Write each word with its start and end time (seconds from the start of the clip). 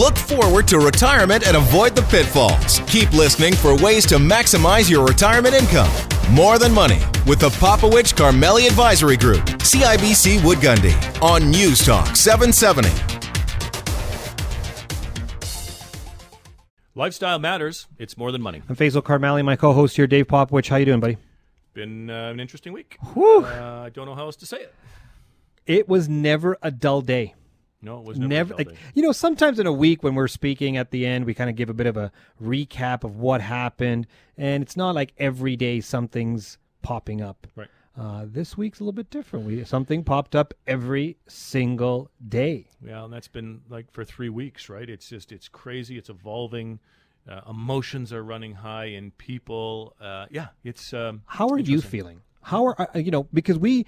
Look 0.00 0.16
forward 0.16 0.66
to 0.68 0.78
retirement 0.78 1.46
and 1.46 1.58
avoid 1.58 1.94
the 1.94 2.00
pitfalls. 2.00 2.80
Keep 2.86 3.12
listening 3.12 3.52
for 3.54 3.76
ways 3.76 4.06
to 4.06 4.14
maximize 4.14 4.88
your 4.88 5.06
retirement 5.06 5.54
income. 5.54 5.90
More 6.30 6.58
Than 6.58 6.72
Money 6.72 7.00
with 7.26 7.38
the 7.38 7.50
Popowich 7.50 8.14
Karmali 8.14 8.66
Advisory 8.66 9.18
Group, 9.18 9.40
CIBC 9.58 10.42
Wood 10.42 10.56
Gundy, 10.56 10.94
on 11.20 11.50
News 11.50 11.84
Talk 11.84 12.16
770. 12.16 12.88
Lifestyle 16.94 17.38
matters. 17.38 17.86
It's 17.98 18.16
more 18.16 18.32
than 18.32 18.40
money. 18.40 18.62
I'm 18.70 18.76
Faisal 18.76 19.02
Karmali, 19.02 19.44
my 19.44 19.56
co-host 19.56 19.96
here, 19.96 20.06
Dave 20.06 20.28
Popowich. 20.28 20.70
How 20.70 20.76
you 20.76 20.86
doing, 20.86 21.00
buddy? 21.00 21.18
Been 21.74 22.08
uh, 22.08 22.30
an 22.30 22.40
interesting 22.40 22.72
week. 22.72 22.96
Whew. 23.12 23.44
Uh, 23.44 23.82
I 23.84 23.90
don't 23.90 24.06
know 24.06 24.14
how 24.14 24.24
else 24.24 24.36
to 24.36 24.46
say 24.46 24.62
it. 24.62 24.74
It 25.66 25.90
was 25.90 26.08
never 26.08 26.56
a 26.62 26.70
dull 26.70 27.02
day. 27.02 27.34
No, 27.82 27.98
it 27.98 28.04
was 28.04 28.18
never. 28.18 28.54
Never, 28.54 28.54
like 28.54 28.76
you 28.94 29.02
know, 29.02 29.12
sometimes 29.12 29.58
in 29.58 29.66
a 29.66 29.72
week 29.72 30.02
when 30.02 30.14
we're 30.14 30.28
speaking 30.28 30.76
at 30.76 30.90
the 30.90 31.06
end, 31.06 31.24
we 31.24 31.34
kind 31.34 31.48
of 31.48 31.56
give 31.56 31.70
a 31.70 31.74
bit 31.74 31.86
of 31.86 31.96
a 31.96 32.12
recap 32.42 33.04
of 33.04 33.16
what 33.16 33.40
happened, 33.40 34.06
and 34.36 34.62
it's 34.62 34.76
not 34.76 34.94
like 34.94 35.12
every 35.18 35.56
day 35.56 35.80
something's 35.80 36.58
popping 36.82 37.20
up. 37.22 37.46
Right. 37.56 37.68
Uh, 37.98 38.24
this 38.26 38.56
week's 38.56 38.80
a 38.80 38.84
little 38.84 38.92
bit 38.92 39.10
different. 39.10 39.46
We 39.46 39.64
something 39.64 40.04
popped 40.04 40.36
up 40.36 40.54
every 40.66 41.16
single 41.26 42.10
day. 42.26 42.66
Yeah, 42.84 43.04
and 43.04 43.12
that's 43.12 43.28
been 43.28 43.62
like 43.68 43.90
for 43.90 44.04
three 44.04 44.28
weeks, 44.28 44.68
right? 44.68 44.88
It's 44.88 45.08
just 45.08 45.32
it's 45.32 45.48
crazy. 45.48 45.98
It's 45.98 46.08
evolving. 46.08 46.78
Uh, 47.28 47.40
emotions 47.48 48.12
are 48.12 48.22
running 48.22 48.54
high 48.54 48.86
in 48.86 49.10
people. 49.12 49.94
Uh, 50.00 50.26
yeah, 50.30 50.48
it's. 50.64 50.92
Um, 50.92 51.22
How 51.26 51.48
are 51.48 51.58
you 51.58 51.80
feeling? 51.80 52.22
How 52.42 52.66
are 52.66 52.80
uh, 52.94 52.98
you 52.98 53.10
know 53.10 53.24
because 53.34 53.58
we 53.58 53.86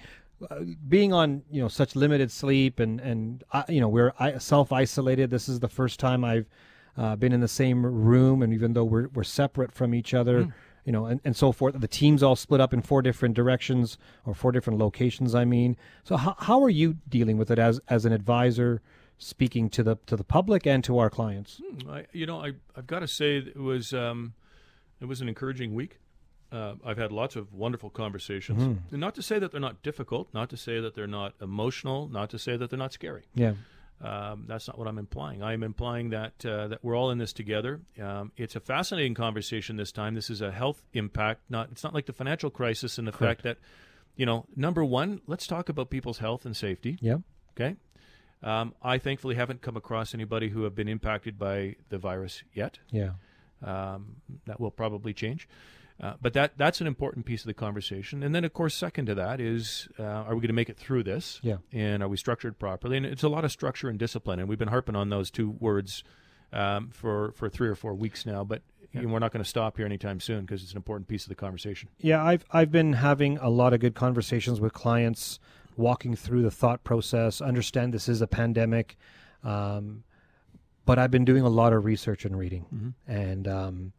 being 0.87 1.13
on 1.13 1.43
you 1.49 1.61
know 1.61 1.67
such 1.67 1.95
limited 1.95 2.31
sleep 2.31 2.79
and 2.79 2.99
and 2.99 3.43
uh, 3.51 3.63
you 3.69 3.81
know 3.81 3.89
we're 3.89 4.13
self 4.39 4.71
isolated. 4.71 5.29
This 5.29 5.49
is 5.49 5.59
the 5.59 5.69
first 5.69 5.99
time 5.99 6.23
I've 6.23 6.47
uh, 6.97 7.15
been 7.15 7.33
in 7.33 7.39
the 7.39 7.47
same 7.47 7.85
room, 7.85 8.41
and 8.41 8.53
even 8.53 8.73
though 8.73 8.83
we're 8.83 9.07
we're 9.09 9.23
separate 9.23 9.71
from 9.71 9.93
each 9.93 10.13
other, 10.13 10.53
you 10.85 10.91
know, 10.91 11.05
and, 11.05 11.21
and 11.23 11.35
so 11.35 11.51
forth. 11.51 11.79
The 11.79 11.87
team's 11.87 12.23
all 12.23 12.35
split 12.35 12.61
up 12.61 12.73
in 12.73 12.81
four 12.81 13.01
different 13.01 13.35
directions 13.35 13.97
or 14.25 14.33
four 14.33 14.51
different 14.51 14.79
locations. 14.79 15.33
I 15.33 15.45
mean, 15.45 15.77
so 16.03 16.17
how 16.17 16.35
how 16.39 16.63
are 16.63 16.69
you 16.69 16.97
dealing 17.07 17.37
with 17.37 17.49
it 17.51 17.59
as 17.59 17.79
as 17.89 18.05
an 18.05 18.13
advisor? 18.13 18.81
Speaking 19.19 19.69
to 19.69 19.83
the 19.83 19.97
to 20.07 20.17
the 20.17 20.23
public 20.23 20.67
and 20.67 20.83
to 20.83 20.97
our 20.97 21.09
clients. 21.09 21.61
I, 21.89 22.05
you 22.11 22.25
know, 22.25 22.43
I 22.43 22.53
I've 22.75 22.87
got 22.87 22.99
to 22.99 23.07
say 23.07 23.37
it 23.37 23.55
was 23.55 23.93
um, 23.93 24.33
it 24.99 25.05
was 25.05 25.21
an 25.21 25.29
encouraging 25.29 25.73
week. 25.73 25.99
Uh, 26.53 26.75
I've 26.85 26.97
had 26.97 27.11
lots 27.11 27.35
of 27.35 27.51
wonderful 27.53 27.89
conversations. 27.89 28.61
And 28.91 28.99
not 28.99 29.15
to 29.15 29.21
say 29.23 29.39
that 29.39 29.51
they're 29.51 29.59
not 29.59 29.81
difficult, 29.81 30.31
not 30.33 30.49
to 30.51 30.57
say 30.57 30.79
that 30.79 30.93
they're 30.93 31.07
not 31.07 31.33
emotional, 31.41 32.07
not 32.07 32.29
to 32.29 32.37
say 32.37 32.55
that 32.57 32.69
they're 32.69 32.77
not 32.77 32.93
scary. 32.93 33.23
Yeah, 33.33 33.53
Um, 34.01 34.45
that's 34.47 34.67
not 34.67 34.77
what 34.77 34.87
I'm 34.87 34.97
implying. 34.99 35.41
I'm 35.41 35.63
implying 35.63 36.09
that 36.11 36.45
uh, 36.45 36.67
that 36.67 36.83
we're 36.83 36.95
all 36.95 37.09
in 37.11 37.17
this 37.17 37.33
together. 37.33 37.81
Um, 37.99 38.31
it's 38.37 38.55
a 38.55 38.59
fascinating 38.59 39.13
conversation 39.15 39.77
this 39.77 39.91
time. 39.91 40.13
This 40.13 40.29
is 40.29 40.41
a 40.41 40.51
health 40.51 40.83
impact. 40.93 41.41
Not 41.49 41.69
it's 41.71 41.83
not 41.83 41.93
like 41.93 42.05
the 42.05 42.13
financial 42.13 42.49
crisis 42.49 42.97
and 42.99 43.07
the 43.07 43.11
fact 43.13 43.41
that, 43.43 43.57
you 44.15 44.25
know, 44.25 44.45
number 44.55 44.83
one, 44.85 45.21
let's 45.25 45.47
talk 45.47 45.69
about 45.69 45.89
people's 45.89 46.19
health 46.19 46.45
and 46.45 46.55
safety. 46.55 46.97
yeah, 47.01 47.17
Okay. 47.55 47.75
Um, 48.43 48.73
I 48.83 48.97
thankfully 48.99 49.35
haven't 49.35 49.61
come 49.61 49.77
across 49.77 50.13
anybody 50.13 50.49
who 50.49 50.63
have 50.63 50.75
been 50.75 50.89
impacted 50.89 51.39
by 51.39 51.77
the 51.89 51.97
virus 51.97 52.43
yet. 52.53 52.79
yeah. 52.91 53.11
Um, 53.63 54.17
that 54.45 54.59
will 54.59 54.71
probably 54.71 55.13
change. 55.13 55.47
Uh, 56.01 56.13
but 56.21 56.33
that 56.33 56.53
that's 56.57 56.81
an 56.81 56.87
important 56.87 57.25
piece 57.25 57.41
of 57.41 57.47
the 57.47 57.53
conversation. 57.53 58.23
And 58.23 58.33
then, 58.33 58.43
of 58.43 58.53
course, 58.53 58.73
second 58.73 59.05
to 59.05 59.15
that 59.15 59.39
is, 59.39 59.87
uh, 59.99 60.03
are 60.03 60.33
we 60.33 60.41
going 60.41 60.47
to 60.47 60.53
make 60.53 60.69
it 60.69 60.77
through 60.77 61.03
this? 61.03 61.39
Yeah. 61.43 61.57
And 61.71 62.01
are 62.01 62.09
we 62.09 62.17
structured 62.17 62.57
properly? 62.59 62.97
And 62.97 63.05
it's 63.05 63.23
a 63.23 63.29
lot 63.29 63.45
of 63.45 63.51
structure 63.51 63.89
and 63.89 63.99
discipline. 63.99 64.39
And 64.39 64.49
we've 64.49 64.59
been 64.59 64.69
harping 64.69 64.95
on 64.95 65.09
those 65.09 65.29
two 65.29 65.51
words 65.51 66.03
um, 66.51 66.89
for 66.89 67.31
for 67.33 67.49
three 67.49 67.67
or 67.67 67.75
four 67.75 67.93
weeks 67.93 68.25
now. 68.25 68.43
But 68.43 68.63
you 68.91 69.01
know, 69.01 69.09
we're 69.09 69.19
not 69.19 69.31
going 69.31 69.43
to 69.43 69.49
stop 69.49 69.77
here 69.77 69.85
anytime 69.85 70.19
soon 70.19 70.41
because 70.41 70.61
it's 70.61 70.71
an 70.71 70.77
important 70.77 71.07
piece 71.07 71.23
of 71.23 71.29
the 71.29 71.35
conversation. 71.35 71.89
Yeah, 71.99 72.23
I've 72.23 72.45
I've 72.51 72.71
been 72.71 72.93
having 72.93 73.37
a 73.37 73.49
lot 73.49 73.73
of 73.73 73.79
good 73.79 73.95
conversations 73.95 74.61
with 74.61 74.73
clients, 74.73 75.39
walking 75.75 76.15
through 76.15 76.43
the 76.43 76.51
thought 76.51 76.83
process. 76.83 77.41
Understand 77.41 77.93
this 77.93 78.07
is 78.07 78.21
a 78.21 78.27
pandemic, 78.27 78.97
um, 79.43 80.03
but 80.85 80.99
I've 80.99 81.11
been 81.11 81.25
doing 81.25 81.43
a 81.43 81.49
lot 81.49 81.73
of 81.73 81.85
research 81.85 82.23
and 82.25 82.37
reading, 82.37 82.93
and 83.07 83.47
um, 83.47 83.93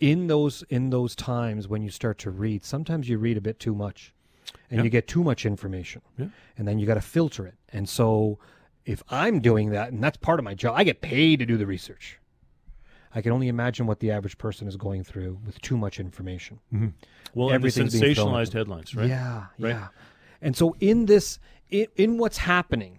in 0.00 0.26
those 0.26 0.62
in 0.70 0.90
those 0.90 1.14
times 1.16 1.68
when 1.68 1.82
you 1.82 1.90
start 1.90 2.18
to 2.18 2.30
read, 2.30 2.64
sometimes 2.64 3.08
you 3.08 3.18
read 3.18 3.36
a 3.36 3.40
bit 3.40 3.58
too 3.60 3.74
much, 3.74 4.12
and 4.70 4.78
Yeah. 4.78 4.84
you 4.84 4.90
get 4.90 5.06
too 5.08 5.22
much 5.24 5.46
information, 5.46 6.02
Yeah. 6.18 6.26
and 6.58 6.66
then 6.68 6.78
you 6.78 6.86
got 6.86 6.94
to 6.94 7.00
filter 7.00 7.46
it. 7.46 7.54
And 7.72 7.88
so, 7.88 8.38
if 8.84 9.02
I'm 9.08 9.40
doing 9.40 9.70
that, 9.70 9.92
and 9.92 10.02
that's 10.02 10.16
part 10.18 10.38
of 10.38 10.44
my 10.44 10.54
job, 10.54 10.74
I 10.76 10.84
get 10.84 11.00
paid 11.00 11.38
to 11.38 11.46
do 11.46 11.56
the 11.56 11.66
research. 11.66 12.18
I 13.14 13.22
can 13.22 13.30
only 13.30 13.46
imagine 13.48 13.86
what 13.86 14.00
the 14.00 14.10
average 14.10 14.36
person 14.38 14.66
is 14.66 14.76
going 14.76 15.04
through 15.04 15.38
with 15.46 15.60
too 15.62 15.76
much 15.78 16.00
information. 16.00 16.58
Mm-hmm. 16.72 16.88
Well, 17.32 17.48
and 17.48 17.52
the 17.62 17.68
Everything's 17.68 17.98
being 17.98 18.14
thrown 18.14 18.28
at 18.40 18.48
sensationalized 18.48 18.52
headlines, 18.52 18.94
right? 18.96 19.08
Yeah, 19.08 19.46
Right. 19.58 19.70
yeah. 19.70 19.88
And 20.42 20.56
so 20.56 20.74
in 20.80 21.06
this, 21.06 21.38
in, 21.70 21.86
in 21.96 22.18
what's 22.18 22.38
happening, 22.38 22.98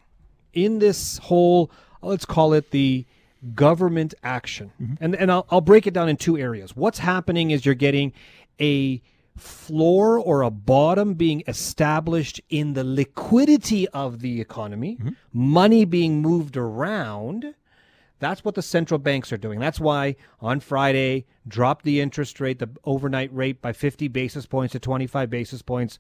in 0.54 0.80
this 0.80 1.18
whole, 1.18 1.70
let's 2.02 2.26
call 2.26 2.54
it 2.54 2.72
the 2.72 3.06
government 3.54 4.14
action, 4.24 4.72
Mm-hmm. 4.82 4.94
and 5.04 5.16
and 5.16 5.32
I'll, 5.32 5.46
I'll 5.50 5.62
break 5.62 5.86
it 5.88 5.94
down 5.94 6.10
in 6.10 6.18
two 6.18 6.38
areas. 6.38 6.76
What's 6.76 7.00
happening 7.00 7.52
is 7.52 7.66
you're 7.66 7.76
getting 7.76 8.14
a 8.62 9.02
floor 9.36 10.18
or 10.18 10.42
a 10.44 10.50
bottom 10.50 11.14
being 11.14 11.44
established 11.48 12.40
in 12.50 12.74
the 12.74 12.84
liquidity 12.84 13.88
of 13.90 14.20
the 14.22 14.40
economy, 14.42 14.96
Mm-hmm. 15.00 15.10
money 15.34 15.86
being 15.86 16.22
moved 16.22 16.56
around. 16.58 17.54
That's 18.20 18.46
what 18.46 18.56
the 18.56 18.62
central 18.62 18.98
banks 18.98 19.34
are 19.34 19.38
doing. 19.38 19.60
That's 19.60 19.80
why 19.80 20.16
on 20.40 20.62
Friday, 20.62 21.26
dropped 21.48 21.84
the 21.84 22.00
interest 22.00 22.40
rate, 22.40 22.60
the 22.60 22.70
overnight 22.86 23.32
rate 23.36 23.62
by 23.62 23.74
50 23.74 24.08
basis 24.08 24.46
points 24.46 24.72
to 24.72 24.80
25 24.80 25.30
basis 25.30 25.62
points. 25.62 26.00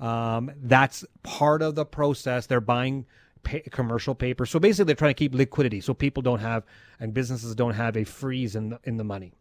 Um, 0.00 0.50
that's 0.62 1.04
part 1.22 1.60
of 1.60 1.74
the 1.74 1.84
process. 1.84 2.46
They're 2.46 2.62
buying 2.62 3.04
pa- 3.42 3.58
commercial 3.70 4.14
paper. 4.14 4.46
So 4.46 4.58
basically, 4.58 4.86
they're 4.86 4.96
trying 4.96 5.10
to 5.10 5.18
keep 5.18 5.34
liquidity 5.34 5.80
so 5.80 5.94
people 5.94 6.22
don't 6.22 6.40
have 6.40 6.64
and 6.98 7.14
businesses 7.14 7.54
don't 7.54 7.74
have 7.74 7.96
a 7.96 8.04
freeze 8.04 8.56
in 8.56 8.70
the, 8.70 8.80
in 8.84 8.96
the 8.96 9.04
money. 9.04 9.32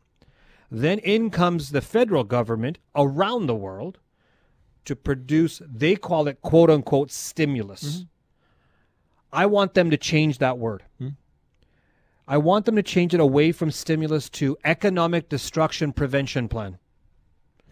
Then 0.72 1.00
in 1.00 1.30
comes 1.30 1.72
the 1.72 1.82
federal 1.82 2.24
government 2.24 2.78
around 2.96 3.48
the 3.48 3.56
world 3.56 4.00
to 4.86 4.96
produce, 4.96 5.62
they 5.66 5.96
call 5.96 6.28
it 6.28 6.42
quote 6.42 6.70
unquote 6.70 7.12
stimulus. 7.12 7.84
Mm-hmm. 7.84 8.04
I 9.32 9.46
want 9.46 9.74
them 9.74 9.92
to 9.92 9.98
change 9.98 10.40
that 10.40 10.58
word. 10.58 10.84
Mm-hmm. 11.02 11.14
I 12.28 12.38
want 12.38 12.66
them 12.66 12.76
to 12.76 12.84
change 12.84 13.14
it 13.14 13.20
away 13.20 13.52
from 13.52 13.72
stimulus 13.72 14.30
to 14.32 14.56
economic 14.64 15.30
destruction 15.30 15.92
prevention 15.92 16.48
plan 16.48 16.78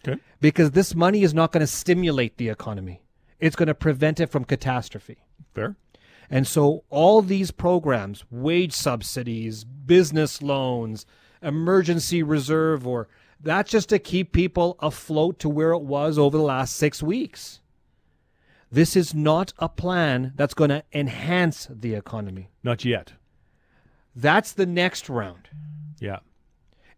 Okay. 0.06 0.20
because 0.40 0.72
this 0.72 0.94
money 0.94 1.22
is 1.22 1.32
not 1.32 1.52
going 1.52 1.60
to 1.60 1.66
stimulate 1.66 2.36
the 2.38 2.48
economy. 2.48 3.02
It's 3.38 3.54
going 3.54 3.68
to 3.68 3.74
prevent 3.74 4.18
it 4.18 4.26
from 4.30 4.44
catastrophe. 4.44 5.18
Fair. 5.54 5.76
And 6.30 6.46
so 6.46 6.84
all 6.90 7.22
these 7.22 7.50
programs, 7.50 8.24
wage 8.30 8.72
subsidies, 8.72 9.64
business 9.64 10.42
loans, 10.42 11.06
emergency 11.42 12.22
reserve 12.22 12.86
or 12.86 13.08
that's 13.40 13.70
just 13.70 13.88
to 13.90 13.98
keep 13.98 14.32
people 14.32 14.76
afloat 14.80 15.38
to 15.38 15.48
where 15.48 15.70
it 15.70 15.82
was 15.82 16.18
over 16.18 16.36
the 16.36 16.42
last 16.42 16.74
6 16.76 17.02
weeks. 17.02 17.60
This 18.70 18.96
is 18.96 19.14
not 19.14 19.52
a 19.58 19.68
plan 19.68 20.32
that's 20.36 20.54
going 20.54 20.70
to 20.70 20.82
enhance 20.92 21.68
the 21.70 21.94
economy. 21.94 22.50
Not 22.62 22.84
yet. 22.84 23.12
That's 24.14 24.52
the 24.52 24.66
next 24.66 25.08
round. 25.08 25.48
Yeah. 26.00 26.18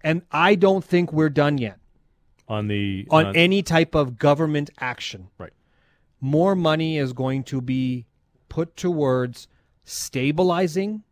And 0.02 0.22
I 0.32 0.54
don't 0.54 0.82
think 0.84 1.12
we're 1.12 1.28
done 1.28 1.58
yet 1.58 1.78
On 2.48 2.66
the 2.68 3.06
on 3.10 3.26
uh, 3.26 3.32
any 3.34 3.62
type 3.62 3.94
of 3.94 4.18
government 4.18 4.70
action. 4.80 5.28
right. 5.38 5.52
More 6.22 6.54
money 6.54 6.98
is 6.98 7.12
going 7.12 7.44
to 7.44 7.60
be 7.60 8.06
put 8.50 8.76
towards 8.76 9.48
stabilizing 9.84 11.04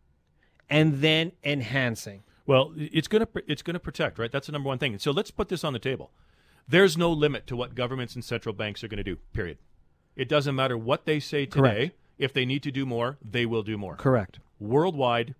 and 0.69 1.01
then 1.01 1.31
enhancing. 1.43 2.21
Well, 2.45 2.73
it's 2.77 3.07
going 3.07 3.25
to 3.25 3.43
it's 3.47 3.63
going 3.63 3.73
to 3.73 3.79
protect, 3.79 4.19
right? 4.19 4.31
That's 4.31 4.45
the 4.45 4.53
number 4.53 4.67
one 4.67 4.77
thing. 4.77 4.97
So 4.99 5.09
let's 5.09 5.31
put 5.31 5.49
this 5.49 5.63
on 5.63 5.73
the 5.73 5.79
table. 5.79 6.11
There's 6.67 6.97
no 6.97 7.11
limit 7.11 7.47
to 7.47 7.55
what 7.55 7.73
governments 7.73 8.13
and 8.13 8.23
central 8.23 8.53
banks 8.53 8.83
are 8.83 8.87
going 8.87 8.97
to 8.97 9.03
do. 9.03 9.15
Period. 9.33 9.57
It 10.15 10.29
doesn't 10.29 10.55
matter 10.55 10.77
what 10.77 11.05
they 11.05 11.19
say 11.19 11.47
today. 11.47 11.61
Correct. 11.61 11.95
If 12.19 12.33
they 12.33 12.45
need 12.45 12.63
to 12.63 12.71
do 12.71 12.85
more, 12.85 13.17
they 13.23 13.45
will 13.45 13.63
do 13.63 13.77
more. 13.77 13.95
Correct. 13.95 14.39
Worldwide, 14.59 15.35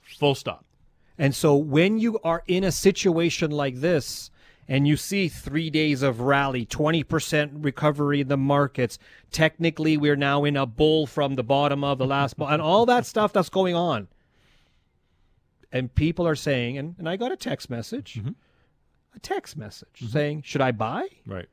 full 0.00 0.34
stop. 0.34 0.64
And 1.18 1.34
so 1.34 1.56
when 1.56 1.98
you 1.98 2.18
are 2.24 2.42
in 2.46 2.64
a 2.64 2.72
situation 2.72 3.50
like 3.50 3.80
this 3.80 4.30
and 4.70 4.86
you 4.86 4.96
see 4.96 5.26
three 5.26 5.68
days 5.68 6.00
of 6.00 6.20
rally, 6.20 6.64
20% 6.64 7.64
recovery 7.64 8.20
in 8.20 8.28
the 8.28 8.36
markets, 8.36 9.00
technically 9.32 9.96
we're 9.96 10.14
now 10.14 10.44
in 10.44 10.56
a 10.56 10.64
bull 10.64 11.08
from 11.08 11.34
the 11.34 11.42
bottom 11.42 11.82
of 11.82 11.98
the 11.98 12.06
last 12.06 12.36
bull, 12.36 12.46
and 12.46 12.62
all 12.62 12.86
that 12.86 13.04
stuff 13.04 13.32
that's 13.32 13.48
going 13.48 13.74
on. 13.74 14.06
And 15.72 15.92
people 15.92 16.26
are 16.26 16.36
saying, 16.36 16.78
and, 16.78 16.94
and 16.98 17.08
I 17.08 17.16
got 17.16 17.32
a 17.32 17.36
text 17.36 17.68
message, 17.68 18.14
mm-hmm. 18.14 18.30
a 19.16 19.18
text 19.18 19.56
message 19.56 19.88
mm-hmm. 19.96 20.12
saying, 20.12 20.42
should 20.42 20.60
I 20.60 20.70
buy? 20.70 21.08
Right. 21.26 21.48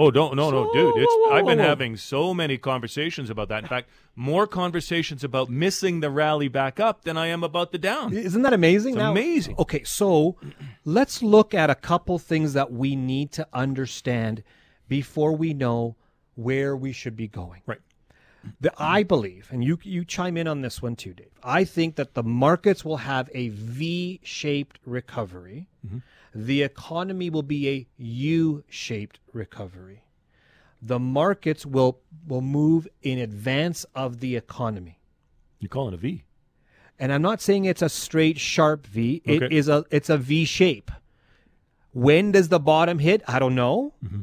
Oh, 0.00 0.12
don't 0.12 0.36
no 0.36 0.48
no, 0.50 0.72
dude! 0.72 0.96
It's 0.96 1.12
whoa, 1.12 1.28
whoa, 1.28 1.36
I've 1.36 1.44
been 1.44 1.58
whoa, 1.58 1.64
having 1.64 1.96
so 1.96 2.32
many 2.32 2.56
conversations 2.56 3.30
about 3.30 3.48
that. 3.48 3.64
In 3.64 3.68
fact, 3.68 3.90
more 4.14 4.46
conversations 4.46 5.24
about 5.24 5.50
missing 5.50 5.98
the 5.98 6.08
rally 6.08 6.46
back 6.46 6.78
up 6.78 7.02
than 7.02 7.16
I 7.16 7.26
am 7.26 7.42
about 7.42 7.72
the 7.72 7.78
down. 7.78 8.12
Isn't 8.12 8.42
that 8.42 8.52
amazing? 8.52 8.94
Now- 8.94 9.10
amazing. 9.10 9.56
Okay, 9.58 9.82
so 9.82 10.36
let's 10.84 11.20
look 11.20 11.52
at 11.52 11.68
a 11.68 11.74
couple 11.74 12.20
things 12.20 12.52
that 12.52 12.70
we 12.70 12.94
need 12.94 13.32
to 13.32 13.48
understand 13.52 14.44
before 14.86 15.34
we 15.34 15.52
know 15.52 15.96
where 16.36 16.76
we 16.76 16.92
should 16.92 17.16
be 17.16 17.26
going. 17.26 17.62
Right. 17.66 17.80
The, 18.60 18.72
I 18.78 19.02
believe, 19.02 19.48
and 19.50 19.62
you 19.64 19.78
you 19.82 20.04
chime 20.04 20.36
in 20.36 20.46
on 20.46 20.62
this 20.62 20.80
one 20.80 20.96
too, 20.96 21.12
Dave. 21.12 21.30
I 21.42 21.64
think 21.64 21.96
that 21.96 22.14
the 22.14 22.22
markets 22.22 22.84
will 22.84 22.98
have 22.98 23.28
a 23.34 23.48
V-shaped 23.48 24.78
recovery. 24.86 25.68
The 26.34 26.62
economy 26.62 27.30
will 27.30 27.42
be 27.42 27.68
a 27.68 27.86
U-shaped 27.98 29.18
recovery. 29.32 30.04
The 30.80 30.98
markets 30.98 31.66
will 31.66 31.98
will 32.26 32.40
move 32.40 32.86
in 33.02 33.18
advance 33.18 33.84
of 33.94 34.20
the 34.20 34.36
economy. 34.36 35.00
You 35.58 35.68
call 35.68 35.88
it 35.88 35.94
a 35.94 35.96
V? 35.96 36.24
And 36.98 37.12
I'm 37.12 37.22
not 37.22 37.40
saying 37.40 37.64
it's 37.64 37.82
a 37.82 37.88
straight 37.88 38.38
sharp 38.38 38.86
V. 38.86 39.20
It 39.24 39.42
Okay. 39.42 39.54
is 39.54 39.68
a 39.68 39.84
it's 39.90 40.08
a 40.10 40.16
V 40.18 40.44
shape. 40.44 40.90
When 41.92 42.32
does 42.32 42.48
the 42.48 42.60
bottom 42.60 42.98
hit? 43.00 43.22
I 43.26 43.38
don't 43.40 43.54
know. 43.56 43.94
Mm-hmm. 44.04 44.20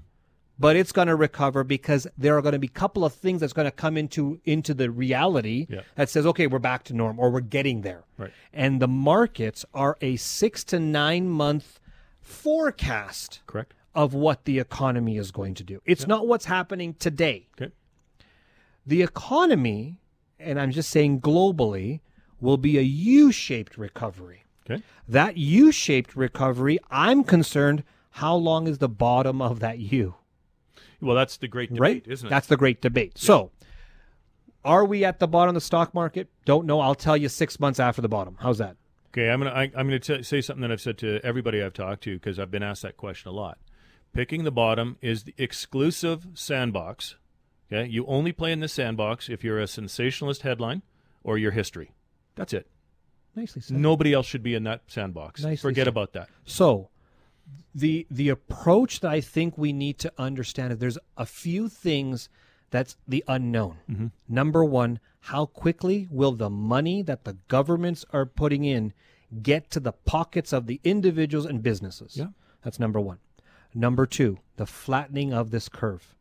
But 0.58 0.78
it's 0.78 0.94
going 0.94 1.10
to 1.10 1.16
recover 1.18 1.66
because 1.66 2.08
there 2.18 2.38
are 2.38 2.42
going 2.42 2.54
to 2.54 2.60
be 2.60 2.68
a 2.68 2.70
couple 2.80 3.04
of 3.04 3.14
things 3.14 3.42
that's 3.42 3.52
going 3.52 3.66
to 3.66 3.72
come 3.72 3.98
into 3.98 4.40
into 4.46 4.74
the 4.74 4.90
reality 4.90 5.68
Yeah. 5.70 5.82
that 5.96 6.10
says, 6.10 6.26
okay, 6.28 6.48
we're 6.48 6.60
back 6.60 6.84
to 6.86 6.94
norm 6.94 7.20
or 7.20 7.30
we're 7.30 7.42
getting 7.42 7.82
there. 7.82 8.04
Right. 8.18 8.32
And 8.54 8.82
the 8.82 8.88
markets 8.88 9.66
are 9.74 9.98
a 10.02 10.16
six 10.16 10.64
to 10.66 10.80
nine 10.80 11.28
month 11.30 11.80
forecast 12.22 13.42
Correct. 13.48 13.74
of 13.94 14.14
what 14.14 14.46
the 14.46 14.60
economy 14.60 15.18
is 15.18 15.32
going 15.32 15.56
to 15.56 15.64
do. 15.64 15.82
It's 15.86 16.08
not 16.08 16.28
what's 16.28 16.46
happening 16.46 16.94
today 16.96 17.48
Okay. 17.60 17.72
the 18.86 19.02
economy, 19.02 20.00
and 20.40 20.60
I'm 20.60 20.72
just 20.72 20.90
saying 20.90 21.22
globally, 21.22 22.00
will 22.40 22.58
be 22.58 22.78
a 22.78 22.82
U 22.82 23.32
shaped 23.32 23.78
recovery. 23.78 24.44
Okay. 24.70 24.82
That 25.08 25.38
U 25.38 25.72
shaped 25.72 26.16
recovery, 26.16 26.80
I'm 26.90 27.24
concerned 27.24 27.84
how 28.12 28.36
long 28.36 28.68
is 28.68 28.78
the 28.78 28.90
bottom 28.90 29.42
of 29.42 29.60
that 29.60 29.80
U, 29.80 30.16
Well, 31.02 31.16
that's 31.16 31.38
the 31.38 31.48
great 31.48 31.70
debate, 31.70 31.82
right? 31.82 32.04
isn't 32.08 32.28
it? 32.28 32.30
That's 32.30 32.48
the 32.48 32.58
great 32.58 32.82
debate. 32.82 33.18
So, 33.18 33.52
are 34.64 34.86
we 34.86 35.06
at 35.06 35.20
the 35.20 35.28
bottom 35.28 35.50
of 35.50 35.54
the 35.56 35.62
stock 35.62 35.94
market? 35.94 36.30
Don't 36.46 36.66
know. 36.66 36.80
I'll 36.80 36.96
tell 36.96 37.16
you 37.18 37.30
six 37.30 37.60
months 37.60 37.80
after 37.80 38.02
the 38.02 38.10
bottom. 38.10 38.38
How's 38.40 38.58
that? 38.58 38.78
Okay, 39.10 39.30
I'm 39.30 39.40
gonna 39.40 39.52
I, 39.52 39.64
I'm 39.76 39.88
gonna 39.88 40.00
t- 40.00 40.24
say 40.24 40.42
something 40.42 40.62
that 40.62 40.72
I've 40.72 40.82
said 40.82 40.98
to 41.00 41.20
everybody 41.24 41.62
I've 41.62 41.74
talked 41.74 42.04
to 42.04 42.16
because 42.16 42.40
I've 42.40 42.52
been 42.52 42.64
asked 42.64 42.82
that 42.82 42.98
question 42.98 43.30
a 43.30 43.34
lot. 43.34 43.58
Picking 44.14 44.44
the 44.44 44.52
bottom 44.52 44.98
is 45.02 45.24
the 45.24 45.34
exclusive 45.38 46.28
sandbox. 46.34 47.16
Okay, 47.72 47.90
you 47.90 48.06
only 48.08 48.32
play 48.32 48.52
in 48.52 48.60
this 48.60 48.74
sandbox 48.74 49.30
if 49.30 49.44
you're 49.44 49.60
a 49.60 49.68
sensationalist 49.68 50.42
headline 50.42 50.82
or 51.24 51.38
your 51.38 51.52
history. 51.52 51.92
That's 52.36 52.54
it. 52.54 52.68
Nicely 53.36 53.62
said. 53.62 53.78
Nobody 53.78 54.14
else 54.14 54.26
should 54.26 54.44
be 54.44 54.56
in 54.56 54.64
that 54.64 54.82
sandbox. 54.88 55.44
Nicely 55.44 55.70
Forget 55.70 55.84
said. 55.84 55.88
about 55.90 56.14
that. 56.14 56.30
So, 56.46 56.90
the 57.74 58.08
the 58.10 58.30
approach 58.30 59.02
that 59.02 59.12
I 59.12 59.22
think 59.22 59.58
we 59.58 59.74
need 59.74 60.00
to 60.00 60.12
understand 60.18 60.74
is 60.74 60.80
there's 60.80 60.98
a 61.18 61.26
few 61.26 61.68
things 61.68 62.30
that's 62.72 62.98
the 63.08 63.24
unknown. 63.28 63.78
Mm-hmm. 63.90 64.08
Number 64.28 64.64
one, 64.64 65.00
how 65.22 65.46
quickly 65.46 66.08
will 66.10 66.32
the 66.34 66.50
money 66.50 67.02
that 67.02 67.24
the 67.24 67.38
governments 67.48 68.06
are 68.12 68.26
putting 68.26 68.64
in 68.64 68.94
get 69.42 69.70
to 69.72 69.80
the 69.80 69.92
pockets 69.92 70.54
of 70.54 70.68
the 70.68 70.80
individuals 70.84 71.46
and 71.46 71.62
businesses? 71.62 72.18
Yeah. 72.18 72.28
That's 72.64 72.80
number 72.80 73.00
one. 73.00 73.20
Number 73.74 74.06
two, 74.06 74.40
the 74.56 74.66
flattening 74.66 75.34
of 75.34 75.52
this 75.52 75.68
curve. 75.70 76.16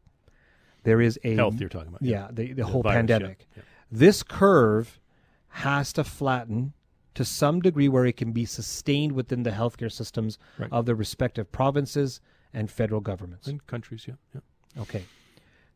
There 0.82 1.00
is 1.00 1.18
a 1.24 1.34
Health 1.34 1.60
you're 1.60 1.68
talking 1.68 1.88
about. 1.88 2.02
yeah, 2.02 2.28
the, 2.30 2.52
the 2.52 2.64
whole 2.64 2.82
virus, 2.82 2.94
yeah, 2.94 2.98
pandemic. 2.98 3.46
yeah. 3.56 3.62
This 3.90 4.22
curve 4.22 5.00
has 5.48 5.92
to 5.94 6.04
flatten 6.04 6.74
to 7.14 7.24
some 7.24 7.60
degree 7.60 7.88
where 7.88 8.04
it 8.06 8.16
can 8.16 8.32
be 8.32 8.44
sustained 8.44 9.12
within 9.12 9.42
the 9.44 9.50
healthcare 9.50 9.90
systems 9.92 10.38
Right. 10.58 10.72
of 10.72 10.86
the 10.86 10.94
respective 10.94 11.50
provinces 11.52 12.20
and 12.52 12.70
federal 12.70 13.00
governments. 13.00 13.46
and 13.48 13.64
countries, 13.66 14.06
yeah, 14.08 14.14
yeah. 14.34 14.82
Okay. 14.82 15.04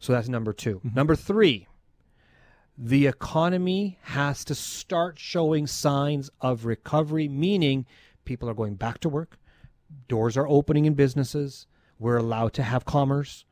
So 0.00 0.12
that's 0.12 0.28
number 0.28 0.52
2 0.52 0.76
Mm-hmm. 0.76 0.94
Number 0.94 1.16
three, 1.16 1.66
the 2.76 3.06
economy 3.06 3.98
has 4.02 4.44
to 4.44 4.54
start 4.54 5.18
showing 5.18 5.66
signs 5.66 6.30
of 6.40 6.64
recovery, 6.64 7.28
meaning 7.28 7.86
people 8.24 8.48
are 8.48 8.54
going 8.54 8.74
back 8.76 8.98
to 9.00 9.08
work, 9.08 9.38
doors 10.06 10.36
are 10.36 10.46
opening 10.46 10.84
in 10.84 10.94
businesses, 10.94 11.66
we're 11.98 12.16
allowed 12.16 12.52
to 12.54 12.62
have 12.62 12.84
commerce. 12.84 13.44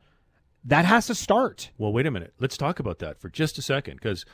That 0.63 0.85
has 0.85 1.07
to 1.07 1.15
start. 1.15 1.71
Well, 1.77 1.91
wait 1.91 2.05
a 2.05 2.11
minute. 2.11 2.33
Let's 2.39 2.57
talk 2.57 2.79
about 2.79 2.99
that 2.99 3.19
for 3.19 3.29
just 3.29 3.57
a 3.57 3.61
second, 3.61 3.95
because 3.95 4.25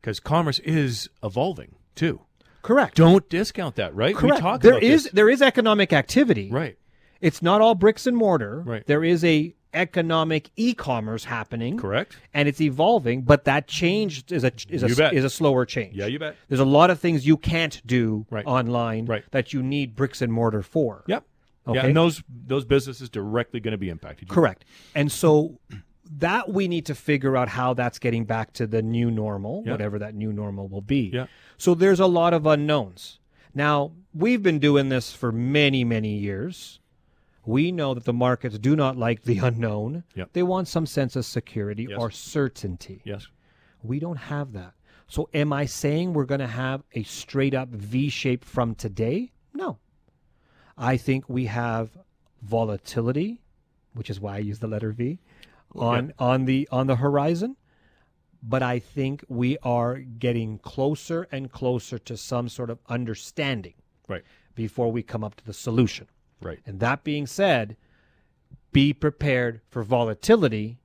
because 0.00 0.18
commerce 0.18 0.58
is 0.60 1.08
evolving 1.22 1.74
too. 1.94 2.22
Correct. 2.62 2.94
Don't 2.96 3.28
discount 3.28 3.76
that, 3.76 3.94
right? 3.94 4.14
Correct. 4.14 4.36
We 4.36 4.40
talk 4.40 4.60
There 4.62 4.72
about 4.72 4.82
is 4.82 5.04
there 5.12 5.28
is 5.28 5.40
economic 5.42 5.92
activity. 5.92 6.50
right. 6.50 6.76
It's 7.20 7.42
not 7.42 7.60
all 7.60 7.74
bricks 7.74 8.06
and 8.06 8.16
mortar. 8.16 8.62
Right. 8.64 8.86
There 8.86 9.04
is 9.04 9.24
a 9.24 9.54
economic 9.74 10.50
e-commerce 10.56 11.24
happening. 11.24 11.76
Correct. 11.78 12.16
And 12.34 12.48
it's 12.48 12.60
evolving, 12.60 13.22
but 13.22 13.44
that 13.44 13.68
change 13.68 14.24
is 14.32 14.42
a 14.42 14.52
is 14.68 14.82
You 14.82 14.92
a 14.92 14.96
bet. 14.96 15.14
is 15.14 15.24
a 15.24 15.30
slower 15.30 15.64
change. 15.64 15.94
Yeah, 15.96 16.06
you 16.06 16.18
bet. 16.18 16.36
There's 16.48 16.60
a 16.60 16.64
lot 16.64 16.90
of 16.90 16.98
things 16.98 17.26
you 17.26 17.36
can't 17.36 17.80
do 17.86 18.26
Right. 18.30 18.44
online 18.46 19.06
Right. 19.06 19.24
that 19.30 19.52
you 19.52 19.62
need 19.62 19.94
bricks 19.94 20.22
and 20.22 20.32
mortar 20.32 20.62
for. 20.62 21.04
Yep. 21.06 21.24
Yeah, 21.72 21.86
and 21.86 21.96
those 21.96 22.22
those 22.46 22.64
businesses 22.64 23.08
directly 23.08 23.60
going 23.60 23.72
to 23.72 23.78
be 23.78 23.90
impacted. 23.90 24.28
Correct. 24.28 24.64
And 24.94 25.12
so 25.12 25.60
that 26.18 26.48
we 26.50 26.66
need 26.68 26.86
to 26.86 26.94
figure 26.94 27.36
out 27.36 27.48
how 27.48 27.72
that's 27.74 27.98
getting 27.98 28.24
back 28.24 28.52
to 28.54 28.66
the 28.66 28.82
new 28.82 29.10
normal, 29.10 29.62
Yeah. 29.64 29.72
whatever 29.72 29.98
that 30.00 30.14
new 30.14 30.32
normal 30.32 30.66
will 30.68 30.80
be. 30.80 31.10
Yeah. 31.12 31.26
So 31.56 31.74
there's 31.74 32.00
a 32.00 32.06
lot 32.06 32.34
of 32.34 32.46
unknowns. 32.46 33.20
Now, 33.54 33.92
we've 34.14 34.42
been 34.42 34.58
doing 34.58 34.88
this 34.88 35.12
for 35.12 35.30
many, 35.32 35.84
many 35.84 36.16
years. 36.18 36.80
We 37.46 37.72
know 37.72 37.94
that 37.94 38.04
the 38.04 38.12
markets 38.12 38.58
do 38.58 38.74
not 38.76 38.96
like 38.96 39.22
the 39.22 39.38
unknown. 39.42 40.04
Yep. 40.14 40.30
They 40.32 40.42
want 40.42 40.68
some 40.68 40.86
sense 40.86 41.14
of 41.16 41.24
security 41.24 41.86
Yes. 41.88 41.98
or 41.98 42.10
certainty. 42.10 43.02
Yes. 43.04 43.26
We 43.82 43.98
don't 44.00 44.16
have 44.16 44.52
that. 44.52 44.74
So 45.06 45.28
am 45.34 45.52
I 45.52 45.64
saying 45.66 46.12
we're 46.12 46.24
going 46.24 46.40
to 46.40 46.46
have 46.46 46.82
a 46.94 47.02
straight 47.04 47.54
up 47.54 47.68
V 47.70 48.08
shape 48.08 48.44
from 48.44 48.74
today? 48.74 49.32
No. 49.54 49.78
I 50.78 50.96
think 50.96 51.28
we 51.28 51.46
have 51.46 51.90
volatility, 52.42 53.40
which 53.94 54.10
is 54.10 54.20
why 54.20 54.36
I 54.36 54.38
use 54.38 54.58
the 54.58 54.68
letter 54.68 54.92
V 54.92 55.18
on 55.74 56.12
on 56.18 56.44
the 56.44 56.68
on 56.70 56.86
the 56.86 56.96
horizon. 56.96 57.56
But 58.42 58.62
I 58.62 58.78
think 58.78 59.22
we 59.28 59.58
are 59.62 59.98
getting 59.98 60.58
closer 60.58 61.28
and 61.30 61.52
closer 61.52 61.98
to 61.98 62.16
some 62.16 62.48
sort 62.48 62.70
of 62.70 62.78
understanding 62.88 63.74
Right. 64.08 64.22
before 64.54 64.90
we 64.90 65.02
come 65.02 65.22
up 65.22 65.34
to 65.36 65.44
the 65.44 65.52
solution. 65.52 66.06
Right. 66.40 66.58
And 66.64 66.80
that 66.80 67.04
being 67.04 67.26
said, 67.26 67.76
be 68.72 68.94
prepared 68.94 69.60
for 69.68 69.82
volatility 69.82 70.78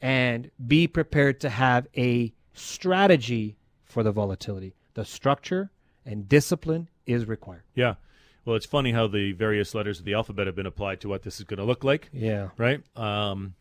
and 0.00 0.50
be 0.66 0.88
prepared 0.88 1.38
to 1.40 1.48
have 1.48 1.86
a 1.96 2.32
strategy 2.54 3.56
for 3.84 4.02
the 4.02 4.10
volatility. 4.12 4.74
The 4.94 5.04
structure 5.04 5.70
and 6.04 6.28
discipline 6.28 6.88
is 7.06 7.26
required. 7.26 7.62
Yeah. 7.74 7.94
Well, 8.44 8.56
it's 8.56 8.66
funny 8.66 8.92
how 8.92 9.06
the 9.06 9.32
various 9.32 9.74
letters 9.74 9.98
of 10.00 10.04
the 10.06 10.14
alphabet 10.14 10.46
have 10.46 10.56
been 10.56 10.66
applied 10.66 11.00
to 11.02 11.08
what 11.08 11.22
this 11.22 11.38
is 11.38 11.44
going 11.44 11.58
to 11.58 11.64
look 11.64 11.84
like, 11.84 12.08
Yeah. 12.12 12.48
right? 12.56 12.82
Um, 12.96 13.54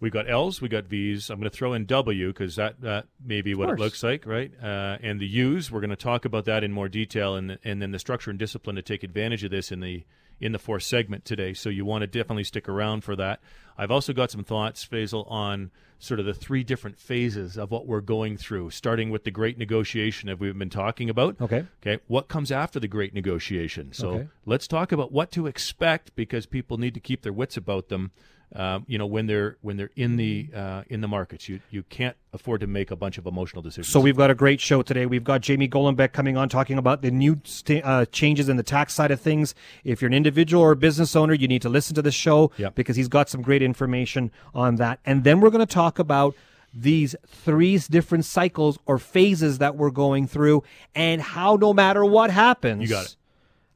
we 0.00 0.10
got 0.10 0.28
L's, 0.30 0.60
we've 0.62 0.70
got 0.70 0.84
V's. 0.84 1.28
I'm 1.30 1.38
going 1.38 1.50
to 1.50 1.56
throw 1.56 1.72
in 1.74 1.84
W 1.86 2.28
because 2.28 2.56
that 2.56 2.80
that 2.80 3.06
may 3.24 3.42
be 3.42 3.54
what 3.54 3.68
it 3.70 3.78
looks 3.78 4.02
like, 4.02 4.26
right? 4.26 4.50
Uh, 4.62 4.96
and 5.02 5.20
the 5.20 5.26
U's, 5.26 5.70
we're 5.70 5.80
going 5.80 5.90
to 5.90 5.96
talk 5.96 6.24
about 6.24 6.46
that 6.46 6.64
in 6.64 6.72
more 6.72 6.88
detail, 6.88 7.36
and 7.36 7.58
and 7.64 7.80
then 7.82 7.90
the 7.92 7.98
structure 7.98 8.30
and 8.30 8.38
discipline 8.38 8.76
to 8.76 8.82
take 8.82 9.02
advantage 9.02 9.44
of 9.44 9.50
this 9.50 9.70
in 9.70 9.80
the 9.80 10.04
in 10.40 10.52
the 10.52 10.58
fourth 10.58 10.82
segment 10.84 11.26
today. 11.26 11.52
So 11.52 11.68
you 11.68 11.84
want 11.84 12.00
to 12.00 12.06
definitely 12.06 12.44
stick 12.44 12.66
around 12.66 13.04
for 13.04 13.14
that. 13.16 13.40
I've 13.76 13.90
also 13.90 14.14
got 14.14 14.30
some 14.30 14.42
thoughts, 14.42 14.86
Faisal, 14.86 15.30
on 15.30 15.70
sort 15.98 16.18
of 16.18 16.24
the 16.24 16.32
three 16.32 16.64
different 16.64 16.98
phases 16.98 17.58
of 17.58 17.70
what 17.70 17.86
we're 17.86 18.00
going 18.00 18.38
through, 18.38 18.70
starting 18.70 19.10
with 19.10 19.24
the 19.24 19.30
great 19.30 19.58
negotiation 19.58 20.28
that 20.28 20.40
we've 20.40 20.58
been 20.58 20.70
talking 20.70 21.10
about. 21.10 21.36
Okay. 21.42 21.66
Okay. 21.86 22.02
What 22.06 22.26
comes 22.28 22.50
after 22.50 22.80
the 22.80 22.88
great 22.88 23.12
negotiation? 23.12 23.92
So 23.92 24.08
Okay. 24.12 24.28
let's 24.46 24.66
talk 24.66 24.92
about 24.92 25.12
what 25.12 25.30
to 25.32 25.46
expect 25.46 26.16
because 26.16 26.46
people 26.46 26.78
need 26.78 26.94
to 26.94 27.00
keep 27.00 27.20
their 27.20 27.34
wits 27.34 27.58
about 27.58 27.90
them. 27.90 28.10
Um, 28.54 28.84
you 28.88 28.98
know, 28.98 29.06
when 29.06 29.26
they're 29.26 29.56
when 29.60 29.76
they're 29.76 29.90
in 29.94 30.16
the 30.16 30.48
uh, 30.54 30.82
in 30.88 31.00
the 31.02 31.06
markets, 31.08 31.48
you 31.48 31.60
you 31.70 31.84
can't 31.84 32.16
afford 32.32 32.60
to 32.62 32.66
make 32.66 32.90
a 32.90 32.96
bunch 32.96 33.16
of 33.16 33.26
emotional 33.26 33.62
decisions. 33.62 33.88
So 33.92 34.00
we've 34.00 34.16
got 34.16 34.28
a 34.30 34.34
great 34.34 34.60
show 34.60 34.82
today. 34.82 35.06
We've 35.06 35.22
got 35.22 35.40
Jamie 35.40 35.68
Golombek 35.68 36.12
coming 36.12 36.36
on 36.36 36.48
talking 36.48 36.76
about 36.76 37.00
the 37.02 37.12
new 37.12 37.40
sta 37.44 37.80
uh, 37.84 38.04
changes 38.06 38.48
in 38.48 38.56
the 38.56 38.64
tax 38.64 38.92
side 38.92 39.12
of 39.12 39.20
things. 39.20 39.54
If 39.84 40.02
you're 40.02 40.08
an 40.08 40.14
individual 40.14 40.62
or 40.64 40.72
a 40.72 40.76
business 40.76 41.14
owner, 41.14 41.32
you 41.32 41.46
need 41.46 41.62
to 41.62 41.68
listen 41.68 41.94
to 41.94 42.02
the 42.02 42.10
show 42.10 42.50
Yep. 42.56 42.74
because 42.74 42.96
he's 42.96 43.06
got 43.08 43.28
some 43.28 43.40
great 43.40 43.62
information 43.62 44.32
on 44.52 44.76
that. 44.76 44.98
And 45.06 45.22
then 45.22 45.40
we're 45.40 45.50
going 45.50 45.64
to 45.66 45.72
talk 45.72 46.00
about 46.00 46.34
these 46.74 47.14
three 47.26 47.78
different 47.78 48.24
cycles 48.24 48.78
or 48.86 48.98
phases 48.98 49.58
that 49.58 49.76
we're 49.76 49.90
going 49.90 50.26
through 50.26 50.62
and 50.94 51.20
how 51.22 51.54
no 51.56 51.72
matter 51.72 52.04
what 52.04 52.30
happens, 52.30 52.82
You 52.82 52.88
got 52.88 53.04
it. 53.06 53.16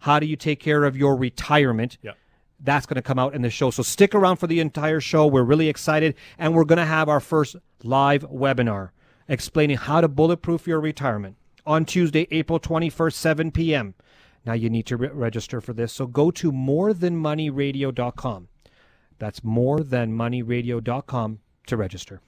How 0.01 0.19
do 0.19 0.27
you 0.27 0.37
take 0.37 0.59
care 0.61 0.85
of 0.85 0.97
your 0.97 1.17
retirement? 1.17 1.97
Yeah. 2.03 2.13
That's 2.61 2.87
going 2.87 2.97
to 2.97 3.03
come 3.03 3.19
out 3.19 3.35
in 3.35 3.43
the 3.43 3.51
show. 3.51 3.71
So 3.71 3.83
stick 3.83 4.15
around 4.15 4.37
for 4.37 4.47
the 4.47 4.61
entire 4.61 5.01
show. 5.01 5.27
We're 5.27 5.43
really 5.43 5.69
excited. 5.69 6.15
And 6.39 6.55
we're 6.55 6.65
going 6.65 6.79
to 6.79 6.85
have 6.85 7.09
our 7.09 7.21
first 7.21 7.57
live 7.83 8.23
webinar 8.31 8.91
explaining 9.29 9.77
how 9.77 10.01
to 10.01 10.09
bulletproof 10.09 10.67
your 10.67 10.81
retirement 10.81 11.37
on 11.67 11.85
Tuesday, 11.85 12.27
April 12.31 12.61
21st, 12.61 13.13
7 13.13 13.51
p.m. 13.51 13.95
Now 14.45 14.53
you 14.53 14.69
need 14.71 14.87
to 14.87 14.97
re- 14.97 15.09
register 15.09 15.61
for 15.61 15.73
this. 15.73 15.93
So 15.93 16.07
go 16.07 16.31
to 16.33 16.53
morethanmoneyradio.com. 16.53 18.49
That's 19.19 19.41
morethanmoneyradio.com 19.41 21.39
to 21.67 21.77
register. 21.77 22.21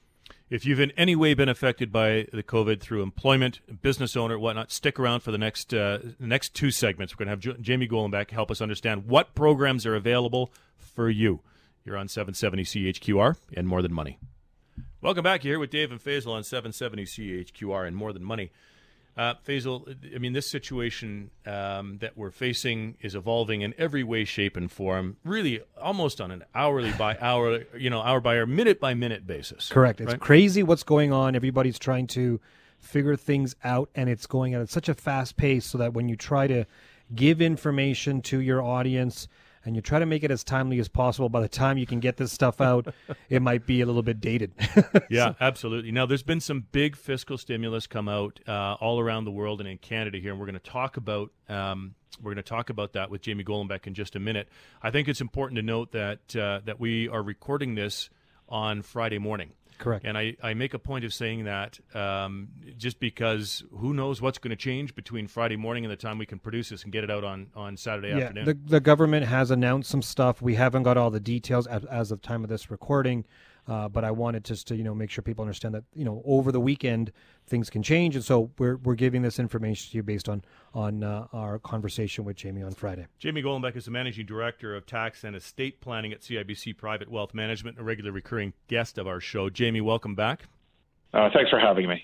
If 0.49 0.65
you've 0.65 0.79
in 0.79 0.93
any 0.93 1.17
way 1.17 1.35
been 1.35 1.49
affected 1.49 1.91
by 1.91 2.29
the 2.33 2.43
COVID 2.43 2.81
through 2.81 3.03
employment, 3.03 3.83
business 3.83 4.17
owner, 4.17 4.39
whatnot, 4.39 4.71
stick 4.71 4.97
around 4.97 5.21
for 5.21 5.33
the 5.33 5.39
next 5.39 5.75
uh, 5.75 5.99
next 6.21 6.55
two 6.55 6.71
segments. 6.71 7.13
We're 7.13 7.25
going 7.25 7.41
to 7.41 7.49
have 7.49 7.61
Jamie 7.61 7.89
Golombek 7.89 8.31
help 8.31 8.53
us 8.53 8.61
understand 8.61 9.09
what 9.09 9.35
programs 9.35 9.85
are 9.87 9.97
available 9.97 10.53
for 10.77 11.11
you. 11.11 11.41
You're 11.85 11.97
on 11.97 12.07
770 12.07 12.63
CHQR 12.63 13.37
and 13.57 13.67
More 13.67 13.83
Than 13.83 13.93
Money. 13.93 14.21
Welcome 15.01 15.25
back 15.25 15.43
here 15.43 15.59
with 15.59 15.71
Dave 15.71 15.91
and 15.91 16.03
Faisal 16.03 16.33
on 16.33 16.45
770 16.45 17.07
CHQR 17.07 17.85
and 17.85 17.97
More 17.97 18.13
Than 18.13 18.23
Money. 18.23 18.53
Uh, 19.17 19.35
Faisal, 19.47 19.97
I 20.15 20.19
mean, 20.19 20.35
this 20.35 20.49
situation 20.49 21.31
um, 21.47 21.99
that 21.99 22.19
we're 22.19 22.31
facing 22.31 22.99
is 23.01 23.15
evolving 23.15 23.63
in 23.63 23.73
every 23.79 24.05
way, 24.05 24.27
shape, 24.27 24.59
and 24.59 24.71
form. 24.71 25.17
Really, 25.25 25.63
almost 25.81 26.21
on 26.21 26.31
an 26.31 26.45
hourly 26.55 26.93
by 26.93 27.17
hour, 27.21 27.65
you 27.79 27.89
know, 27.89 28.03
hour 28.03 28.21
by 28.21 28.37
hour, 28.37 28.45
minute 28.45 28.79
by 28.79 28.93
minute 28.93 29.27
basis. 29.27 29.71
Correct. 29.71 30.03
It's 30.03 30.13
right? 30.13 30.21
crazy 30.21 30.63
what's 30.63 30.83
going 30.83 31.13
on. 31.13 31.35
Everybody's 31.35 31.79
trying 31.79 32.09
to 32.09 32.41
figure 32.79 33.17
things 33.17 33.57
out, 33.65 33.89
and 33.95 34.11
it's 34.11 34.27
going 34.27 34.53
at 34.53 34.69
such 34.69 34.91
a 34.91 34.95
fast 34.95 35.39
pace 35.39 35.65
so 35.65 35.79
that 35.79 35.95
when 35.95 36.11
you 36.11 36.17
try 36.17 36.47
to 36.47 36.67
give 37.15 37.41
information 37.41 38.21
to 38.21 38.41
your 38.41 38.63
audience, 38.63 39.29
and 39.67 39.75
you 39.75 39.83
try 39.83 39.99
to 39.99 40.07
make 40.07 40.23
it 40.23 40.31
as 40.31 40.45
timely 40.45 40.79
as 40.79 40.89
possible. 40.89 41.29
By 41.29 41.41
the 41.41 41.49
time 41.49 41.77
you 41.77 41.87
can 41.87 41.99
get 42.01 42.17
this 42.17 42.33
stuff 42.33 42.61
out, 42.61 42.95
it 43.29 43.43
might 43.43 43.67
be 43.67 43.81
a 43.81 43.87
little 43.87 44.03
bit 44.03 44.21
dated. 44.21 44.53
yeah, 45.11 45.35
absolutely. 45.41 45.91
Now, 45.91 46.07
there's 46.07 46.23
been 46.23 46.41
some 46.41 46.65
big 46.71 46.97
fiscal 46.97 47.37
stimulus 47.37 47.87
come 47.87 48.09
out 48.09 48.39
uh, 48.47 48.77
all 48.81 49.01
around 49.01 49.25
the 49.25 49.33
world 49.33 49.61
and 49.61 49.69
in 49.69 49.79
Canada 49.79 50.19
here, 50.19 50.31
and 50.31 50.41
we're 50.41 50.47
going 50.47 50.59
to 50.59 50.71
talk 50.71 50.97
about 50.97 51.33
um, 51.49 51.95
we're 52.23 52.33
going 52.33 52.43
to 52.43 52.49
talk 52.49 52.71
about 52.71 52.95
that 52.95 53.11
with 53.11 53.21
Jamie 53.21 53.45
Golombek 53.45 53.87
in 53.87 53.93
just 53.93 54.17
a 54.17 54.21
minute. 54.21 54.49
I 54.83 54.91
think 54.91 55.09
it's 55.09 55.21
important 55.21 55.57
to 55.57 55.63
note 55.63 55.93
that 55.93 56.37
uh, 56.37 56.61
that 56.65 56.81
we 56.81 57.09
are 57.09 57.23
recording 57.23 57.75
this 57.75 58.09
on 58.49 58.83
Friday 58.83 59.19
morning. 59.19 59.51
Correct. 59.79 60.05
And 60.07 60.17
I, 60.17 60.37
I 60.43 60.55
make 60.55 60.75
a 60.75 60.79
point 60.79 61.05
of 61.05 61.13
saying 61.13 61.45
that 61.45 61.79
um, 61.95 62.49
just 62.77 62.99
because 62.99 63.63
who 63.71 63.93
knows 63.93 64.23
what's 64.23 64.39
going 64.39 64.51
to 64.51 64.57
change 64.57 64.95
between 64.95 65.27
Friday 65.27 65.57
morning 65.57 65.85
and 65.85 65.93
the 65.93 65.97
time 65.97 66.19
we 66.19 66.27
can 66.27 66.39
produce 66.39 66.71
this 66.71 66.83
and 66.85 66.93
get 66.93 67.05
it 67.05 67.11
out 67.11 67.25
on, 67.25 67.49
on 67.55 67.77
Saturday 67.77 68.09
yeah, 68.09 68.25
afternoon. 68.25 68.45
The, 68.45 68.55
the 68.55 68.81
government 68.81 69.27
has 69.27 69.51
announced 69.51 69.91
some 69.91 70.03
stuff. 70.03 70.41
We 70.41 70.55
haven't 70.55 70.85
got 70.85 70.97
all 70.97 71.11
the 71.11 71.21
details 71.21 71.67
as, 71.67 71.85
as 71.85 72.11
of 72.11 72.23
time 72.23 72.43
of 72.43 72.49
this 72.49 72.71
recording. 72.71 73.25
Uh, 73.69 73.89
but 73.89 74.05
I 74.05 74.11
wanted 74.11 74.45
just 74.45 74.69
to 74.69 74.77
you 74.77 74.85
know 74.85 74.95
make 74.95 75.11
sure 75.11 75.23
people 75.23 75.43
understand 75.43 75.75
that 75.75 75.85
you 75.95 76.05
know 76.05 76.23
over 76.25 76.53
the 76.53 76.61
weekend 76.61 77.13
things 77.47 77.69
can 77.71 77.83
change, 77.83 78.15
and 78.15 78.25
so 78.25 78.51
we're 78.59 78.77
we're 78.77 78.95
giving 78.95 79.23
this 79.23 79.39
information 79.39 79.91
to 79.91 79.97
you 79.97 80.03
based 80.03 80.29
on 80.29 80.43
on 80.75 81.03
uh, 81.03 81.27
our 81.33 81.59
conversation 81.59 82.25
with 82.25 82.37
Jamie 82.37 82.63
on 82.63 82.73
Friday. 82.73 83.07
Jamie 83.19 83.43
Golombek 83.43 83.77
is 83.77 83.87
the 83.87 83.91
managing 83.91 84.27
director 84.27 84.75
of 84.75 84.87
tax 84.87 85.25
and 85.25 85.35
estate 85.35 85.81
planning 85.81 86.13
at 86.13 86.21
CIBC 86.21 86.77
Private 86.77 87.11
Wealth 87.11 87.35
Management, 87.35 87.79
a 87.79 87.83
regular 87.83 88.13
recurring 88.13 88.53
guest 88.69 88.99
of 88.99 89.07
our 89.07 89.21
show. 89.21 89.51
Jamie, 89.51 89.81
welcome 89.81 90.15
back. 90.15 90.45
Uh, 91.13 91.29
thanks 91.33 91.51
for 91.51 91.59
having 91.59 91.89
me. 91.89 92.03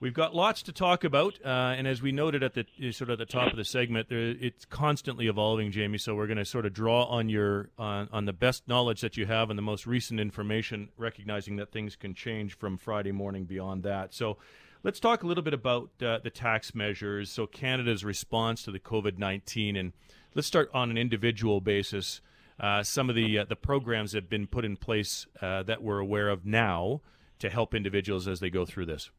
We've 0.00 0.14
got 0.14 0.34
lots 0.34 0.62
to 0.62 0.72
talk 0.72 1.04
about, 1.04 1.38
uh, 1.44 1.48
and 1.76 1.86
as 1.86 2.00
we 2.00 2.10
noted 2.10 2.42
at 2.42 2.54
the 2.54 2.90
sort 2.90 3.10
of 3.10 3.18
the 3.18 3.26
top 3.26 3.50
of 3.50 3.58
the 3.58 3.66
segment, 3.66 4.08
there, 4.08 4.34
it's 4.40 4.64
constantly 4.64 5.26
evolving, 5.26 5.70
Jamie. 5.70 5.98
So 5.98 6.14
we're 6.14 6.26
going 6.26 6.38
to 6.38 6.44
sort 6.46 6.64
of 6.64 6.72
draw 6.72 7.04
on 7.04 7.28
your 7.28 7.68
on, 7.78 8.08
on 8.10 8.24
the 8.24 8.32
best 8.32 8.66
knowledge 8.66 9.02
that 9.02 9.18
you 9.18 9.26
have 9.26 9.50
and 9.50 9.58
the 9.58 9.62
most 9.62 9.86
recent 9.86 10.18
information, 10.18 10.88
recognizing 10.96 11.56
that 11.56 11.70
things 11.70 11.96
can 11.96 12.14
change 12.14 12.56
from 12.56 12.78
Friday 12.78 13.12
morning 13.12 13.44
beyond 13.44 13.82
that. 13.82 14.14
So 14.14 14.38
let's 14.82 15.00
talk 15.00 15.22
a 15.22 15.26
little 15.26 15.44
bit 15.44 15.52
about 15.52 15.90
uh, 16.02 16.18
the 16.24 16.30
tax 16.30 16.74
measures. 16.74 17.30
So 17.30 17.46
Canada's 17.46 18.02
response 18.02 18.62
to 18.62 18.70
the 18.70 18.80
COVID 18.80 19.18
nineteen, 19.18 19.76
and 19.76 19.92
let's 20.34 20.48
start 20.48 20.70
on 20.72 20.90
an 20.90 20.96
individual 20.96 21.60
basis. 21.60 22.22
Uh, 22.58 22.82
some 22.82 23.10
of 23.10 23.16
the 23.16 23.40
uh, 23.40 23.44
the 23.44 23.54
programs 23.54 24.12
that 24.12 24.22
have 24.22 24.30
been 24.30 24.46
put 24.46 24.64
in 24.64 24.78
place 24.78 25.26
uh, 25.42 25.62
that 25.64 25.82
we're 25.82 25.98
aware 25.98 26.30
of 26.30 26.46
now 26.46 27.02
to 27.38 27.50
help 27.50 27.74
individuals 27.74 28.26
as 28.26 28.40
they 28.40 28.48
go 28.48 28.64
through 28.64 28.86
this. 28.86 29.10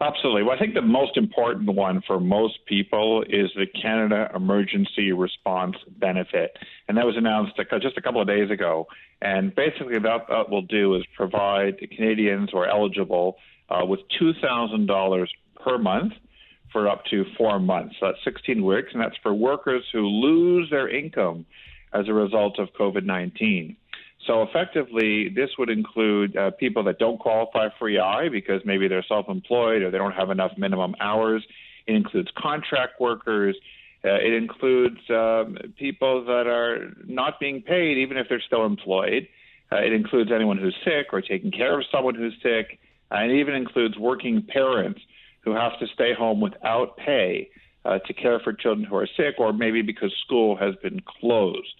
Absolutely. 0.00 0.44
Well, 0.44 0.54
I 0.54 0.58
think 0.60 0.74
the 0.74 0.82
most 0.82 1.16
important 1.16 1.74
one 1.74 2.02
for 2.06 2.20
most 2.20 2.64
people 2.66 3.24
is 3.28 3.50
the 3.56 3.66
Canada 3.66 4.30
Emergency 4.32 5.10
Response 5.10 5.74
Benefit. 5.88 6.56
And 6.86 6.96
that 6.96 7.04
was 7.04 7.16
announced 7.16 7.54
just 7.82 7.98
a 7.98 8.00
couple 8.00 8.20
of 8.20 8.28
days 8.28 8.48
ago. 8.48 8.86
And 9.20 9.52
basically, 9.52 9.98
what 9.98 10.26
that 10.28 10.50
will 10.50 10.62
do 10.62 10.94
is 10.94 11.02
provide 11.16 11.78
Canadians 11.96 12.50
who 12.52 12.58
are 12.58 12.68
eligible 12.68 13.38
uh, 13.68 13.84
with 13.84 14.00
$2,000 14.20 15.26
per 15.64 15.78
month 15.78 16.12
for 16.72 16.88
up 16.88 17.04
to 17.06 17.24
four 17.36 17.58
months. 17.58 17.96
So 17.98 18.06
that's 18.06 18.22
16 18.24 18.64
weeks, 18.64 18.90
and 18.92 19.02
that's 19.02 19.16
for 19.22 19.34
workers 19.34 19.82
who 19.92 20.06
lose 20.06 20.70
their 20.70 20.88
income 20.88 21.44
as 21.92 22.06
a 22.08 22.12
result 22.12 22.58
of 22.60 22.68
COVID 22.78 23.04
19. 23.04 23.76
So 24.26 24.42
effectively, 24.42 25.28
this 25.28 25.50
would 25.58 25.70
include 25.70 26.36
uh, 26.36 26.50
people 26.52 26.82
that 26.84 26.98
don't 26.98 27.18
qualify 27.18 27.68
for 27.78 27.88
EI 27.88 28.28
because 28.28 28.60
maybe 28.64 28.88
they're 28.88 29.04
self-employed 29.06 29.82
or 29.82 29.90
they 29.90 29.98
don't 29.98 30.12
have 30.12 30.30
enough 30.30 30.52
minimum 30.58 30.94
hours. 31.00 31.44
It 31.86 31.94
includes 31.94 32.28
contract 32.36 33.00
workers. 33.00 33.56
Uh, 34.04 34.14
it 34.14 34.32
includes 34.34 34.98
um, 35.10 35.56
people 35.76 36.24
that 36.24 36.46
are 36.46 36.92
not 37.06 37.40
being 37.40 37.62
paid 37.62 37.98
even 37.98 38.16
if 38.16 38.26
they're 38.28 38.42
still 38.46 38.66
employed. 38.66 39.28
Uh, 39.70 39.76
it 39.76 39.92
includes 39.92 40.30
anyone 40.34 40.58
who's 40.58 40.76
sick 40.84 41.12
or 41.12 41.20
taking 41.20 41.50
care 41.50 41.78
of 41.78 41.84
someone 41.92 42.14
who's 42.14 42.34
sick. 42.42 42.78
and 43.10 43.30
it 43.30 43.36
even 43.36 43.54
includes 43.54 43.96
working 43.98 44.42
parents 44.42 45.00
who 45.40 45.52
have 45.54 45.78
to 45.78 45.86
stay 45.94 46.12
home 46.12 46.40
without 46.40 46.96
pay 46.96 47.48
uh, 47.84 47.98
to 48.00 48.12
care 48.12 48.40
for 48.40 48.52
children 48.52 48.84
who 48.84 48.96
are 48.96 49.08
sick 49.16 49.36
or 49.38 49.52
maybe 49.52 49.82
because 49.82 50.12
school 50.24 50.56
has 50.56 50.74
been 50.82 51.00
closed. 51.20 51.74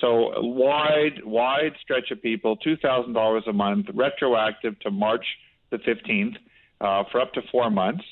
So 0.00 0.32
a 0.32 0.44
wide, 0.44 1.24
wide 1.24 1.72
stretch 1.80 2.10
of 2.10 2.20
people, 2.20 2.56
two 2.56 2.76
thousand 2.76 3.12
dollars 3.12 3.44
a 3.46 3.52
month, 3.52 3.86
retroactive 3.94 4.78
to 4.80 4.90
March 4.90 5.24
the 5.70 5.78
fifteenth, 5.78 6.36
uh, 6.80 7.04
for 7.10 7.20
up 7.20 7.32
to 7.34 7.42
four 7.50 7.70
months, 7.70 8.04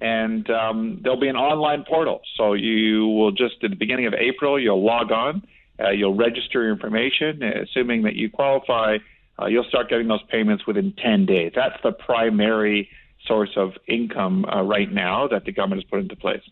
and 0.00 0.48
um, 0.50 1.00
there'll 1.02 1.20
be 1.20 1.28
an 1.28 1.36
online 1.36 1.84
portal. 1.88 2.20
So 2.36 2.52
you 2.52 3.06
will 3.06 3.32
just 3.32 3.62
at 3.62 3.70
the 3.70 3.76
beginning 3.76 4.06
of 4.06 4.14
April, 4.14 4.60
you'll 4.60 4.84
log 4.84 5.10
on, 5.10 5.42
uh, 5.82 5.90
you'll 5.90 6.16
register 6.16 6.62
your 6.62 6.72
information, 6.72 7.42
assuming 7.42 8.02
that 8.02 8.14
you 8.14 8.30
qualify. 8.30 8.98
Uh, 9.40 9.46
you'll 9.46 9.64
start 9.64 9.88
getting 9.88 10.08
those 10.08 10.22
payments 10.30 10.66
within 10.66 10.92
10 10.92 11.24
days. 11.24 11.52
That's 11.54 11.80
the 11.82 11.92
primary 11.92 12.90
source 13.26 13.50
of 13.56 13.72
income 13.88 14.44
uh, 14.44 14.62
right 14.62 14.92
now 14.92 15.26
that 15.28 15.44
the 15.44 15.52
government 15.52 15.82
has 15.82 15.90
put 15.90 16.00
into 16.00 16.16
place. 16.16 16.42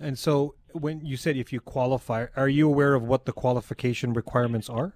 And 0.00 0.18
so, 0.18 0.56
when 0.74 1.04
you 1.04 1.16
said 1.16 1.36
if 1.36 1.52
you 1.52 1.60
qualify, 1.60 2.26
are 2.36 2.48
you 2.48 2.68
aware 2.68 2.94
of 2.94 3.02
what 3.02 3.24
the 3.24 3.32
qualification 3.32 4.12
requirements 4.12 4.68
are? 4.68 4.92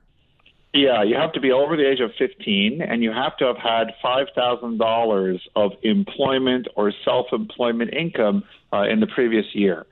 Yeah, 0.75 1.02
you 1.02 1.16
have 1.16 1.33
to 1.33 1.40
be 1.40 1.52
over 1.52 1.76
the 1.76 1.88
age 1.88 2.00
of 2.00 2.11
15 2.18 2.83
and 2.83 3.02
you 3.02 3.11
have 3.11 3.37
to 3.38 3.47
have 3.47 3.56
had 3.56 3.95
$5,000 4.04 5.38
of 5.54 5.73
employment 5.83 6.68
or 6.76 6.92
self 7.04 7.26
employment 7.33 7.95
income 7.95 8.45
uh, 8.73 8.83
in 8.83 9.00
the 9.00 9.06
previous 9.06 9.47
year. 9.54 9.87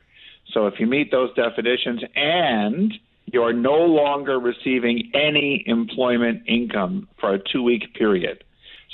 So 0.53 0.67
if 0.67 0.75
you 0.79 0.87
meet 0.87 1.11
those 1.11 1.35
definitions 1.35 2.03
and 2.15 2.93
you 3.27 3.43
are 3.43 3.53
no 3.53 3.77
longer 3.77 4.39
receiving 4.39 5.11
any 5.15 5.65
employment 5.67 6.43
income 6.47 7.09
for 7.19 7.35
a 7.35 7.39
two 7.39 7.63
week 7.63 7.95
period. 7.95 8.45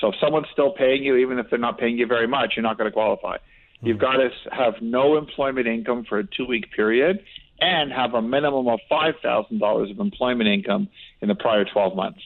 So 0.00 0.08
if 0.08 0.14
someone's 0.20 0.46
still 0.52 0.72
paying 0.72 1.02
you, 1.02 1.16
even 1.16 1.38
if 1.38 1.50
they're 1.50 1.58
not 1.58 1.78
paying 1.78 1.98
you 1.98 2.06
very 2.06 2.28
much, 2.28 2.52
you're 2.56 2.62
not 2.62 2.78
going 2.78 2.88
to 2.88 2.92
qualify. 2.92 3.36
You've 3.82 3.98
got 3.98 4.16
to 4.16 4.30
have 4.52 4.74
no 4.82 5.16
employment 5.16 5.66
income 5.66 6.04
for 6.08 6.18
a 6.18 6.26
two 6.26 6.46
week 6.46 6.70
period 6.72 7.24
and 7.60 7.92
have 7.92 8.14
a 8.14 8.22
minimum 8.22 8.68
of 8.68 8.80
$5,000 8.90 9.90
of 9.90 9.98
employment 9.98 10.48
income 10.48 10.88
in 11.20 11.28
the 11.28 11.34
prior 11.34 11.64
12 11.64 11.94
months. 11.94 12.20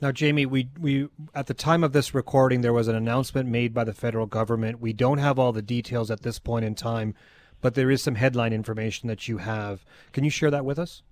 Now, 0.00 0.12
Jamie, 0.12 0.46
we, 0.46 0.68
we 0.78 1.08
at 1.34 1.46
the 1.46 1.54
time 1.54 1.82
of 1.82 1.92
this 1.92 2.14
recording, 2.14 2.60
there 2.60 2.72
was 2.72 2.86
an 2.86 2.94
announcement 2.94 3.48
made 3.48 3.74
by 3.74 3.84
the 3.84 3.92
federal 3.92 4.26
government. 4.26 4.80
We 4.80 4.92
don't 4.92 5.18
have 5.18 5.38
all 5.38 5.52
the 5.52 5.62
details 5.62 6.10
at 6.10 6.22
this 6.22 6.38
point 6.38 6.64
in 6.64 6.74
time, 6.74 7.14
but 7.60 7.74
there 7.74 7.90
is 7.90 8.02
some 8.02 8.14
headline 8.14 8.52
information 8.52 9.08
that 9.08 9.26
you 9.26 9.38
have. 9.38 9.84
Can 10.12 10.22
you 10.22 10.30
share 10.30 10.50
that 10.50 10.64
with 10.64 10.78
us? 10.78 11.02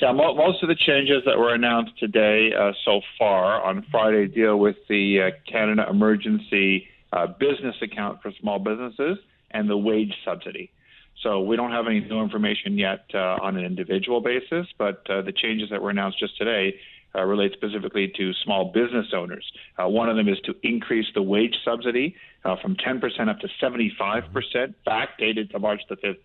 Yeah, 0.00 0.12
most 0.12 0.62
of 0.62 0.68
the 0.68 0.74
changes 0.74 1.22
that 1.26 1.38
were 1.38 1.54
announced 1.54 1.98
today 1.98 2.52
uh, 2.52 2.72
so 2.84 3.00
far 3.18 3.62
on 3.62 3.86
Friday 3.90 4.26
deal 4.26 4.58
with 4.58 4.76
the 4.88 5.20
uh, 5.22 5.30
Canada 5.50 5.86
Emergency 5.88 6.88
uh, 7.12 7.26
business 7.26 7.76
account 7.82 8.22
for 8.22 8.32
small 8.40 8.58
businesses 8.58 9.18
and 9.50 9.68
the 9.68 9.76
wage 9.76 10.14
subsidy. 10.24 10.70
So 11.22 11.40
we 11.40 11.56
don't 11.56 11.70
have 11.70 11.86
any 11.86 12.00
new 12.00 12.20
information 12.22 12.78
yet 12.78 13.04
uh, 13.14 13.38
on 13.40 13.56
an 13.56 13.64
individual 13.64 14.20
basis, 14.20 14.66
but 14.78 15.08
uh, 15.08 15.22
the 15.22 15.32
changes 15.32 15.70
that 15.70 15.82
were 15.82 15.90
announced 15.90 16.18
just 16.18 16.36
today 16.36 16.74
uh, 17.14 17.22
relate 17.24 17.52
specifically 17.52 18.12
to 18.16 18.32
small 18.44 18.72
business 18.72 19.06
owners. 19.14 19.44
Uh, 19.78 19.88
one 19.88 20.08
of 20.08 20.16
them 20.16 20.28
is 20.28 20.38
to 20.40 20.54
increase 20.62 21.06
the 21.14 21.22
wage 21.22 21.54
subsidy 21.64 22.16
uh, 22.44 22.56
from 22.60 22.74
10% 22.76 23.28
up 23.28 23.38
to 23.40 23.48
75%, 23.60 24.74
backdated 24.86 25.50
to 25.50 25.58
March 25.58 25.82
the 25.88 25.96
5th, 25.96 26.16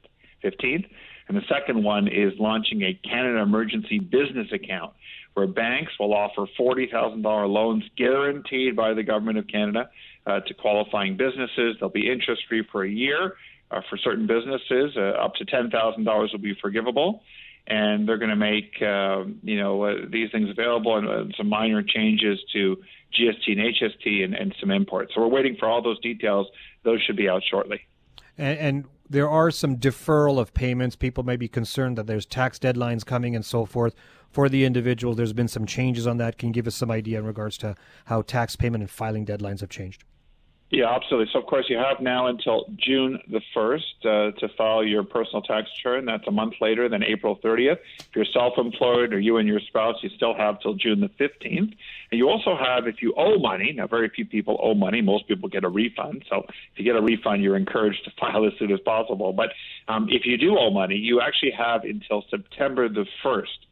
15th. 0.44 0.86
And 1.28 1.36
the 1.36 1.44
second 1.50 1.84
one 1.84 2.08
is 2.08 2.34
launching 2.40 2.82
a 2.84 2.94
Canada 2.94 3.40
Emergency 3.40 4.00
Business 4.00 4.48
Account, 4.54 4.94
where 5.34 5.46
banks 5.46 5.92
will 6.00 6.14
offer 6.14 6.46
$40,000 6.58 7.24
loans 7.50 7.84
guaranteed 7.98 8.76
by 8.76 8.94
the 8.94 9.04
Government 9.04 9.38
of 9.38 9.48
Canada 9.48 9.90
uh, 10.28 10.42
to 10.42 10.54
qualifying 10.54 11.16
businesses. 11.18 11.78
They'll 11.80 11.90
be 11.90 12.12
interest 12.12 12.44
free 12.48 12.64
for 12.72 12.84
a 12.84 12.90
year. 12.90 13.36
Uh, 13.70 13.82
for 13.90 13.98
certain 13.98 14.28
businesses, 14.28 14.96
uh, 14.96 15.02
up 15.22 15.36
to 15.36 15.46
$10,000 15.46 16.32
will 16.32 16.40
be 16.40 16.56
forgivable. 16.62 17.22
And 17.68 18.08
they're 18.08 18.18
going 18.18 18.30
to 18.30 18.38
make, 18.38 18.82
uh, 18.82 19.26
you 19.44 19.60
know, 19.60 19.84
uh, 19.84 19.96
these 20.10 20.32
things 20.32 20.50
available 20.50 20.96
and 20.98 21.34
some 21.38 21.50
minor 21.50 21.84
changes 21.84 22.40
to 22.54 22.78
GST 23.14 23.48
and 23.48 23.60
HST 23.60 24.24
and, 24.24 24.34
and 24.34 24.56
some 24.60 24.72
imports. 24.72 25.12
So 25.14 25.22
we're 25.22 25.28
waiting 25.28 25.58
for 25.60 25.68
all 25.68 25.82
those 25.82 26.00
details. 26.00 26.48
Those 26.84 27.02
should 27.02 27.18
be 27.18 27.28
out 27.28 27.42
shortly. 27.50 27.82
And, 28.38 28.60
and, 28.60 28.86
there 29.10 29.30
are 29.30 29.52
some 29.52 29.78
deferral 29.78 30.38
of 30.38 30.54
payments. 30.54 30.98
People 30.98 31.24
may 31.24 31.38
be 31.38 31.48
concerned 31.48 31.98
that 31.98 32.08
there's 32.08 32.26
tax 32.26 32.60
deadlines 32.60 33.06
coming 33.06 33.38
and 33.38 33.46
so 33.46 33.64
forth 33.64 33.96
for 34.30 34.50
the 34.50 34.66
individual. 34.66 35.16
There's 35.16 35.32
been 35.32 35.48
some 35.48 35.66
changes 35.66 36.06
on 36.06 36.18
that. 36.18 36.38
Can 36.38 36.50
you 36.50 36.54
give 36.54 36.68
us 36.68 36.76
some 36.76 36.92
idea 36.92 37.20
in 37.20 37.26
regards 37.26 37.58
to 37.60 37.76
how 38.06 38.22
tax 38.22 38.58
payment 38.58 38.82
and 38.82 38.92
filing 38.92 39.26
deadlines 39.26 39.62
have 39.62 39.70
changed? 39.70 40.04
Yeah, 40.70 40.94
absolutely. 40.94 41.32
So, 41.32 41.40
of 41.40 41.46
course, 41.46 41.68
you 41.70 41.78
have 41.78 42.02
now 42.02 42.28
until 42.28 42.66
June 42.76 43.20
the 43.30 43.40
1st 43.56 43.80
uh, 44.04 44.38
to 44.38 44.50
file 44.58 44.84
your 44.84 45.02
personal 45.04 45.42
tax 45.42 45.70
return. 45.78 46.04
That's 46.04 46.28
a 46.28 46.32
month 46.32 46.56
later 46.60 46.90
than 46.90 47.04
April 47.04 47.38
30th. 47.38 47.78
If 48.00 48.10
you're 48.14 48.26
self 48.26 48.58
employed 48.58 49.14
or 49.14 49.20
you 49.20 49.38
and 49.38 49.48
your 49.48 49.62
spouse, 49.62 49.96
you 50.02 50.10
still 50.10 50.34
have 50.36 50.60
till 50.60 50.74
June 50.74 51.00
the 51.00 51.08
15th. 51.08 51.74
And 52.12 52.20
you 52.20 52.28
also 52.28 52.58
have, 52.58 52.86
if 52.86 53.02
you 53.02 53.14
owe 53.16 53.40
money, 53.40 53.72
now 53.72 53.88
very 53.88 54.10
few 54.10 54.26
people 54.26 54.60
owe 54.62 54.74
money, 54.74 55.02
most 55.02 55.26
people 55.30 55.48
get 55.48 55.64
a 55.64 55.70
refund. 55.70 56.26
So, 56.30 56.44
if 56.50 56.78
you 56.78 56.84
get 56.84 56.98
a 56.98 57.02
refund, 57.02 57.44
you're 57.44 57.56
encouraged 57.56 58.04
to 58.04 58.12
file 58.20 58.46
as 58.46 58.52
soon 58.60 58.74
as 58.74 58.82
possible. 58.82 59.32
But 59.32 59.54
um, 59.88 60.10
if 60.10 60.26
you 60.26 60.38
do 60.38 60.58
owe 60.58 60.70
money, 60.70 60.96
you 60.96 61.22
actually 61.22 61.52
have 61.52 61.86
until 61.86 62.26
September 62.30 62.90
the 62.90 63.06
1st 63.24 63.67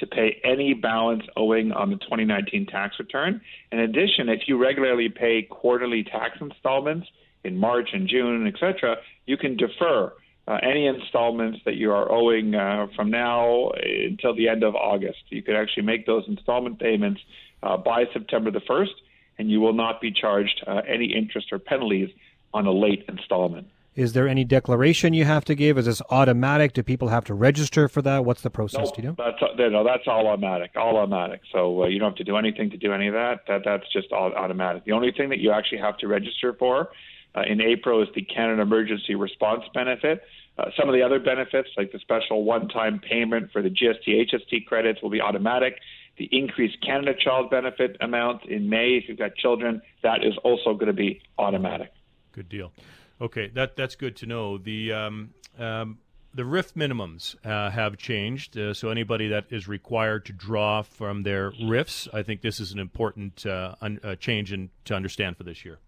to 0.00 0.06
pay 0.06 0.40
any 0.44 0.74
balance 0.74 1.22
owing 1.36 1.72
on 1.72 1.90
the 1.90 1.96
2019 1.96 2.66
tax 2.66 2.98
return. 2.98 3.40
In 3.70 3.78
addition, 3.78 4.28
if 4.28 4.42
you 4.46 4.58
regularly 4.58 5.08
pay 5.08 5.42
quarterly 5.42 6.02
tax 6.02 6.38
installments 6.40 7.06
in 7.44 7.56
March 7.56 7.90
and 7.92 8.08
June, 8.08 8.46
etc., 8.46 8.96
you 9.26 9.36
can 9.36 9.56
defer 9.56 10.12
uh, 10.48 10.58
any 10.62 10.86
installments 10.86 11.60
that 11.64 11.76
you 11.76 11.92
are 11.92 12.10
owing 12.10 12.54
uh, 12.54 12.86
from 12.96 13.10
now 13.10 13.70
until 14.08 14.34
the 14.34 14.48
end 14.48 14.64
of 14.64 14.74
August. 14.74 15.18
You 15.28 15.42
could 15.42 15.54
actually 15.54 15.84
make 15.84 16.06
those 16.06 16.24
installment 16.26 16.80
payments 16.80 17.20
uh, 17.62 17.76
by 17.76 18.04
September 18.12 18.50
the 18.50 18.60
1st, 18.60 18.94
and 19.38 19.50
you 19.50 19.60
will 19.60 19.74
not 19.74 20.00
be 20.00 20.10
charged 20.10 20.62
uh, 20.66 20.82
any 20.88 21.14
interest 21.14 21.52
or 21.52 21.58
penalties 21.58 22.10
on 22.52 22.66
a 22.66 22.72
late 22.72 23.04
installment. 23.08 23.68
Is 24.00 24.14
there 24.14 24.26
any 24.26 24.44
declaration 24.44 25.12
you 25.12 25.26
have 25.26 25.44
to 25.44 25.54
give? 25.54 25.76
Is 25.76 25.84
this 25.84 26.00
automatic? 26.08 26.72
Do 26.72 26.82
people 26.82 27.08
have 27.08 27.26
to 27.26 27.34
register 27.34 27.86
for 27.86 28.00
that? 28.00 28.24
What's 28.24 28.40
the 28.40 28.48
process? 28.48 28.86
Nope, 28.86 28.96
do 28.96 29.02
you 29.02 29.08
know? 29.08 29.14
That's 29.18 29.42
no, 29.58 29.84
that's 29.84 30.04
all 30.06 30.26
automatic. 30.26 30.70
All 30.74 30.96
automatic. 30.96 31.42
So 31.52 31.82
uh, 31.82 31.86
you 31.86 31.98
don't 31.98 32.12
have 32.12 32.16
to 32.16 32.24
do 32.24 32.38
anything 32.38 32.70
to 32.70 32.78
do 32.78 32.94
any 32.94 33.08
of 33.08 33.12
that. 33.12 33.40
That 33.46 33.60
that's 33.62 33.84
just 33.92 34.10
all 34.10 34.32
automatic. 34.32 34.86
The 34.86 34.92
only 34.92 35.12
thing 35.12 35.28
that 35.28 35.38
you 35.38 35.52
actually 35.52 35.80
have 35.80 35.98
to 35.98 36.08
register 36.08 36.54
for 36.58 36.88
uh, 37.34 37.42
in 37.46 37.60
April 37.60 38.02
is 38.02 38.08
the 38.14 38.22
Canada 38.22 38.62
Emergency 38.62 39.16
Response 39.16 39.64
Benefit. 39.74 40.22
Uh, 40.56 40.70
some 40.78 40.88
of 40.88 40.94
the 40.94 41.02
other 41.02 41.20
benefits, 41.20 41.68
like 41.76 41.92
the 41.92 41.98
special 41.98 42.44
one-time 42.44 43.00
payment 43.00 43.52
for 43.52 43.60
the 43.60 43.68
GST 43.68 44.32
HST 44.32 44.64
credits, 44.64 45.02
will 45.02 45.10
be 45.10 45.20
automatic. 45.20 45.74
The 46.16 46.26
increased 46.32 46.78
Canada 46.80 47.12
Child 47.22 47.50
Benefit 47.50 47.98
amount 48.00 48.46
in 48.46 48.70
May, 48.70 48.92
if 48.92 49.08
you've 49.08 49.18
got 49.18 49.34
children, 49.36 49.82
that 50.02 50.24
is 50.24 50.32
also 50.42 50.72
going 50.72 50.86
to 50.86 50.94
be 50.94 51.20
automatic. 51.38 51.92
Good 52.32 52.48
deal. 52.48 52.72
Okay, 53.20 53.48
that 53.54 53.76
that's 53.76 53.96
good 53.96 54.16
to 54.16 54.26
know. 54.26 54.56
The 54.56 54.92
um, 54.92 55.30
um, 55.58 55.98
the 56.32 56.44
RIF 56.44 56.74
minimums 56.74 57.34
uh, 57.44 57.70
have 57.70 57.96
changed, 57.96 58.56
uh, 58.56 58.72
so 58.72 58.88
anybody 58.88 59.28
that 59.28 59.46
is 59.50 59.66
required 59.66 60.24
to 60.26 60.32
draw 60.32 60.82
from 60.82 61.24
their 61.24 61.52
RIFs, 61.62 62.08
I 62.12 62.22
think 62.22 62.40
this 62.40 62.60
is 62.60 62.72
an 62.72 62.78
important 62.78 63.44
uh, 63.44 63.74
un- 63.80 64.00
uh, 64.04 64.14
change 64.14 64.52
in, 64.52 64.70
to 64.84 64.94
understand 64.94 65.36
for 65.36 65.42
this 65.42 65.64
year. 65.64 65.80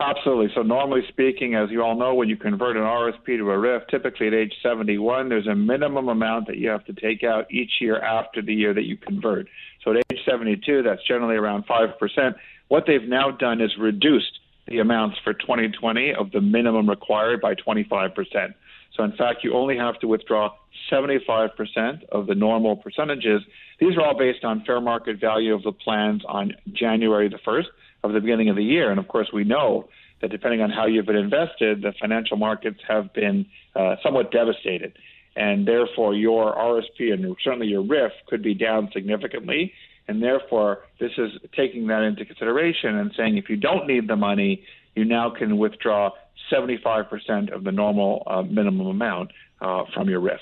Absolutely. 0.00 0.50
So 0.54 0.62
normally 0.62 1.02
speaking, 1.08 1.54
as 1.54 1.70
you 1.70 1.82
all 1.82 1.98
know, 1.98 2.14
when 2.14 2.28
you 2.28 2.36
convert 2.36 2.76
an 2.76 2.82
RSP 2.82 3.38
to 3.38 3.50
a 3.50 3.58
RIF, 3.58 3.82
typically 3.90 4.28
at 4.28 4.34
age 4.34 4.52
71, 4.62 5.28
there's 5.28 5.46
a 5.46 5.54
minimum 5.54 6.08
amount 6.08 6.46
that 6.46 6.56
you 6.56 6.68
have 6.68 6.84
to 6.86 6.92
take 6.92 7.24
out 7.24 7.52
each 7.52 7.72
year 7.80 8.00
after 8.00 8.42
the 8.42 8.54
year 8.54 8.74
that 8.74 8.84
you 8.84 8.96
convert. 8.96 9.48
So 9.84 9.92
at 9.92 9.98
age 10.12 10.20
72, 10.24 10.82
that's 10.82 11.02
generally 11.06 11.36
around 11.36 11.66
5%. 11.66 12.34
What 12.68 12.84
they've 12.86 13.08
now 13.08 13.30
done 13.30 13.60
is 13.60 13.70
reduced 13.78 14.38
the 14.68 14.78
amounts 14.78 15.18
for 15.24 15.32
2020 15.32 16.14
of 16.14 16.30
the 16.30 16.40
minimum 16.40 16.88
required 16.88 17.40
by 17.40 17.54
25%. 17.54 18.54
So, 18.96 19.04
in 19.04 19.12
fact, 19.12 19.42
you 19.42 19.54
only 19.54 19.76
have 19.76 19.98
to 20.00 20.06
withdraw 20.06 20.50
75% 20.90 22.04
of 22.10 22.26
the 22.26 22.34
normal 22.34 22.76
percentages. 22.76 23.42
These 23.80 23.96
are 23.96 24.02
all 24.02 24.18
based 24.18 24.44
on 24.44 24.64
fair 24.64 24.80
market 24.80 25.20
value 25.20 25.54
of 25.54 25.62
the 25.62 25.72
plans 25.72 26.22
on 26.28 26.52
January 26.72 27.28
the 27.28 27.38
1st 27.38 27.66
of 28.04 28.12
the 28.12 28.20
beginning 28.20 28.50
of 28.50 28.56
the 28.56 28.64
year. 28.64 28.90
And 28.90 29.00
of 29.00 29.08
course, 29.08 29.30
we 29.32 29.44
know 29.44 29.88
that 30.20 30.30
depending 30.30 30.60
on 30.60 30.70
how 30.70 30.86
you've 30.86 31.06
been 31.06 31.16
invested, 31.16 31.82
the 31.82 31.92
financial 32.00 32.36
markets 32.36 32.78
have 32.86 33.12
been 33.12 33.46
uh, 33.74 33.96
somewhat 34.02 34.30
devastated. 34.30 34.96
And 35.34 35.66
therefore, 35.66 36.14
your 36.14 36.54
RSP 36.54 37.12
and 37.12 37.34
certainly 37.42 37.68
your 37.68 37.82
RIF 37.82 38.12
could 38.28 38.42
be 38.42 38.54
down 38.54 38.90
significantly. 38.92 39.72
And 40.08 40.22
therefore, 40.22 40.80
this 40.98 41.12
is 41.16 41.30
taking 41.56 41.86
that 41.86 42.02
into 42.02 42.24
consideration 42.24 42.96
and 42.96 43.12
saying 43.16 43.36
if 43.36 43.48
you 43.48 43.56
don't 43.56 43.86
need 43.86 44.08
the 44.08 44.16
money, 44.16 44.64
you 44.94 45.04
now 45.04 45.30
can 45.30 45.58
withdraw 45.58 46.10
75% 46.50 47.52
of 47.52 47.64
the 47.64 47.72
normal 47.72 48.22
uh, 48.26 48.42
minimum 48.42 48.86
amount 48.88 49.30
uh, 49.60 49.84
from 49.94 50.08
your 50.08 50.20
RIF. 50.20 50.40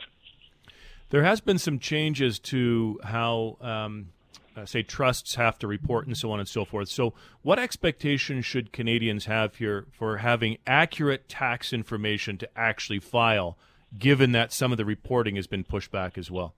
There 1.11 1.25
has 1.25 1.41
been 1.41 1.59
some 1.59 1.79
changes 1.79 2.39
to 2.39 3.01
how, 3.03 3.59
um, 3.61 4.11
uh, 4.57 4.65
say, 4.65 4.83
trusts 4.83 5.35
have 5.35 5.59
to 5.59 5.67
report 5.67 6.07
and 6.07 6.17
so 6.17 6.31
on 6.31 6.39
and 6.39 6.49
so 6.49 6.65
forth. 6.65 6.89
So, 6.89 7.15
what 7.43 7.59
expectations 7.59 8.47
should 8.47 8.73
Canadians 8.73 9.27
have 9.27 9.57
here 9.57 9.87
for 9.93 10.19
having 10.19 10.59
accurate 10.67 11.29
tax 11.29 11.73
information 11.73 12.39
to 12.39 12.49
actually 12.57 13.01
file, 13.01 13.59
given 13.99 14.33
that 14.33 14.53
some 14.53 14.71
of 14.71 14.79
the 14.79 14.85
reporting 14.85 15.37
has 15.37 15.49
been 15.49 15.65
pushed 15.65 15.91
back 15.91 16.17
as 16.17 16.31
well? 16.31 16.55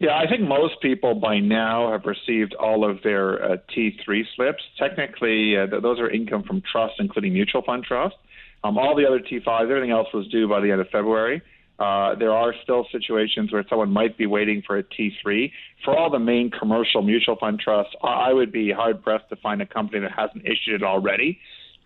Yeah, 0.00 0.18
I 0.18 0.28
think 0.28 0.42
most 0.42 0.80
people 0.82 1.14
by 1.14 1.38
now 1.38 1.92
have 1.92 2.04
received 2.04 2.54
all 2.54 2.88
of 2.88 3.02
their 3.02 3.42
uh, 3.42 3.56
T3 3.74 4.22
slips. 4.34 4.62
Technically, 4.76 5.56
uh, 5.56 5.66
th- 5.66 5.82
those 5.82 6.00
are 6.00 6.10
income 6.10 6.42
from 6.42 6.62
trusts, 6.70 6.96
including 6.98 7.32
mutual 7.32 7.62
fund 7.62 7.84
trusts. 7.84 8.18
Um, 8.64 8.76
all 8.76 8.96
the 8.96 9.06
other 9.06 9.20
T5s, 9.20 9.62
everything 9.62 9.90
else 9.90 10.08
was 10.12 10.26
due 10.28 10.48
by 10.48 10.60
the 10.60 10.70
end 10.72 10.80
of 10.80 10.88
February. 10.88 11.42
Uh, 11.78 12.14
there 12.16 12.32
are 12.32 12.54
still 12.62 12.86
situations 12.92 13.52
where 13.52 13.64
someone 13.68 13.90
might 13.90 14.16
be 14.16 14.26
waiting 14.26 14.62
for 14.66 14.78
a 14.78 14.82
T3. 14.82 15.50
For 15.84 15.96
all 15.96 16.10
the 16.10 16.18
main 16.18 16.50
commercial 16.50 17.02
mutual 17.02 17.36
fund 17.36 17.60
trusts, 17.60 17.94
I 18.02 18.32
would 18.32 18.52
be 18.52 18.72
hard 18.72 19.02
pressed 19.02 19.28
to 19.30 19.36
find 19.36 19.60
a 19.60 19.66
company 19.66 20.00
that 20.00 20.12
hasn't 20.12 20.44
issued 20.44 20.74
it 20.74 20.82
already. 20.82 21.38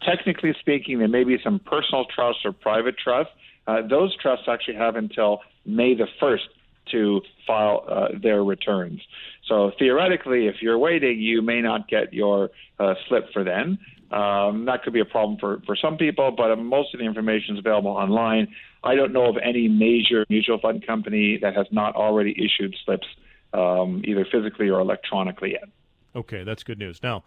Technically 0.04 0.54
speaking, 0.60 0.98
there 0.98 1.08
may 1.08 1.24
be 1.24 1.38
some 1.42 1.58
personal 1.58 2.04
trusts 2.14 2.42
or 2.44 2.52
private 2.52 2.96
trusts. 2.98 3.32
Uh, 3.66 3.82
those 3.88 4.16
trusts 4.16 4.46
actually 4.48 4.76
have 4.76 4.96
until 4.96 5.40
May 5.66 5.94
the 5.94 6.06
1st 6.22 6.48
to 6.92 7.20
file 7.46 7.84
uh, 7.88 8.08
their 8.22 8.44
returns. 8.44 9.00
So 9.46 9.72
theoretically, 9.78 10.46
if 10.46 10.56
you're 10.60 10.78
waiting, 10.78 11.20
you 11.20 11.42
may 11.42 11.60
not 11.60 11.88
get 11.88 12.12
your 12.12 12.50
uh, 12.78 12.94
slip 13.08 13.32
for 13.32 13.44
then. 13.44 13.78
Um, 14.10 14.64
that 14.64 14.82
could 14.82 14.92
be 14.92 15.00
a 15.00 15.04
problem 15.04 15.38
for, 15.38 15.60
for 15.66 15.76
some 15.76 15.96
people, 15.96 16.30
but 16.30 16.54
most 16.56 16.94
of 16.94 17.00
the 17.00 17.06
information 17.06 17.56
is 17.56 17.58
available 17.58 17.90
online. 17.90 18.48
I 18.82 18.94
don't 18.94 19.12
know 19.12 19.28
of 19.28 19.36
any 19.42 19.68
major 19.68 20.24
mutual 20.28 20.58
fund 20.58 20.86
company 20.86 21.38
that 21.42 21.54
has 21.54 21.66
not 21.70 21.94
already 21.94 22.32
issued 22.32 22.74
slips, 22.84 23.06
um, 23.52 24.02
either 24.06 24.26
physically 24.30 24.70
or 24.70 24.80
electronically 24.80 25.52
yet. 25.52 25.68
Okay, 26.16 26.42
that's 26.42 26.62
good 26.62 26.78
news. 26.78 27.02
Now, 27.02 27.24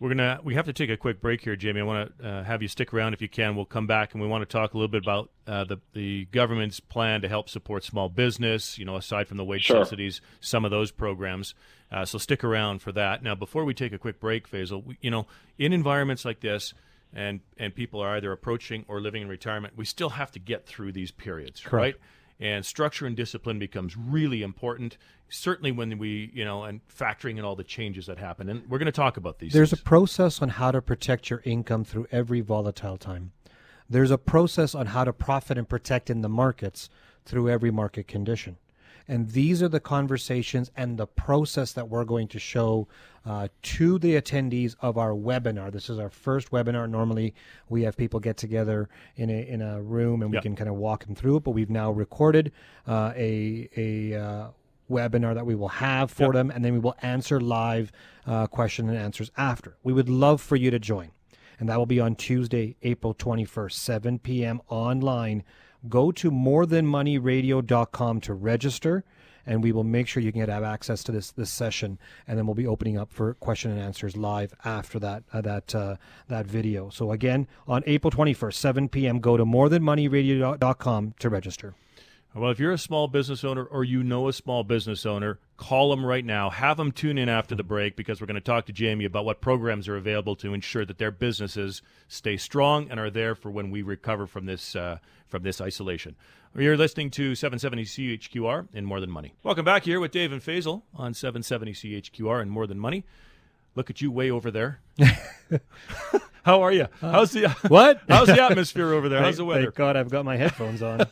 we're 0.00 0.08
gonna 0.08 0.40
we 0.42 0.54
have 0.54 0.64
to 0.64 0.72
take 0.72 0.88
a 0.88 0.96
quick 0.96 1.20
break 1.20 1.42
here, 1.42 1.54
Jamie. 1.56 1.80
I 1.80 1.84
want 1.84 2.18
to 2.18 2.26
uh, 2.26 2.44
have 2.44 2.62
you 2.62 2.68
stick 2.68 2.94
around 2.94 3.12
if 3.12 3.20
you 3.20 3.28
can. 3.28 3.54
We'll 3.54 3.66
come 3.66 3.86
back 3.86 4.14
and 4.14 4.22
we 4.22 4.26
want 4.26 4.40
to 4.40 4.46
talk 4.46 4.72
a 4.72 4.76
little 4.78 4.88
bit 4.88 5.02
about 5.02 5.30
uh, 5.46 5.64
the 5.64 5.78
the 5.92 6.24
government's 6.26 6.80
plan 6.80 7.20
to 7.20 7.28
help 7.28 7.50
support 7.50 7.84
small 7.84 8.08
business. 8.08 8.78
You 8.78 8.86
know, 8.86 8.96
aside 8.96 9.28
from 9.28 9.36
the 9.36 9.44
wage 9.44 9.64
sure. 9.64 9.76
subsidies, 9.76 10.22
some 10.40 10.64
of 10.64 10.70
those 10.70 10.90
programs. 10.90 11.54
Uh, 11.92 12.06
so 12.06 12.16
stick 12.16 12.42
around 12.42 12.80
for 12.80 12.92
that. 12.92 13.22
Now, 13.22 13.34
before 13.34 13.64
we 13.64 13.74
take 13.74 13.92
a 13.92 13.98
quick 13.98 14.20
break, 14.20 14.50
Faisal, 14.50 14.82
we, 14.82 14.96
you 15.02 15.10
know, 15.10 15.26
in 15.58 15.72
environments 15.72 16.24
like 16.24 16.40
this, 16.40 16.72
and 17.12 17.40
and 17.58 17.74
people 17.74 18.00
are 18.00 18.16
either 18.16 18.32
approaching 18.32 18.86
or 18.88 19.02
living 19.02 19.20
in 19.20 19.28
retirement, 19.28 19.74
we 19.76 19.84
still 19.84 20.10
have 20.10 20.30
to 20.32 20.38
get 20.38 20.66
through 20.66 20.92
these 20.92 21.10
periods, 21.10 21.60
Correct. 21.60 21.74
right? 21.74 21.94
And 22.40 22.64
structure 22.64 23.06
and 23.06 23.16
discipline 23.16 23.58
becomes 23.58 23.96
really 23.96 24.42
important 24.42 24.96
certainly 25.28 25.70
when 25.70 25.96
we 25.98 26.30
you 26.34 26.44
know 26.44 26.64
and 26.64 26.80
factoring 26.88 27.38
in 27.38 27.44
all 27.44 27.54
the 27.54 27.64
changes 27.64 28.06
that 28.06 28.18
happen. 28.18 28.48
And 28.48 28.68
we're 28.68 28.78
going 28.78 28.86
to 28.86 28.92
talk 28.92 29.16
about 29.16 29.38
these 29.38 29.52
there's 29.52 29.70
things. 29.70 29.80
a 29.80 29.84
process 29.84 30.42
on 30.42 30.48
how 30.50 30.70
to 30.72 30.82
protect 30.82 31.30
your 31.30 31.42
income 31.44 31.84
through 31.84 32.06
every 32.10 32.40
volatile 32.40 32.96
time. 32.96 33.32
There's 33.88 34.10
a 34.10 34.18
process 34.18 34.74
on 34.74 34.86
how 34.86 35.04
to 35.04 35.12
profit 35.12 35.58
and 35.58 35.68
protect 35.68 36.10
in 36.10 36.22
the 36.22 36.28
markets 36.28 36.88
through 37.24 37.48
every 37.50 37.70
market 37.70 38.08
condition 38.08 38.56
And 39.10 39.28
these 39.30 39.60
are 39.60 39.68
the 39.68 39.80
conversations 39.80 40.70
and 40.76 40.96
the 40.96 41.06
process 41.06 41.72
that 41.72 41.88
we're 41.88 42.04
going 42.04 42.28
to 42.28 42.38
show 42.38 42.86
uh, 43.26 43.48
to 43.62 43.98
the 43.98 44.14
attendees 44.20 44.76
of 44.80 44.96
our 44.96 45.10
webinar. 45.10 45.72
This 45.72 45.90
is 45.90 45.98
our 45.98 46.10
first 46.10 46.52
webinar. 46.52 46.88
Normally, 46.88 47.34
we 47.68 47.82
have 47.82 47.96
people 47.96 48.20
get 48.20 48.36
together 48.36 48.88
in 49.16 49.28
a 49.28 49.40
in 49.54 49.62
a 49.62 49.82
room 49.82 50.22
and 50.22 50.30
we 50.30 50.36
Yep. 50.36 50.42
can 50.44 50.54
kind 50.56 50.70
of 50.70 50.76
walk 50.76 51.04
them 51.06 51.16
through 51.16 51.38
it. 51.38 51.44
But 51.44 51.50
we've 51.50 51.68
now 51.70 51.90
recorded 51.90 52.52
uh, 52.86 53.12
a 53.16 53.68
a 53.76 54.14
uh, 54.14 54.48
webinar 54.88 55.34
that 55.34 55.44
we 55.44 55.56
will 55.56 55.68
have 55.88 56.10
for 56.12 56.26
Yep. 56.26 56.32
them, 56.32 56.50
and 56.52 56.64
then 56.64 56.72
we 56.72 56.78
will 56.78 56.96
answer 57.02 57.40
live 57.40 57.90
uh, 58.26 58.46
question 58.46 58.88
and 58.88 58.96
answers 58.96 59.30
after. 59.36 59.76
We 59.82 59.92
would 59.92 60.08
love 60.08 60.40
for 60.40 60.54
you 60.56 60.70
to 60.70 60.78
join, 60.78 61.10
and 61.58 61.68
that 61.68 61.78
will 61.78 61.86
be 61.86 61.98
on 62.00 62.14
Tuesday, 62.14 62.76
April 62.82 63.12
21st, 63.14 63.72
7 63.72 64.18
p.m. 64.20 64.60
online. 64.68 65.42
Go 65.88 66.12
to 66.12 66.30
morethanmoneyradio.com 66.30 68.20
to 68.20 68.34
register, 68.34 69.04
and 69.46 69.62
we 69.62 69.72
will 69.72 69.84
make 69.84 70.06
sure 70.06 70.22
you 70.22 70.32
can 70.32 70.48
have 70.48 70.62
access 70.62 71.02
to 71.04 71.12
this 71.12 71.30
this 71.32 71.50
session, 71.50 71.98
and 72.26 72.38
then 72.38 72.46
we'll 72.46 72.54
be 72.54 72.66
opening 72.66 72.98
up 72.98 73.12
for 73.12 73.34
question 73.34 73.70
and 73.70 73.80
answers 73.80 74.16
live 74.16 74.52
after 74.64 74.98
that 74.98 75.22
uh, 75.32 75.40
that 75.40 75.74
uh, 75.74 75.96
that 76.28 76.46
video. 76.46 76.90
So 76.90 77.12
again, 77.12 77.46
on 77.66 77.82
April 77.86 78.10
21st, 78.10 78.54
7 78.54 78.88
p.m. 78.88 79.20
Go 79.20 79.36
to 79.36 79.44
morethanmoneyradio.com 79.44 81.14
to 81.18 81.28
register. 81.28 81.74
Well, 82.32 82.52
if 82.52 82.60
you're 82.60 82.70
a 82.70 82.78
small 82.78 83.08
business 83.08 83.42
owner 83.42 83.64
or 83.64 83.82
you 83.82 84.04
know 84.04 84.28
a 84.28 84.32
small 84.32 84.62
business 84.62 85.04
owner, 85.04 85.40
call 85.56 85.90
them 85.90 86.06
right 86.06 86.24
now. 86.24 86.48
Have 86.48 86.76
them 86.76 86.92
tune 86.92 87.18
in 87.18 87.28
after 87.28 87.56
the 87.56 87.64
break 87.64 87.96
because 87.96 88.20
we're 88.20 88.28
going 88.28 88.36
to 88.36 88.40
talk 88.40 88.66
to 88.66 88.72
Jamie 88.72 89.04
about 89.04 89.24
what 89.24 89.40
programs 89.40 89.88
are 89.88 89.96
available 89.96 90.36
to 90.36 90.54
ensure 90.54 90.84
that 90.84 90.98
their 90.98 91.10
businesses 91.10 91.82
stay 92.06 92.36
strong 92.36 92.88
and 92.88 93.00
are 93.00 93.10
there 93.10 93.34
for 93.34 93.50
when 93.50 93.72
we 93.72 93.82
recover 93.82 94.28
from 94.28 94.46
this 94.46 94.76
uh, 94.76 94.98
from 95.26 95.42
this 95.42 95.60
isolation. 95.60 96.14
You're 96.56 96.76
listening 96.76 97.10
to 97.10 97.34
770 97.34 97.84
CHQR 97.84 98.68
and 98.74 98.86
More 98.86 99.00
Than 99.00 99.10
Money. 99.10 99.34
Welcome 99.42 99.64
back 99.64 99.82
here 99.82 99.98
with 99.98 100.12
Dave 100.12 100.30
and 100.30 100.40
Faisal 100.40 100.82
on 100.94 101.14
770 101.14 101.72
CHQR 101.72 102.42
and 102.42 102.50
More 102.50 102.68
Than 102.68 102.78
Money. 102.78 103.04
Look 103.74 103.90
at 103.90 104.00
you 104.00 104.12
way 104.12 104.30
over 104.30 104.52
there. 104.52 104.80
How 106.42 106.62
are 106.62 106.72
you? 106.72 106.86
How's 107.00 107.32
the 107.32 107.48
What? 107.68 108.00
How's 108.08 108.28
the 108.28 108.42
atmosphere 108.42 108.92
over 108.94 109.08
there? 109.10 109.20
How's 109.22 109.36
the 109.36 109.42
Thank- 109.42 109.48
weather? 109.50 109.62
Thank 109.64 109.74
God 109.74 109.96
I've 109.96 110.08
got 110.10 110.24
my 110.24 110.36
headphones 110.36 110.82
on. 110.82 111.06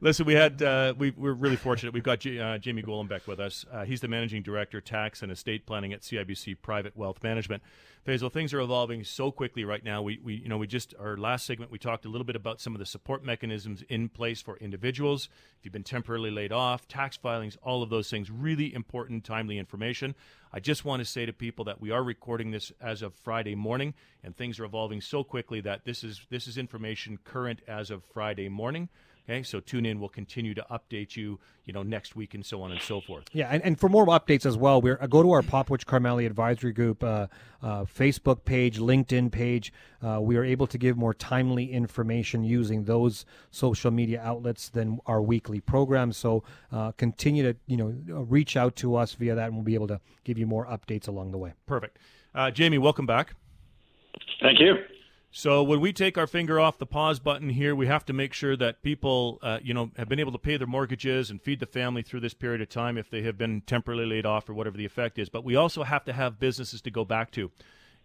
Listen, 0.00 0.26
we 0.26 0.34
had 0.34 0.62
uh, 0.62 0.94
we 0.96 1.10
we're 1.10 1.32
really 1.32 1.56
fortunate. 1.56 1.92
We've 1.92 2.04
got 2.04 2.20
J- 2.20 2.38
uh, 2.38 2.58
Jamie 2.58 2.82
Golombek 2.82 3.26
with 3.26 3.40
us. 3.40 3.64
Uh, 3.72 3.84
he's 3.84 4.00
the 4.00 4.06
managing 4.08 4.42
director, 4.42 4.80
tax 4.80 5.22
and 5.22 5.32
estate 5.32 5.66
planning 5.66 5.92
at 5.92 6.02
CIBC 6.02 6.56
Private 6.62 6.96
Wealth 6.96 7.20
Management. 7.22 7.62
Faisal, 8.06 8.32
things 8.32 8.54
are 8.54 8.60
evolving 8.60 9.02
so 9.04 9.30
quickly 9.32 9.64
right 9.64 9.82
now. 9.84 10.02
We 10.02 10.20
we 10.22 10.34
you 10.36 10.48
know 10.48 10.56
we 10.56 10.68
just 10.68 10.94
our 11.00 11.16
last 11.16 11.44
segment 11.44 11.72
we 11.72 11.78
talked 11.78 12.04
a 12.04 12.08
little 12.08 12.24
bit 12.24 12.36
about 12.36 12.60
some 12.60 12.74
of 12.74 12.78
the 12.78 12.86
support 12.86 13.24
mechanisms 13.24 13.82
in 13.88 14.08
place 14.08 14.40
for 14.40 14.56
individuals. 14.58 15.28
If 15.58 15.64
you've 15.64 15.72
been 15.72 15.82
temporarily 15.82 16.30
laid 16.30 16.52
off, 16.52 16.86
tax 16.86 17.16
filings, 17.16 17.56
all 17.60 17.82
of 17.82 17.90
those 17.90 18.08
things, 18.08 18.30
really 18.30 18.72
important, 18.72 19.24
timely 19.24 19.58
information. 19.58 20.14
I 20.52 20.60
just 20.60 20.84
want 20.84 21.00
to 21.00 21.04
say 21.04 21.26
to 21.26 21.32
people 21.34 21.66
that 21.66 21.78
we 21.80 21.90
are 21.90 22.02
recording 22.02 22.52
this 22.52 22.72
as 22.88 23.02
of 23.02 23.14
Friday 23.14 23.54
morning, 23.54 23.94
and 24.24 24.36
things 24.36 24.58
are 24.58 24.64
evolving 24.64 25.00
so 25.00 25.22
quickly 25.22 25.60
that 25.60 25.84
this 25.84 26.02
is 26.02 26.22
this 26.30 26.46
is 26.46 26.56
information 26.56 27.18
current 27.24 27.60
as 27.68 27.90
of 27.90 28.02
Friday 28.12 28.48
morning. 28.48 28.88
Okay, 29.30 29.42
so 29.42 29.60
tune 29.60 29.84
in. 29.84 30.00
We'll 30.00 30.08
continue 30.08 30.54
to 30.54 30.64
update 30.70 31.14
you, 31.14 31.38
you 31.66 31.74
know, 31.74 31.82
next 31.82 32.16
week 32.16 32.32
and 32.32 32.44
so 32.44 32.62
on 32.62 32.72
and 32.72 32.80
so 32.80 33.02
forth. 33.02 33.24
Yeah, 33.34 33.48
and, 33.50 33.62
and 33.62 33.78
for 33.78 33.90
more 33.90 34.06
updates 34.06 34.46
as 34.46 34.56
well, 34.56 34.80
we're 34.80 34.96
go 35.06 35.22
to 35.22 35.32
our 35.32 35.42
Popowich 35.42 35.84
Karmali 35.84 36.24
Advisory 36.24 36.72
Group 36.72 37.04
uh, 37.04 37.26
uh, 37.62 37.84
Facebook 37.84 38.46
page, 38.46 38.78
LinkedIn 38.78 39.30
page. 39.30 39.70
Uh, 40.02 40.18
we 40.22 40.38
are 40.38 40.44
able 40.44 40.66
to 40.66 40.78
give 40.78 40.96
more 40.96 41.12
timely 41.12 41.70
information 41.70 42.42
using 42.42 42.84
those 42.84 43.26
social 43.50 43.90
media 43.90 44.18
outlets 44.22 44.70
than 44.70 44.98
our 45.04 45.20
weekly 45.20 45.60
programs. 45.60 46.16
So 46.16 46.42
uh, 46.72 46.92
continue 46.92 47.52
to 47.52 47.58
you 47.66 47.76
know 47.76 47.88
reach 48.22 48.56
out 48.56 48.76
to 48.76 48.96
us 48.96 49.12
via 49.12 49.34
that, 49.34 49.48
and 49.48 49.56
we'll 49.56 49.64
be 49.64 49.74
able 49.74 49.88
to 49.88 50.00
give 50.24 50.38
you 50.38 50.46
more 50.46 50.64
updates 50.64 51.06
along 51.06 51.32
the 51.32 51.38
way. 51.38 51.52
Perfect. 51.66 51.98
Uh, 52.38 52.52
Jamie, 52.52 52.78
welcome 52.78 53.04
back. 53.04 53.34
Thank 54.40 54.60
you. 54.60 54.76
So 55.32 55.60
when 55.64 55.80
we 55.80 55.92
take 55.92 56.16
our 56.16 56.28
finger 56.28 56.60
off 56.60 56.78
the 56.78 56.86
pause 56.86 57.18
button 57.18 57.50
here, 57.50 57.74
we 57.74 57.88
have 57.88 58.04
to 58.04 58.12
make 58.12 58.32
sure 58.32 58.56
that 58.56 58.80
people, 58.80 59.40
uh, 59.42 59.58
you 59.60 59.74
know, 59.74 59.90
have 59.96 60.08
been 60.08 60.20
able 60.20 60.30
to 60.30 60.38
pay 60.38 60.56
their 60.56 60.68
mortgages 60.68 61.30
and 61.30 61.42
feed 61.42 61.58
the 61.58 61.66
family 61.66 62.00
through 62.00 62.20
this 62.20 62.34
period 62.34 62.60
of 62.60 62.68
time 62.68 62.96
if 62.96 63.10
they 63.10 63.22
have 63.22 63.36
been 63.36 63.62
temporarily 63.62 64.06
laid 64.06 64.24
off 64.24 64.48
or 64.48 64.54
whatever 64.54 64.76
the 64.76 64.84
effect 64.84 65.18
is. 65.18 65.28
But 65.28 65.42
we 65.42 65.56
also 65.56 65.82
have 65.82 66.04
to 66.04 66.12
have 66.12 66.38
businesses 66.38 66.80
to 66.82 66.92
go 66.92 67.04
back 67.04 67.32
to. 67.32 67.50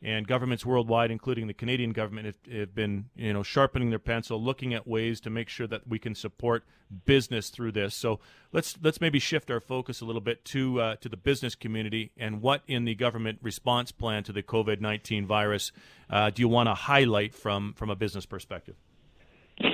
And 0.03 0.27
governments 0.27 0.65
worldwide, 0.65 1.11
including 1.11 1.47
the 1.47 1.53
Canadian 1.53 1.93
government, 1.93 2.25
have, 2.25 2.53
have 2.53 2.75
been, 2.75 3.05
you 3.15 3.31
know, 3.31 3.41
sharpening 3.41 3.89
their 3.89 3.99
pencil, 3.99 4.41
looking 4.41 4.73
at 4.73 4.85
ways 4.85 5.21
to 5.21 5.29
make 5.29 5.47
sure 5.47 5.65
that 5.67 5.87
we 5.87 5.97
can 5.97 6.13
support 6.13 6.65
business 7.05 7.49
through 7.49 7.71
this. 7.71 7.95
So 7.95 8.19
let's 8.51 8.77
let's 8.81 8.99
maybe 8.99 9.19
shift 9.19 9.49
our 9.49 9.59
focus 9.59 10.01
a 10.01 10.05
little 10.05 10.21
bit 10.21 10.43
to 10.45 10.81
uh, 10.81 10.95
to 10.97 11.09
the 11.09 11.17
business 11.17 11.55
community 11.55 12.11
and 12.17 12.41
what 12.41 12.61
in 12.67 12.85
the 12.85 12.95
government 12.95 13.39
response 13.41 13.91
plan 13.91 14.23
to 14.23 14.33
the 14.33 14.43
COVID 14.43 14.81
nineteen 14.81 15.25
virus 15.25 15.71
uh, 16.09 16.29
do 16.29 16.41
you 16.41 16.47
want 16.47 16.67
to 16.67 16.73
highlight 16.73 17.33
from 17.33 17.73
from 17.73 17.89
a 17.89 17.95
business 17.95 18.25
perspective? 18.25 18.75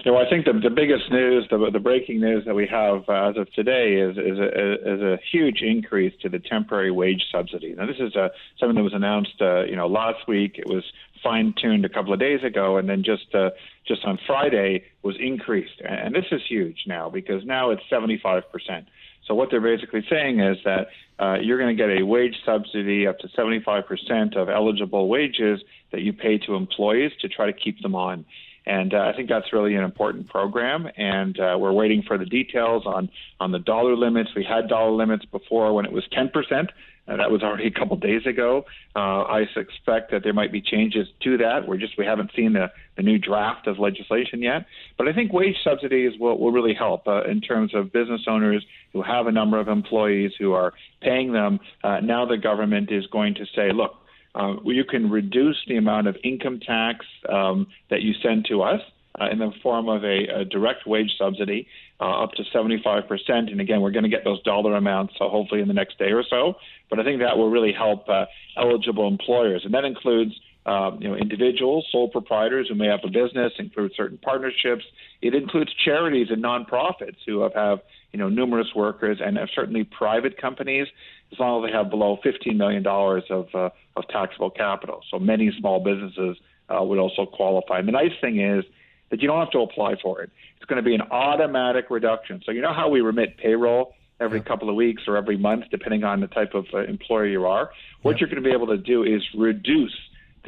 So 0.04 0.18
I 0.18 0.30
think 0.30 0.46
the, 0.46 0.54
the 0.54 0.70
biggest 0.70 1.10
news, 1.10 1.48
the, 1.50 1.70
the 1.72 1.80
breaking 1.80 2.20
news 2.20 2.44
that 2.46 2.54
we 2.54 2.68
have 2.68 3.04
uh, 3.08 3.30
as 3.30 3.38
of 3.38 3.52
today 3.54 3.96
is 3.96 4.18
is 4.18 4.38
a, 4.38 4.94
is 4.94 5.02
a 5.02 5.18
huge 5.32 5.62
increase 5.62 6.14
to 6.22 6.30
the 6.30 6.40
temporary 6.40 6.92
wage 6.92 7.24
subsidy. 7.32 7.74
Now 7.76 7.86
this 7.86 8.00
is 8.00 8.16
uh, 8.16 8.30
something 8.60 8.76
that 8.76 8.84
was 8.84 8.94
announced, 8.94 9.42
uh, 9.42 9.64
you 9.64 9.76
know, 9.76 9.88
last 9.88 10.28
week. 10.28 10.56
It 10.58 10.68
was 10.68 10.84
fine 11.24 11.54
tuned 11.62 11.86
a 11.86 11.90
couple 11.90 12.14
of 12.14 12.20
days 12.20 12.44
ago, 12.44 12.78
and 12.78 12.90
then 12.90 13.04
just 13.04 13.34
uh, 13.34 13.52
just 13.88 14.04
on 14.04 14.20
Friday 14.28 14.84
was 15.02 15.16
increased. 15.20 15.82
And 15.88 16.14
this 16.14 16.26
is 16.32 16.42
huge 16.48 16.84
now 16.86 17.10
because 17.10 17.46
now 17.46 17.72
it's 17.72 17.82
75 17.90 18.52
percent. 18.52 18.88
So 19.28 19.34
what 19.34 19.50
they're 19.50 19.62
basically 19.62 20.06
saying 20.10 20.40
is 20.40 20.58
that 20.66 20.88
uh, 21.20 21.38
you're 21.42 21.60
going 21.60 21.76
to 21.76 21.82
get 21.82 22.02
a 22.02 22.04
wage 22.04 22.36
subsidy 22.46 23.06
up 23.06 23.20
to 23.20 23.28
75% 23.28 24.36
of 24.36 24.50
eligible 24.50 25.08
wages 25.08 25.62
that 25.92 26.02
you 26.02 26.14
pay 26.14 26.38
to 26.40 26.56
employees 26.56 27.12
to 27.22 27.30
try 27.30 27.46
to 27.46 27.54
keep 27.54 27.82
them 27.82 27.94
on. 27.94 28.26
And 28.70 28.94
uh, 28.94 29.00
I 29.00 29.14
think 29.16 29.30
that's 29.30 29.52
really 29.52 29.74
an 29.74 29.84
important 29.84 30.30
program. 30.30 30.88
And 30.96 31.40
uh, 31.40 31.58
we're 31.58 31.74
waiting 31.74 32.04
for 32.08 32.20
the 32.20 32.26
details 32.26 32.84
on 32.86 33.10
on 33.40 33.52
the 33.52 33.58
dollar 33.58 33.96
limits. 33.96 34.30
We 34.36 34.44
had 34.44 34.68
dollar 34.68 34.92
limits 34.92 35.26
before 35.26 35.74
when 35.74 35.86
it 35.86 35.92
was 35.92 36.04
10%. 36.16 36.30
Uh, 37.08 37.18
that 37.18 37.32
was 37.32 37.42
already 37.42 37.66
a 37.66 37.72
couple 37.72 37.98
days 37.98 38.28
ago. 38.28 38.66
Uh, 38.96 39.24
I 39.24 39.46
suspect 39.56 40.12
that 40.12 40.22
there 40.24 40.34
might 40.34 40.52
be 40.52 40.62
changes 40.62 41.08
to 41.24 41.38
that. 41.38 41.68
We're 41.68 41.78
just 41.78 41.98
we 41.98 42.06
haven't 42.06 42.30
seen 42.36 42.54
the, 42.54 42.68
the 42.96 43.02
new 43.02 43.18
draft 43.18 43.66
of 43.66 43.80
legislation 43.80 44.44
yet. 44.44 44.68
But 45.00 45.08
I 45.08 45.14
think 45.14 45.34
wage 45.34 45.56
subsidies 45.64 46.20
will, 46.20 46.38
will 46.38 46.52
really 46.52 46.76
help 46.76 47.08
uh, 47.08 47.24
in 47.24 47.42
terms 47.42 47.74
of 47.74 47.92
business 47.92 48.22
owners 48.28 48.64
who 48.94 49.02
have 49.02 49.26
a 49.26 49.32
number 49.32 49.60
of 49.60 49.68
employees 49.68 50.34
who 50.38 50.54
are 50.54 50.74
paying 51.02 51.34
them. 51.34 51.60
Uh, 51.84 52.02
now 52.02 52.28
the 52.28 52.38
government 52.38 52.92
is 52.92 53.08
going 53.08 53.34
to 53.34 53.46
say, 53.56 53.72
look, 53.74 53.96
uh, 54.36 54.56
you 54.64 54.84
can 54.84 55.10
reduce 55.10 55.58
the 55.68 55.78
amount 55.78 56.08
of 56.08 56.16
income 56.24 56.60
tax 56.60 57.06
um, 57.28 57.68
that 57.90 58.02
you 58.02 58.14
send 58.22 58.46
to 58.46 58.62
us 58.62 58.82
uh, 59.20 59.30
in 59.32 59.40
the 59.40 59.52
form 59.62 59.90
of 59.90 60.04
a, 60.04 60.28
a 60.28 60.46
direct 60.46 60.86
wage 60.88 61.12
subsidy 61.18 61.68
uh, 62.00 62.24
up 62.24 62.32
to 62.34 62.44
75%. 62.44 63.04
And 63.30 63.60
again, 63.60 63.82
we're 63.82 63.92
going 63.92 64.04
to 64.04 64.10
get 64.10 64.24
those 64.24 64.42
dollar 64.44 64.76
amounts 64.76 65.16
uh, 65.20 65.28
hopefully 65.30 65.62
in 65.62 65.68
the 65.68 65.74
next 65.74 65.98
day 65.98 66.12
or 66.12 66.24
so. 66.24 66.56
But 66.90 67.00
I 67.00 67.04
think 67.04 67.20
that 67.22 67.38
will 67.38 67.50
really 67.50 67.74
help 67.74 68.08
uh, 68.08 68.26
eligible 68.58 69.08
employers. 69.08 69.64
And 69.66 69.74
that 69.74 69.84
includes 69.84 70.34
um, 70.70 71.02
you 71.02 71.08
know, 71.10 71.16
individuals, 71.16 71.88
sole 71.92 72.10
proprietors 72.10 72.68
who 72.70 72.76
may 72.76 72.86
have 72.86 73.00
a 73.04 73.08
business, 73.08 73.52
includes 73.58 73.96
certain 73.98 74.20
partnerships. 74.20 74.84
It 75.20 75.34
includes 75.34 75.72
charities 75.84 76.28
and 76.30 76.44
nonprofits 76.44 77.18
who 77.26 77.42
have, 77.42 77.56
have 77.56 77.80
you 78.12 78.20
know, 78.20 78.30
numerous 78.30 78.68
workers, 78.76 79.20
and 79.20 79.40
certainly 79.56 79.84
private 79.84 80.40
companies, 80.40 80.88
as 81.32 81.40
long 81.40 81.64
as 81.64 81.70
they 81.70 81.76
have 81.76 81.90
below 81.90 82.20
$15 82.24 82.56
million 82.56 82.86
of, 82.86 83.48
uh, 83.56 83.70
of 83.96 84.08
taxable 84.10 84.52
capital. 84.52 85.02
So 85.10 85.18
many 85.18 85.52
small 85.60 85.84
businesses 85.84 86.38
uh, 86.70 86.84
would 86.84 87.00
also 87.00 87.26
qualify. 87.26 87.80
And 87.80 87.88
the 87.88 87.94
nice 87.94 88.14
thing 88.22 88.40
is 88.40 88.64
that 89.10 89.22
you 89.22 89.28
don't 89.28 89.40
have 89.40 89.52
to 89.52 89.62
apply 89.62 89.96
for 90.04 90.22
it. 90.22 90.30
It's 90.58 90.66
going 90.66 90.84
to 90.84 90.88
be 90.88 90.94
an 90.94 91.02
automatic 91.02 91.86
reduction. 91.90 92.44
So 92.46 92.52
you 92.52 92.62
know 92.62 92.74
how 92.74 92.90
we 92.90 93.02
remit 93.02 93.38
payroll 93.38 93.96
every 94.20 94.42
couple 94.42 94.70
of 94.70 94.76
weeks 94.76 95.04
or 95.08 95.18
every 95.18 95.38
month, 95.38 95.66
depending 95.72 96.04
on 96.04 96.20
the 96.20 96.28
type 96.28 96.54
of 96.54 96.66
uh, 96.74 96.84
employer 96.84 97.26
you 97.26 97.46
are? 97.46 97.72
What 98.04 98.20
you're 98.20 98.30
going 98.30 98.44
to 98.44 98.48
be 98.48 98.54
able 98.54 98.68
to 98.68 98.78
do 98.78 99.04
is 99.04 99.24
reduce 99.36 99.96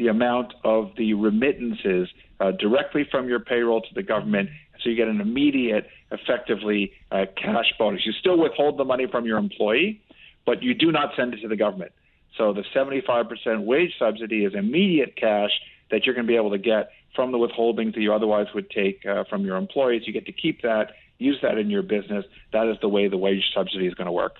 the 0.01 0.07
amount 0.07 0.53
of 0.63 0.89
the 0.97 1.13
remittances 1.13 2.09
uh, 2.39 2.51
directly 2.51 3.07
from 3.09 3.29
your 3.29 3.39
payroll 3.39 3.81
to 3.81 3.93
the 3.93 4.01
government, 4.01 4.49
so 4.81 4.89
you 4.89 4.95
get 4.95 5.07
an 5.07 5.21
immediate, 5.21 5.87
effectively 6.11 6.91
uh, 7.11 7.25
cash 7.37 7.71
bonus. 7.77 8.01
You 8.03 8.13
still 8.13 8.39
withhold 8.39 8.79
the 8.79 8.83
money 8.83 9.05
from 9.05 9.25
your 9.27 9.37
employee, 9.37 10.01
but 10.43 10.63
you 10.63 10.73
do 10.73 10.91
not 10.91 11.11
send 11.15 11.35
it 11.35 11.41
to 11.41 11.47
the 11.47 11.55
government. 11.55 11.91
So 12.35 12.51
the 12.51 12.63
75% 12.75 13.63
wage 13.63 13.91
subsidy 13.99 14.43
is 14.43 14.55
immediate 14.55 15.15
cash 15.15 15.51
that 15.91 16.05
you're 16.05 16.15
going 16.15 16.25
to 16.25 16.31
be 16.31 16.37
able 16.37 16.49
to 16.49 16.57
get 16.57 16.89
from 17.15 17.31
the 17.31 17.37
withholdings 17.37 17.93
that 17.93 18.01
you 18.01 18.11
otherwise 18.11 18.47
would 18.55 18.71
take 18.71 19.05
uh, 19.05 19.25
from 19.29 19.45
your 19.45 19.57
employees. 19.57 20.03
You 20.07 20.13
get 20.13 20.25
to 20.25 20.31
keep 20.31 20.63
that, 20.63 20.93
use 21.19 21.37
that 21.43 21.59
in 21.59 21.69
your 21.69 21.83
business. 21.83 22.25
That 22.53 22.67
is 22.67 22.77
the 22.81 22.89
way 22.89 23.07
the 23.07 23.17
wage 23.17 23.43
subsidy 23.53 23.85
is 23.85 23.93
going 23.93 24.07
to 24.07 24.11
work. 24.11 24.37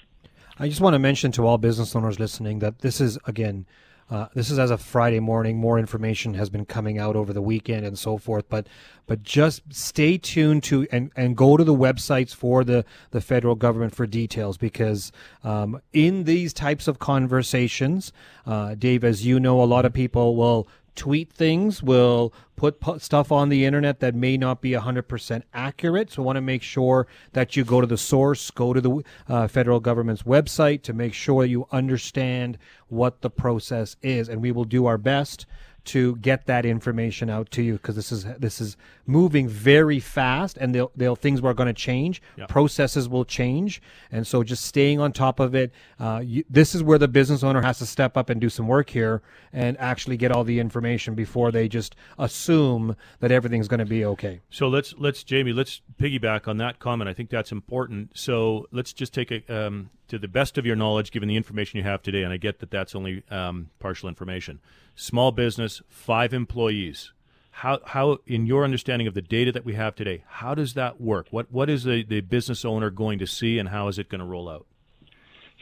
I 0.57 0.69
just 0.69 0.81
want 0.81 0.95
to 0.95 0.99
mention 0.99 1.31
to 1.33 1.45
all 1.45 1.59
business 1.59 1.95
owners 1.95 2.19
listening 2.19 2.59
that 2.59 2.79
this 2.79 2.99
is 2.99 3.19
again 3.25 3.67
uh, 4.11 4.27
this 4.35 4.51
is 4.51 4.59
as 4.59 4.69
of 4.71 4.81
Friday 4.81 5.21
morning. 5.21 5.57
More 5.57 5.79
information 5.79 6.33
has 6.33 6.49
been 6.49 6.65
coming 6.65 6.99
out 6.99 7.15
over 7.15 7.31
the 7.31 7.41
weekend 7.41 7.85
and 7.85 7.97
so 7.97 8.17
forth. 8.17 8.43
But 8.49 8.67
but 9.07 9.23
just 9.23 9.61
stay 9.73 10.17
tuned 10.17 10.63
to 10.63 10.87
and, 10.91 11.11
and 11.15 11.35
go 11.35 11.57
to 11.57 11.63
the 11.63 11.73
websites 11.73 12.33
for 12.33 12.63
the, 12.63 12.85
the 13.09 13.19
federal 13.19 13.55
government 13.55 13.93
for 13.95 14.05
details 14.05 14.57
because 14.57 15.11
um, 15.43 15.81
in 15.91 16.23
these 16.23 16.53
types 16.53 16.87
of 16.87 16.99
conversations, 16.99 18.13
uh, 18.45 18.75
Dave, 18.75 19.03
as 19.03 19.25
you 19.25 19.39
know, 19.39 19.61
a 19.61 19.65
lot 19.65 19.85
of 19.85 19.91
people 19.91 20.35
will 20.35 20.67
tweet 20.95 21.31
things, 21.31 21.81
will 21.81 22.33
put 22.55 23.01
stuff 23.01 23.31
on 23.31 23.49
the 23.49 23.65
internet 23.65 23.99
that 24.01 24.13
may 24.13 24.37
not 24.37 24.61
be 24.61 24.71
100% 24.71 25.41
accurate. 25.53 26.11
So 26.11 26.21
want 26.21 26.37
to 26.37 26.41
make 26.41 26.61
sure 26.61 27.07
that 27.33 27.55
you 27.55 27.63
go 27.63 27.81
to 27.81 27.87
the 27.87 27.97
source, 27.97 28.51
go 28.51 28.73
to 28.73 28.81
the 28.81 29.03
uh, 29.27 29.47
federal 29.47 29.79
government's 29.79 30.23
website 30.23 30.83
to 30.83 30.93
make 30.93 31.13
sure 31.13 31.43
you 31.43 31.67
understand 31.71 32.59
what 32.87 33.21
the 33.21 33.29
process 33.29 33.95
is. 34.01 34.29
And 34.29 34.41
we 34.41 34.51
will 34.51 34.65
do 34.65 34.85
our 34.85 34.99
best 34.99 35.47
to 35.83 36.15
get 36.17 36.45
that 36.45 36.65
information 36.65 37.29
out 37.29 37.49
to 37.51 37.61
you 37.61 37.73
because 37.73 37.95
this 37.95 38.11
is 38.11 38.25
this 38.37 38.61
is 38.61 38.77
moving 39.05 39.47
very 39.47 39.99
fast 39.99 40.57
and 40.57 40.75
they'll, 40.75 40.91
they'll 40.95 41.15
things 41.15 41.41
are 41.41 41.53
going 41.53 41.67
to 41.67 41.73
change 41.73 42.21
processes 42.47 43.09
will 43.09 43.25
change 43.25 43.81
and 44.11 44.25
so 44.25 44.43
just 44.43 44.63
staying 44.65 44.99
on 44.99 45.11
top 45.11 45.39
of 45.39 45.55
it 45.55 45.71
uh, 45.99 46.21
you, 46.23 46.43
this 46.49 46.75
is 46.75 46.83
where 46.83 46.97
the 46.97 47.07
business 47.07 47.43
owner 47.43 47.61
has 47.61 47.79
to 47.79 47.85
step 47.85 48.15
up 48.15 48.29
and 48.29 48.39
do 48.39 48.49
some 48.49 48.67
work 48.67 48.89
here 48.89 49.21
and 49.53 49.77
actually 49.79 50.17
get 50.17 50.31
all 50.31 50.43
the 50.43 50.59
information 50.59 51.15
before 51.15 51.51
they 51.51 51.67
just 51.67 51.95
assume 52.17 52.95
that 53.19 53.31
everything's 53.31 53.67
going 53.67 53.79
to 53.79 53.85
be 53.85 54.05
okay. 54.05 54.41
So 54.49 54.67
let's 54.67 54.93
let's 54.97 55.23
jamie 55.23 55.53
let's 55.53 55.81
piggyback 55.99 56.47
on 56.47 56.57
that 56.57 56.79
comment. 56.79 57.09
I 57.09 57.13
think 57.13 57.29
that's 57.29 57.51
important. 57.51 58.11
So 58.13 58.67
let's 58.71 58.93
just 58.93 59.13
take 59.13 59.31
a 59.31 59.67
um, 59.67 59.89
to 60.11 60.19
the 60.19 60.27
best 60.27 60.57
of 60.57 60.65
your 60.65 60.75
knowledge, 60.75 61.09
given 61.11 61.29
the 61.29 61.37
information 61.37 61.77
you 61.77 61.83
have 61.83 62.01
today, 62.01 62.21
and 62.21 62.33
I 62.33 62.37
get 62.37 62.59
that 62.59 62.69
that's 62.69 62.93
only 62.95 63.23
um, 63.31 63.69
partial 63.79 64.09
information. 64.09 64.59
Small 64.93 65.31
business, 65.31 65.81
five 65.87 66.33
employees. 66.33 67.13
How, 67.51 67.79
how, 67.85 68.19
in 68.27 68.45
your 68.45 68.65
understanding 68.65 69.07
of 69.07 69.13
the 69.13 69.21
data 69.21 69.53
that 69.53 69.63
we 69.63 69.73
have 69.75 69.95
today, 69.95 70.25
how 70.27 70.53
does 70.53 70.73
that 70.73 70.99
work? 70.99 71.27
What, 71.31 71.49
what 71.49 71.69
is 71.69 71.85
the, 71.85 72.03
the 72.03 72.19
business 72.19 72.65
owner 72.65 72.89
going 72.89 73.19
to 73.19 73.27
see, 73.27 73.57
and 73.57 73.69
how 73.69 73.87
is 73.87 73.97
it 73.97 74.09
going 74.09 74.19
to 74.19 74.25
roll 74.25 74.49
out? 74.49 74.65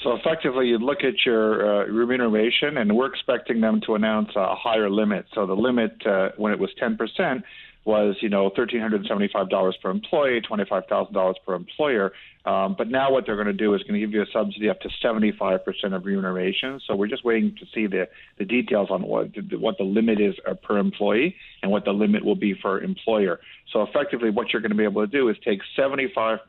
So 0.03 0.15
effectively, 0.15 0.67
you 0.67 0.79
look 0.79 1.03
at 1.03 1.25
your 1.27 1.83
uh, 1.83 1.85
remuneration, 1.85 2.77
and 2.77 2.95
we're 2.95 3.05
expecting 3.07 3.61
them 3.61 3.81
to 3.85 3.93
announce 3.93 4.29
a 4.35 4.55
higher 4.55 4.89
limit. 4.89 5.27
So 5.35 5.45
the 5.45 5.55
limit, 5.55 5.93
uh, 6.07 6.29
when 6.37 6.51
it 6.53 6.59
was 6.59 6.71
10%, 6.81 7.43
was 7.89 8.15
you 8.21 8.29
know 8.29 8.51
$1,375 8.51 9.73
per 9.81 9.89
employee, 9.89 10.41
$25,000 10.41 11.33
per 11.43 11.55
employer. 11.55 12.11
Um, 12.45 12.75
but 12.77 12.87
now 12.87 13.11
what 13.11 13.25
they're 13.25 13.35
going 13.35 13.47
to 13.47 13.53
do 13.53 13.73
is 13.73 13.81
going 13.81 13.95
to 13.95 13.99
give 13.99 14.13
you 14.13 14.21
a 14.21 14.27
subsidy 14.31 14.69
up 14.69 14.79
to 14.81 14.89
75% 15.03 15.59
of 15.93 16.05
remuneration. 16.05 16.79
So 16.87 16.95
we're 16.95 17.07
just 17.07 17.25
waiting 17.25 17.55
to 17.59 17.65
see 17.73 17.87
the, 17.87 18.07
the 18.37 18.45
details 18.45 18.89
on 18.91 19.01
what 19.01 19.29
what 19.53 19.77
the 19.77 19.83
limit 19.83 20.21
is 20.21 20.35
uh, 20.47 20.53
per 20.53 20.77
employee 20.77 21.35
and 21.63 21.71
what 21.71 21.83
the 21.83 21.91
limit 21.91 22.23
will 22.23 22.35
be 22.35 22.53
for 22.53 22.79
employer. 22.81 23.39
So 23.73 23.81
effectively, 23.81 24.29
what 24.29 24.53
you're 24.53 24.61
going 24.61 24.71
to 24.71 24.77
be 24.77 24.83
able 24.83 25.01
to 25.01 25.11
do 25.11 25.27
is 25.29 25.35
take 25.43 25.61
75% 25.77 26.39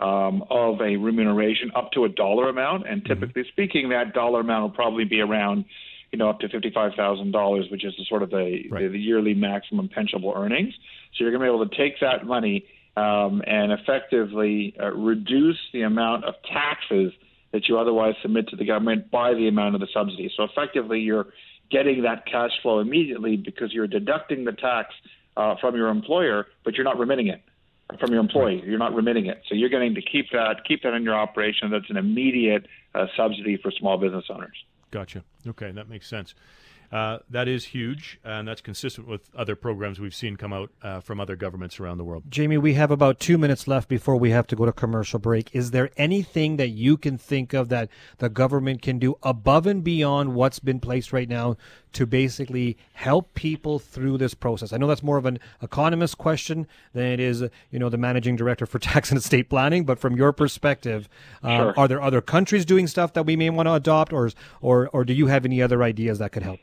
um, 0.00 0.44
of 0.50 0.80
a 0.80 0.96
remuneration 0.96 1.70
up 1.74 1.92
to 1.92 2.04
a 2.04 2.08
dollar 2.10 2.50
amount, 2.50 2.86
and 2.86 3.02
mm-hmm. 3.02 3.08
typically 3.12 3.44
speaking, 3.48 3.88
that 3.88 4.12
dollar 4.12 4.40
amount 4.40 4.62
will 4.62 4.76
probably 4.76 5.04
be 5.04 5.20
around 5.20 5.64
you 6.14 6.18
know, 6.18 6.30
up 6.30 6.38
to 6.38 6.48
fifty-five 6.48 6.92
thousand 6.96 7.32
dollars, 7.32 7.66
which 7.72 7.84
is 7.84 7.92
the 7.98 8.04
sort 8.08 8.22
of 8.22 8.30
the, 8.30 8.68
right. 8.70 8.82
the, 8.82 8.88
the 8.90 9.00
yearly 9.00 9.34
maximum 9.34 9.88
pensionable 9.88 10.32
earnings. 10.36 10.72
So 11.12 11.16
you're 11.24 11.32
going 11.32 11.40
to 11.40 11.50
be 11.50 11.52
able 11.52 11.68
to 11.68 11.76
take 11.76 11.98
that 12.06 12.24
money 12.24 12.66
um, 12.96 13.42
and 13.44 13.72
effectively 13.72 14.76
uh, 14.80 14.92
reduce 14.92 15.58
the 15.72 15.82
amount 15.82 16.24
of 16.24 16.34
taxes 16.44 17.12
that 17.50 17.66
you 17.66 17.78
otherwise 17.80 18.14
submit 18.22 18.46
to 18.50 18.56
the 18.56 18.64
government 18.64 19.10
by 19.10 19.34
the 19.34 19.48
amount 19.48 19.74
of 19.74 19.80
the 19.80 19.88
subsidy. 19.92 20.30
So 20.36 20.44
effectively, 20.44 21.00
you're 21.00 21.26
getting 21.68 22.02
that 22.02 22.26
cash 22.26 22.52
flow 22.62 22.78
immediately 22.78 23.36
because 23.36 23.72
you're 23.72 23.88
deducting 23.88 24.44
the 24.44 24.52
tax 24.52 24.94
uh, 25.36 25.56
from 25.60 25.74
your 25.74 25.88
employer, 25.88 26.46
but 26.64 26.74
you're 26.74 26.84
not 26.84 26.98
remitting 27.00 27.26
it 27.26 27.42
from 27.98 28.12
your 28.12 28.20
employee. 28.20 28.62
You're 28.64 28.78
not 28.78 28.94
remitting 28.94 29.26
it, 29.26 29.42
so 29.48 29.56
you're 29.56 29.68
getting 29.68 29.96
to 29.96 30.02
keep 30.02 30.26
that 30.30 30.64
keep 30.64 30.84
that 30.84 30.94
in 30.94 31.02
your 31.02 31.16
operation. 31.16 31.72
That's 31.72 31.90
an 31.90 31.96
immediate 31.96 32.68
uh, 32.94 33.06
subsidy 33.16 33.56
for 33.56 33.72
small 33.72 33.98
business 33.98 34.26
owners. 34.30 34.56
Gotcha. 34.94 35.24
Okay, 35.44 35.72
that 35.72 35.88
makes 35.88 36.06
sense. 36.06 36.36
Uh, 36.92 37.18
that 37.28 37.48
is 37.48 37.64
huge, 37.64 38.20
and 38.22 38.46
that's 38.46 38.60
consistent 38.60 39.08
with 39.08 39.28
other 39.34 39.56
programs 39.56 39.98
we've 39.98 40.14
seen 40.14 40.36
come 40.36 40.52
out 40.52 40.70
uh, 40.84 41.00
from 41.00 41.18
other 41.18 41.34
governments 41.34 41.80
around 41.80 41.98
the 41.98 42.04
world. 42.04 42.22
Jamie, 42.28 42.58
we 42.58 42.74
have 42.74 42.92
about 42.92 43.18
two 43.18 43.36
minutes 43.36 43.66
left 43.66 43.88
before 43.88 44.14
we 44.14 44.30
have 44.30 44.46
to 44.46 44.54
go 44.54 44.64
to 44.64 44.72
commercial 44.72 45.18
break. 45.18 45.52
Is 45.52 45.72
there 45.72 45.90
anything 45.96 46.58
that 46.58 46.68
you 46.68 46.96
can 46.96 47.18
think 47.18 47.52
of 47.52 47.70
that 47.70 47.88
the 48.18 48.28
government 48.28 48.82
can 48.82 49.00
do 49.00 49.16
above 49.24 49.66
and 49.66 49.82
beyond 49.82 50.36
what's 50.36 50.60
been 50.60 50.78
placed 50.78 51.12
right 51.12 51.28
now 51.28 51.56
to 51.94 52.06
basically 52.06 52.76
help 52.92 53.34
people 53.34 53.78
through 53.78 54.18
this 54.18 54.34
process? 54.34 54.72
I 54.72 54.76
know 54.76 54.86
that's 54.86 55.02
more 55.02 55.16
of 55.16 55.26
an 55.26 55.38
economist 55.62 56.18
question 56.18 56.66
than 56.92 57.06
it 57.06 57.20
is, 57.20 57.42
you 57.70 57.78
know, 57.78 57.88
the 57.88 57.98
managing 57.98 58.36
director 58.36 58.66
for 58.66 58.78
tax 58.92 59.10
and 59.10 59.18
estate 59.18 59.48
planning. 59.48 59.84
But 59.84 59.98
from 59.98 60.16
your 60.16 60.32
perspective, 60.32 61.08
uh, 61.42 61.56
sure. 61.56 61.74
are 61.76 61.88
there 61.88 62.02
other 62.02 62.20
countries 62.20 62.64
doing 62.64 62.86
stuff 62.86 63.12
that 63.14 63.24
we 63.24 63.36
may 63.36 63.50
want 63.50 63.66
to 63.66 63.74
adopt, 63.74 64.12
or 64.12 64.30
or 64.60 64.88
or 64.88 65.04
do 65.04 65.12
you 65.12 65.26
have 65.28 65.44
any 65.44 65.62
other 65.62 65.82
ideas 65.82 66.18
that 66.18 66.32
could 66.32 66.42
help? 66.42 66.60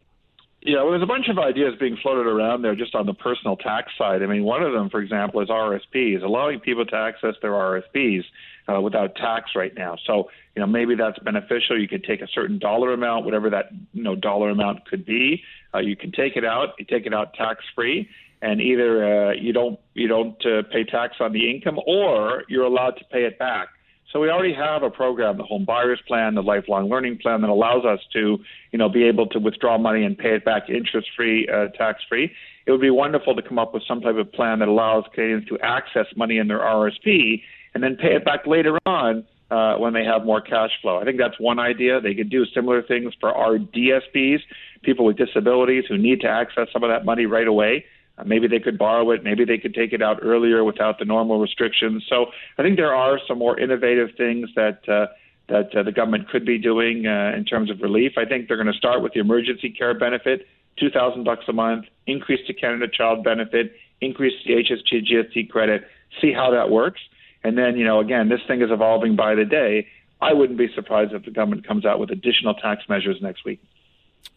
Yeah, 0.64 0.84
well, 0.84 0.92
there's 0.92 1.02
a 1.02 1.08
bunch 1.08 1.28
of 1.28 1.40
ideas 1.40 1.74
being 1.80 1.98
floated 2.04 2.28
around 2.28 2.62
there 2.62 2.76
just 2.76 2.94
on 2.94 3.08
the 3.08 3.16
personal 3.16 3.58
tax 3.58 3.92
side. 3.98 4.22
I 4.22 4.28
mean, 4.28 4.44
one 4.44 4.62
of 4.62 4.74
them, 4.74 4.92
for 4.92 5.02
example, 5.02 5.42
is 5.42 5.50
RSPs, 5.50 6.22
allowing 6.22 6.60
people 6.60 6.86
to 6.86 6.96
access 6.96 7.34
their 7.42 7.52
RSPs 7.52 8.24
uh, 8.72 8.80
without 8.80 9.16
tax 9.16 9.52
right 9.56 9.74
now. 9.76 9.98
So, 10.06 10.30
you 10.56 10.60
know, 10.60 10.68
maybe 10.68 10.94
that's 10.94 11.18
beneficial. 11.20 11.82
You 11.82 11.88
could 11.88 12.04
take 12.04 12.22
a 12.22 12.28
certain 12.28 12.60
dollar 12.60 12.94
amount, 12.94 13.26
whatever 13.26 13.50
that 13.50 13.72
you 13.94 14.04
know 14.04 14.16
dollar 14.16 14.52
amount 14.52 14.86
could 14.86 15.04
be. 15.04 15.42
Uh, 15.74 15.80
you 15.80 15.96
can 15.96 16.12
take 16.12 16.36
it 16.36 16.46
out. 16.46 16.76
You 16.78 16.86
take 16.86 17.08
it 17.08 17.14
out 17.14 17.34
tax 17.34 17.64
free, 17.74 18.08
and 18.44 18.62
either 18.62 19.30
uh, 19.30 19.32
you 19.32 19.54
don't 19.54 19.80
you 19.96 20.08
don't 20.08 20.46
uh, 20.46 20.62
pay 20.72 20.84
tax 20.84 21.16
on 21.20 21.34
the 21.34 21.50
income, 21.50 21.80
or 21.88 22.44
you're 22.50 22.66
allowed 22.66 22.98
to 22.98 23.06
pay 23.06 23.24
it 23.24 23.40
back. 23.40 23.70
So 24.12 24.20
we 24.20 24.30
already 24.30 24.54
have 24.54 24.84
a 24.84 24.90
program, 24.90 25.38
the 25.38 25.44
Home 25.44 25.64
Buyers 25.64 26.00
Plan, 26.06 26.36
the 26.36 26.44
Lifelong 26.44 26.90
Learning 26.90 27.18
Plan, 27.18 27.42
that 27.42 27.50
allows 27.50 27.86
us 27.86 28.00
to, 28.12 28.40
you 28.72 28.78
know, 28.78 28.90
be 28.90 29.04
able 29.04 29.26
to 29.28 29.40
withdraw 29.40 29.78
money 29.78 30.04
and 30.04 30.18
pay 30.18 30.36
it 30.36 30.44
back 30.44 30.70
interest-free, 30.70 31.48
uh, 31.48 31.68
tax-free. 31.78 32.30
It 32.66 32.72
would 32.72 32.82
be 32.82 32.90
wonderful 32.90 33.36
to 33.36 33.42
come 33.42 33.58
up 33.58 33.74
with 33.74 33.84
some 33.88 34.02
type 34.02 34.18
of 34.18 34.32
plan 34.34 34.60
that 34.60 34.68
allows 34.68 35.06
Canadians 35.14 35.48
to 35.48 35.60
access 35.60 36.08
money 36.18 36.38
in 36.40 36.50
their 36.50 36.60
RSP 36.60 37.42
and 37.74 37.82
then 37.82 37.96
pay 37.96 38.16
it 38.16 38.26
back 38.26 38.46
later 38.46 38.78
on 38.86 39.26
uh, 39.50 39.76
when 39.76 39.94
they 39.94 40.04
have 40.04 40.26
more 40.26 40.42
cash 40.42 40.72
flow. 40.82 40.98
I 41.00 41.06
think 41.06 41.18
that's 41.18 41.40
one 41.40 41.60
idea. 41.60 42.02
They 42.02 42.14
could 42.14 42.30
do 42.30 42.46
similar 42.54 42.82
things 42.82 43.14
for 43.20 43.34
RDSPs, 43.34 44.40
people 44.84 45.06
with 45.06 45.18
disabilities 45.18 45.86
who 45.88 45.98
need 45.98 46.20
to 46.22 46.28
access 46.28 46.68
some 46.74 46.84
of 46.84 46.90
that 46.90 47.06
money 47.06 47.26
right 47.26 47.48
away. 47.48 47.86
Maybe 48.26 48.48
they 48.48 48.60
could 48.60 48.78
borrow 48.78 49.12
it. 49.12 49.24
Maybe 49.24 49.46
they 49.46 49.58
could 49.58 49.74
take 49.74 49.94
it 49.94 50.02
out 50.02 50.20
earlier 50.22 50.64
without 50.64 51.00
the 51.00 51.06
normal 51.06 51.40
restrictions. 51.40 52.06
So 52.10 52.28
I 52.58 52.64
think 52.64 52.78
there 52.78 52.94
are 52.94 53.20
some 53.28 53.40
more 53.40 53.60
innovative 53.60 54.10
things 54.18 54.50
that 54.56 54.88
uh, 54.88 55.08
that 55.50 55.76
uh, 55.76 55.84
the 55.84 55.92
government 55.92 56.30
could 56.30 56.46
be 56.46 56.58
doing 56.58 57.06
uh, 57.08 57.36
in 57.36 57.46
terms 57.46 57.70
of 57.70 57.82
relief. 57.82 58.14
I 58.18 58.26
think 58.26 58.48
they're 58.48 58.58
going 58.58 58.72
to 58.72 58.78
start 58.78 59.02
with 59.02 59.14
the 59.14 59.20
emergency 59.20 59.70
care 59.70 59.98
benefit, 59.98 60.48
two 60.80 60.90
thousand 60.90 61.24
bucks 61.24 61.46
a 61.48 61.54
month, 61.54 61.86
increase 62.08 62.46
the 62.48 62.54
Canada 62.54 62.88
Child 62.88 63.24
Benefit, 63.24 63.74
increase 64.00 64.34
the 64.46 64.54
HST 64.54 65.08
GST 65.12 65.50
credit, 65.50 65.84
see 66.22 66.32
how 66.34 66.52
that 66.52 66.70
works, 66.70 67.02
and 67.44 67.58
then 67.58 67.78
you 67.78 67.86
know 67.86 68.00
again 68.00 68.30
this 68.30 68.42
thing 68.48 68.62
is 68.62 68.70
evolving 68.72 69.16
by 69.16 69.36
the 69.36 69.46
day. 69.46 69.88
I 70.22 70.34
wouldn't 70.34 70.60
be 70.60 70.68
surprised 70.76 71.14
if 71.14 71.26
the 71.26 71.32
government 71.32 71.68
comes 71.68 71.84
out 71.84 72.00
with 72.00 72.12
additional 72.12 72.54
tax 72.54 72.84
measures 72.88 73.18
next 73.22 73.44
week. 73.44 73.60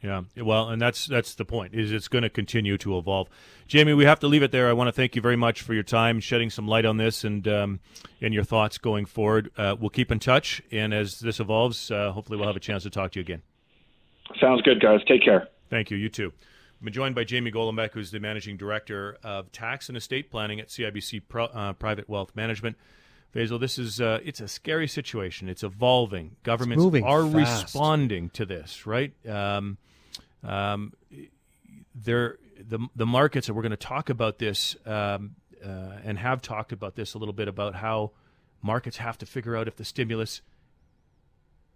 Yeah, 0.03 0.23
well, 0.37 0.68
and 0.68 0.81
that's 0.83 1.07
that's 1.07 1.35
the 1.35 1.47
point. 1.47 1.75
Is 1.75 1.90
it's 1.90 2.09
going 2.09 2.23
to 2.23 2.31
continue 2.31 2.77
to 2.79 2.99
evolve. 2.99 3.29
Jamie, 3.66 3.94
we 3.94 4.05
have 4.05 4.20
to 4.20 4.29
leave 4.29 4.42
it 4.42 4.53
there. 4.53 4.68
I 4.68 4.75
want 4.75 4.88
to 4.88 4.92
thank 4.92 5.16
you 5.16 5.23
very 5.23 5.37
much 5.37 5.62
for 5.62 5.73
your 5.73 5.83
time, 5.83 6.20
shedding 6.20 6.51
some 6.51 6.68
light 6.68 6.85
on 6.85 6.99
this, 6.99 7.25
and 7.25 7.49
um, 7.49 7.81
and 8.20 8.35
your 8.35 8.44
thoughts 8.44 8.77
going 8.77 9.07
forward. 9.07 9.51
Uh, 9.57 9.77
we'll 9.79 9.90
keep 9.90 10.12
in 10.12 10.18
touch, 10.18 10.61
and 10.70 10.92
as 10.92 11.20
this 11.20 11.40
evolves, 11.40 11.90
uh, 11.90 12.12
hopefully 12.12 12.37
we'll 12.37 12.47
have 12.47 12.57
a 12.57 12.61
chance 12.61 12.83
to 12.83 12.90
talk 12.90 13.12
to 13.12 13.18
you 13.18 13.23
again. 13.23 13.42
Sounds 14.40 14.61
good, 14.62 14.81
guys. 14.81 15.01
Take 15.09 15.25
care. 15.25 15.49
Thank 15.70 15.90
you. 15.90 15.97
You 15.97 16.11
too. 16.11 16.33
I'm 16.83 16.92
joined 16.92 17.14
by 17.14 17.25
Jamie 17.25 17.51
Golombek, 17.51 17.92
who's 17.92 18.11
the 18.11 18.20
managing 18.20 18.59
director 18.59 19.16
of 19.25 19.51
tax 19.53 19.88
and 19.88 19.97
estate 19.97 20.31
planning 20.31 20.61
at 20.61 20.68
CIBC 20.68 21.23
Pro, 21.29 21.47
uh, 21.47 21.73
Private 21.73 22.11
Wealth 22.11 22.37
Management. 22.37 22.77
Faisal, 23.35 23.59
this 23.59 23.79
is 23.79 24.01
uh, 24.01 24.20
it's 24.25 24.40
a 24.40 24.47
scary 24.47 24.87
situation. 24.87 25.49
It's 25.49 25.64
evolving. 25.64 26.37
Governments 26.44 26.85
are 27.05 27.29
fast. 27.29 27.64
responding 27.64 28.31
to 28.31 28.47
this, 28.47 28.87
right? 28.87 29.12
Um, 29.29 29.77
um, 30.44 30.92
there, 31.94 32.38
the 32.59 32.79
the 32.94 33.07
markets, 33.07 33.49
and 33.49 33.57
we're 33.57 33.62
going 33.62 33.70
to 33.70 33.77
talk 33.77 34.09
about 34.09 34.38
this, 34.38 34.77
um, 34.87 35.35
uh, 35.64 35.68
and 36.05 36.18
have 36.18 36.42
talked 36.42 36.70
about 36.70 36.94
this 36.94 37.14
a 37.14 37.18
little 37.18 37.33
bit 37.33 37.49
about 37.49 37.75
how 37.75 38.12
markets 38.62 38.99
have 38.99 39.18
to 39.18 39.27
figure 39.27 39.57
out 39.57 39.66
if 39.66 39.77
the 39.77 39.85
stimulus 39.85 40.40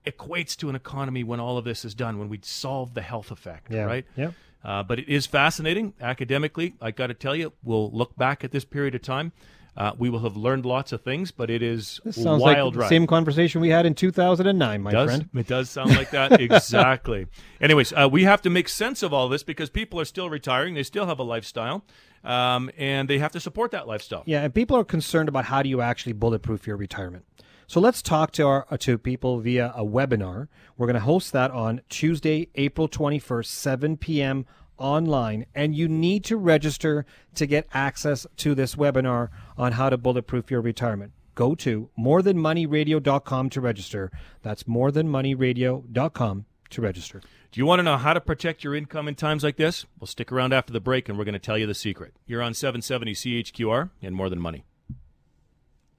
equates 0.07 0.57
to 0.57 0.68
an 0.68 0.77
economy 0.77 1.25
when 1.25 1.40
all 1.40 1.59
of 1.59 1.64
this 1.64 1.85
is 1.85 1.94
done, 1.94 2.18
when 2.18 2.29
we 2.29 2.38
solve 2.42 2.94
the 2.94 3.03
health 3.03 3.33
effect, 3.33 3.73
yeah. 3.73 3.83
right? 3.83 4.07
Yeah. 4.16 4.31
Uh, 4.64 4.83
but 4.83 4.99
it 4.99 5.09
is 5.09 5.27
fascinating 5.27 5.92
academically. 6.01 6.75
I 6.81 6.92
got 6.92 7.09
to 7.09 7.14
tell 7.14 7.35
you, 7.35 7.53
we'll 7.62 7.90
look 7.90 8.16
back 8.16 8.44
at 8.44 8.53
this 8.53 8.64
period 8.64 8.94
of 8.94 9.03
time 9.03 9.33
Uh, 9.79 9.93
we 9.97 10.11
will 10.11 10.19
have 10.19 10.37
learned 10.37 10.67
lots 10.67 10.91
of 10.91 11.01
things, 11.03 11.31
but 11.31 11.49
it 11.49 11.62
is 11.62 12.01
This 12.05 12.17
sounds 12.21 12.43
wild 12.43 12.75
like 12.75 12.83
ride. 12.83 12.88
same 12.88 13.07
conversation 13.07 13.61
we 13.61 13.69
had 13.69 13.87
in 13.87 13.95
2009, 13.95 14.83
my 14.83 14.91
does 14.91 15.07
friend. 15.09 15.29
it 15.33 15.47
does 15.47 15.71
sound 15.71 15.91
like 15.95 16.11
that 16.11 16.41
exactly. 16.41 17.29
Anyways, 17.61 17.93
uh, 17.93 18.09
we 18.11 18.25
have 18.25 18.43
to 18.43 18.51
make 18.51 18.69
sense 18.69 19.05
of 19.05 19.12
all 19.14 19.29
this 19.29 19.45
because 19.45 19.71
people 19.71 20.01
are 20.01 20.05
still 20.05 20.29
retiring; 20.29 20.75
they 20.75 20.83
still 20.83 21.07
have 21.07 21.21
a 21.21 21.23
lifestyle, 21.23 21.85
um, 22.25 22.73
and 22.77 23.09
they 23.09 23.21
have 23.21 23.31
to 23.31 23.38
support 23.38 23.71
that 23.71 23.87
lifestyle. 23.87 24.25
Yeah, 24.27 24.43
and 24.43 24.53
people 24.53 24.77
are 24.77 24.83
concerned 24.85 25.29
about 25.29 25.45
how 25.45 25.62
do 25.62 25.69
you 25.69 25.81
actually 25.81 26.12
bulletproof 26.12 26.67
your 26.67 26.77
retirement. 26.77 27.25
So 27.69 27.81
let's 27.81 28.03
talk 28.03 28.33
to 28.33 28.47
our 28.47 28.67
uh, 28.71 28.79
to 28.79 28.99
people 28.99 29.38
via 29.41 29.73
a 29.77 29.85
webinar. 29.85 30.49
We're 30.77 30.87
going 30.87 30.95
to 30.95 31.01
host 31.01 31.33
that 31.35 31.51
on 31.51 31.83
Tuesday, 31.88 32.49
April 32.55 32.88
21st, 32.88 33.47
7 33.47 33.97
p.m. 33.99 34.45
online, 34.79 35.47
and 35.55 35.75
you 35.75 35.88
need 35.88 36.25
to 36.25 36.37
register 36.37 37.05
to 37.35 37.47
get 37.47 37.67
access 37.73 38.27
to 38.38 38.55
this 38.55 38.75
webinar 38.75 39.29
on 39.57 39.73
how 39.73 39.91
to 39.91 39.97
bulletproof 39.97 40.51
your 40.51 40.61
retirement. 40.61 41.12
Go 41.35 41.55
to 41.57 41.88
morethanmoneyradio.com 41.99 43.51
to 43.51 43.61
register. 43.61 44.11
That's 44.43 44.64
morethanmoneyradio.com 44.64 46.45
to 46.71 46.83
register. 46.83 47.21
Do 47.51 47.61
you 47.61 47.64
want 47.67 47.79
to 47.79 47.83
know 47.83 47.97
how 47.97 48.12
to 48.12 48.21
protect 48.21 48.62
your 48.62 48.75
income 48.75 49.09
in 49.09 49.14
times 49.14 49.43
like 49.43 49.57
this? 49.57 49.87
Well, 49.99 50.07
stick 50.07 50.31
around 50.31 50.53
after 50.53 50.73
the 50.73 50.81
break, 50.81 51.09
and 51.09 51.17
we're 51.17 51.25
going 51.25 51.33
to 51.35 51.38
tell 51.38 51.57
you 51.57 51.67
the 51.67 51.75
secret. 51.75 52.14
You're 52.27 52.43
on 52.43 52.55
770 52.55 53.14
CHQR 53.14 53.91
and 54.03 54.14
more 54.14 54.29
than 54.29 54.38
money. 54.41 54.64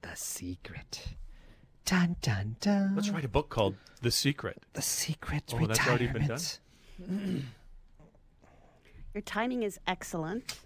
The 0.02 0.14
secret. 0.14 1.08
Dun 1.84 2.16
dun 2.22 2.56
dun. 2.60 2.94
Let's 2.94 3.10
write 3.10 3.24
a 3.24 3.28
book 3.28 3.48
called 3.48 3.74
The 4.02 4.10
Secret. 4.12 4.62
The 4.74 4.82
secret 4.82 5.52
Oh, 5.54 5.66
that's 5.66 5.84
already 5.86 6.06
been 6.06 6.22
retirement. 6.22 6.60
Your 9.14 9.22
timing 9.22 9.64
is 9.64 9.78
excellent. 9.88 10.60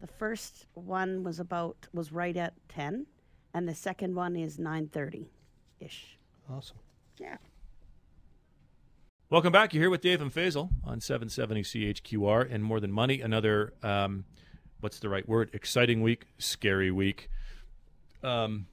The 0.00 0.06
first 0.06 0.66
one 0.72 1.22
was 1.22 1.38
about 1.38 1.86
was 1.92 2.12
right 2.12 2.36
at 2.36 2.54
ten, 2.68 3.06
and 3.52 3.68
the 3.68 3.74
second 3.74 4.14
one 4.14 4.36
is 4.36 4.58
nine 4.58 4.88
thirty, 4.88 5.30
ish. 5.80 6.18
Awesome. 6.50 6.78
Yeah. 7.18 7.36
Welcome 9.28 9.52
back. 9.52 9.74
You're 9.74 9.82
here 9.82 9.90
with 9.90 10.00
Dave 10.00 10.20
and 10.20 10.32
Faisal 10.32 10.68
on 10.84 11.00
770 11.00 11.62
CHQR 11.62 12.52
and 12.52 12.62
More 12.62 12.78
Than 12.78 12.92
Money. 12.92 13.20
Another, 13.22 13.72
um, 13.82 14.24
what's 14.80 15.00
the 15.00 15.08
right 15.08 15.26
word? 15.26 15.50
Exciting 15.54 16.02
week, 16.02 16.26
scary 16.38 16.90
week. 16.90 17.30
Um, 18.22 18.66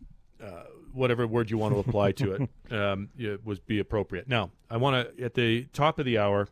uh, 0.44 0.64
whatever 0.94 1.26
word 1.26 1.50
you 1.50 1.58
want 1.58 1.74
to 1.74 1.80
apply 1.80 2.12
to 2.12 2.34
it 2.34 2.50
um, 2.72 3.10
it 3.18 3.46
was 3.46 3.60
be 3.60 3.80
appropriate. 3.80 4.28
Now, 4.28 4.52
I 4.70 4.78
want 4.78 5.16
to 5.16 5.24
at 5.24 5.34
the 5.34 5.66
top 5.74 6.00
of 6.00 6.06
the 6.06 6.18
hour, 6.18 6.48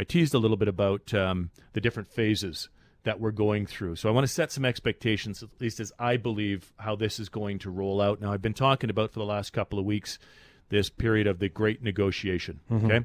I 0.00 0.04
teased 0.04 0.32
a 0.32 0.38
little 0.38 0.56
bit 0.56 0.68
about 0.68 1.12
um, 1.12 1.50
the 1.74 1.80
different 1.80 2.10
phases 2.10 2.70
that 3.02 3.20
we're 3.20 3.32
going 3.32 3.66
through. 3.66 3.96
So 3.96 4.08
I 4.08 4.12
want 4.12 4.26
to 4.26 4.32
set 4.32 4.50
some 4.50 4.64
expectations, 4.64 5.42
at 5.42 5.50
least 5.60 5.78
as 5.78 5.92
I 5.98 6.16
believe 6.16 6.72
how 6.78 6.96
this 6.96 7.20
is 7.20 7.28
going 7.28 7.58
to 7.60 7.70
roll 7.70 8.00
out. 8.00 8.18
Now, 8.18 8.32
I've 8.32 8.40
been 8.40 8.54
talking 8.54 8.88
about 8.88 9.12
for 9.12 9.18
the 9.18 9.26
last 9.26 9.52
couple 9.52 9.78
of 9.78 9.84
weeks 9.84 10.18
this 10.70 10.88
period 10.88 11.26
of 11.26 11.38
the 11.38 11.50
great 11.50 11.82
negotiation. 11.82 12.60
Okay. 12.72 13.04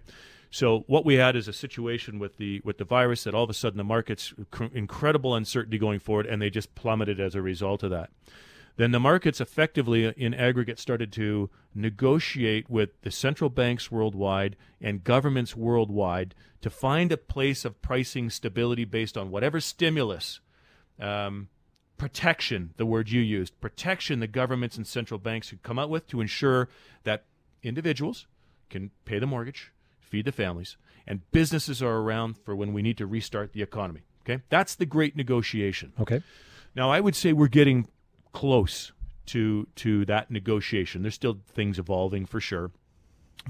So 0.52 0.86
what 0.88 1.04
we 1.04 1.16
had 1.16 1.36
is 1.36 1.50
a 1.50 1.54
situation 1.54 2.18
with 2.18 2.38
the 2.38 2.62
with 2.64 2.78
the 2.78 2.86
virus 2.86 3.26
that 3.26 3.34
all 3.34 3.44
of 3.44 3.50
a 3.50 3.54
sudden 3.54 3.78
the 3.78 3.84
markets 3.84 4.34
cr- 4.52 4.66
incredible 4.74 5.36
uncertainty 5.36 5.78
going 5.78 6.00
forward, 6.00 6.28
and 6.28 6.42
they 6.42 6.50
just 6.50 6.76
plummeted 6.76 7.20
as 7.20 7.36
a 7.36 7.42
result 7.42 7.84
of 7.84 7.90
that. 7.90 8.10
Then 8.78 8.92
the 8.92 9.00
markets 9.00 9.40
effectively, 9.40 10.06
in 10.18 10.34
aggregate, 10.34 10.80
started 10.80 11.12
to 11.14 11.50
negotiate 11.74 12.70
with 12.70 13.02
the 13.02 13.12
central 13.12 13.50
banks 13.50 13.90
worldwide 13.90 14.58
and 14.82 15.04
governments 15.04 15.56
worldwide 15.56 16.36
to 16.62 16.70
find 16.70 17.12
a 17.12 17.18
place 17.18 17.64
of 17.64 17.82
pricing 17.82 18.30
stability 18.30 18.84
based 18.84 19.18
on 19.18 19.32
whatever 19.32 19.62
stimulus 19.62 20.42
um, 21.00 21.48
protection, 21.98 22.74
the 22.78 22.86
word 22.86 23.10
you 23.10 23.22
used, 23.22 23.60
protection 23.62 24.20
the 24.20 24.28
governments 24.28 24.76
and 24.76 24.86
central 24.86 25.20
banks 25.20 25.50
could 25.50 25.64
come 25.64 25.80
out 25.80 25.90
with 25.90 26.08
to 26.08 26.20
ensure 26.20 26.68
that 27.04 27.24
individuals 27.64 28.28
can 28.70 28.92
pay 29.06 29.20
the 29.20 29.26
mortgage, 29.26 29.72
feed 30.00 30.26
the 30.26 30.32
families, 30.32 30.76
and 31.08 31.30
businesses 31.32 31.82
are 31.82 31.98
around 31.98 32.38
for 32.38 32.56
when 32.56 32.74
we 32.74 32.82
need 32.82 32.98
to 32.98 33.06
restart 33.06 33.54
the 33.54 33.62
economy. 33.62 34.02
Okay? 34.24 34.44
That's 34.50 34.76
the 34.76 34.86
great 34.86 35.16
negotiation. 35.16 35.94
Okay. 36.00 36.22
Now, 36.76 36.92
I 36.92 37.00
would 37.00 37.16
say 37.16 37.32
we're 37.32 37.48
getting 37.48 37.88
close 38.36 38.92
to 39.26 39.66
to 39.76 40.06
that 40.06 40.30
negotiation. 40.30 41.02
There's 41.02 41.16
still 41.16 41.40
things 41.48 41.80
evolving 41.80 42.26
for 42.26 42.42
sure, 42.42 42.72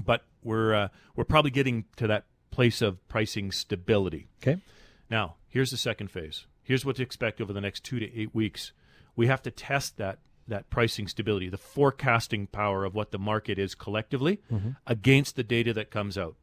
but 0.02 0.22
we're 0.44 0.72
uh, 0.74 0.88
we're 1.16 1.24
probably 1.24 1.50
getting 1.50 1.84
to 1.96 2.06
that 2.06 2.24
place 2.52 2.80
of 2.80 3.06
pricing 3.08 3.50
stability. 3.50 4.28
Okay. 4.42 4.62
Now, 5.10 5.34
here's 5.48 5.72
the 5.72 5.76
second 5.76 6.10
phase. 6.10 6.46
Here's 6.62 6.84
what 6.84 6.96
to 6.96 7.02
expect 7.02 7.40
over 7.40 7.52
the 7.52 7.60
next 7.60 7.82
two 7.84 7.98
to 7.98 8.18
eight 8.18 8.32
weeks. 8.32 8.72
We 9.16 9.26
have 9.26 9.42
to 9.42 9.50
test 9.50 9.96
that 9.98 10.20
that 10.46 10.70
pricing 10.70 11.08
stability, 11.08 11.48
the 11.48 11.58
forecasting 11.58 12.46
power 12.46 12.84
of 12.84 12.94
what 12.94 13.10
the 13.10 13.18
market 13.18 13.58
is 13.58 13.74
collectively 13.74 14.40
against 14.86 15.34
the 15.34 15.42
data 15.42 15.74
that 15.74 15.90
comes 15.90 16.16
out. 16.16 16.36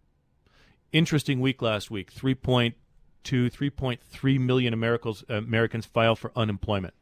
Interesting 0.92 1.40
week 1.40 1.62
last 1.62 1.90
week. 1.90 2.14
3.2, 2.14 2.74
3.3 3.24 4.40
million 4.40 4.74
Americans, 4.74 5.24
Americans 5.30 5.86
file 5.86 6.18
for 6.18 6.34
unemployment. 6.36 6.94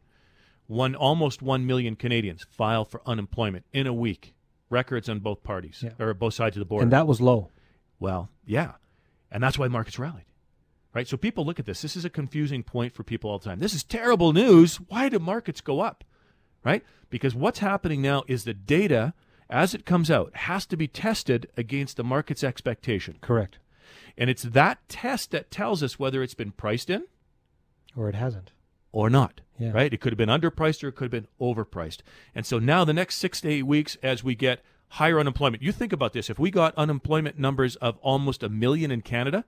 One 0.72 0.96
almost 0.96 1.42
1 1.42 1.66
million 1.66 1.98
Canadians 1.98 2.46
file 2.50 2.86
for 2.86 3.02
unemployment 3.06 3.66
in 3.74 3.88
a 3.88 3.94
week. 3.94 4.34
Records 4.70 5.10
on 5.10 5.20
both 5.20 5.44
parties 5.44 5.84
Yeah. 5.84 5.92
or 6.00 6.14
both 6.14 6.34
sides 6.34 6.56
of 6.56 6.62
the 6.62 6.66
border. 6.66 6.84
And 6.84 6.94
that 6.94 7.08
was 7.08 7.20
low. 7.20 7.50
Well, 8.00 8.30
yeah. 8.46 8.76
And 9.30 9.44
that's 9.44 9.60
why 9.60 9.68
markets 9.68 10.00
rallied. 10.00 10.24
Right? 10.94 11.10
So 11.10 11.18
people 11.18 11.46
look 11.46 11.60
at 11.60 11.66
this. 11.66 11.82
This 11.82 11.98
is 11.98 12.06
a 12.06 12.10
confusing 12.10 12.64
point 12.64 12.94
for 12.94 13.04
people 13.04 13.30
all 13.30 13.38
the 13.38 13.50
time. 13.50 13.60
This 13.60 13.74
is 13.74 13.84
terrible 13.84 14.32
news. 14.32 14.78
Why 14.78 15.10
do 15.10 15.20
markets 15.20 15.60
go 15.60 15.82
up? 15.82 16.06
Right? 16.64 16.86
Because 17.10 17.36
what's 17.36 17.60
happening 17.60 18.02
now 18.02 18.24
is 18.30 18.46
the 18.46 18.54
data, 18.54 19.14
as 19.50 19.74
it 19.74 19.86
comes 19.86 20.10
out, 20.10 20.34
has 20.38 20.66
to 20.68 20.78
be 20.78 20.88
tested 20.88 21.50
against 21.58 21.98
the 21.98 22.04
market's 22.06 22.46
expectation. 22.46 23.18
Correct. 23.20 23.60
And 24.18 24.30
it's 24.30 24.44
that 24.44 24.88
test 24.88 25.32
that 25.32 25.52
tells 25.52 25.84
us 25.84 26.00
whether 26.00 26.24
it's 26.24 26.34
been 26.34 26.52
priced 26.52 26.90
in 26.90 27.08
Or 27.94 28.08
it 28.08 28.16
hasn't. 28.16 28.54
Or 28.92 29.10
not. 29.10 29.42
Yeah. 29.58 29.72
Right? 29.72 29.94
It 29.94 30.02
could 30.02 30.12
have 30.12 30.18
been 30.18 30.30
underpriced 30.30 30.84
or 30.84 30.88
it 30.88 30.94
could 30.96 31.12
have 31.14 31.24
been 31.24 31.28
overpriced. 31.40 32.00
And 32.34 32.46
so 32.46 32.58
now 32.58 32.84
the 32.84 32.94
next 32.94 33.18
six 33.18 33.42
to 33.42 33.50
eight 33.50 33.64
weeks, 33.64 33.96
as 34.02 34.24
we 34.24 34.34
get 34.36 34.62
higher 34.90 35.20
unemployment, 35.20 35.62
you 35.62 35.72
think 35.72 35.94
about 35.94 36.14
this. 36.14 36.30
If 36.30 36.40
we 36.40 36.50
got 36.50 36.74
unemployment 36.76 37.38
numbers 37.38 37.76
of 37.78 37.98
almost 38.02 38.42
a 38.44 38.50
million 38.50 38.90
in 38.92 39.02
Canada, 39.02 39.46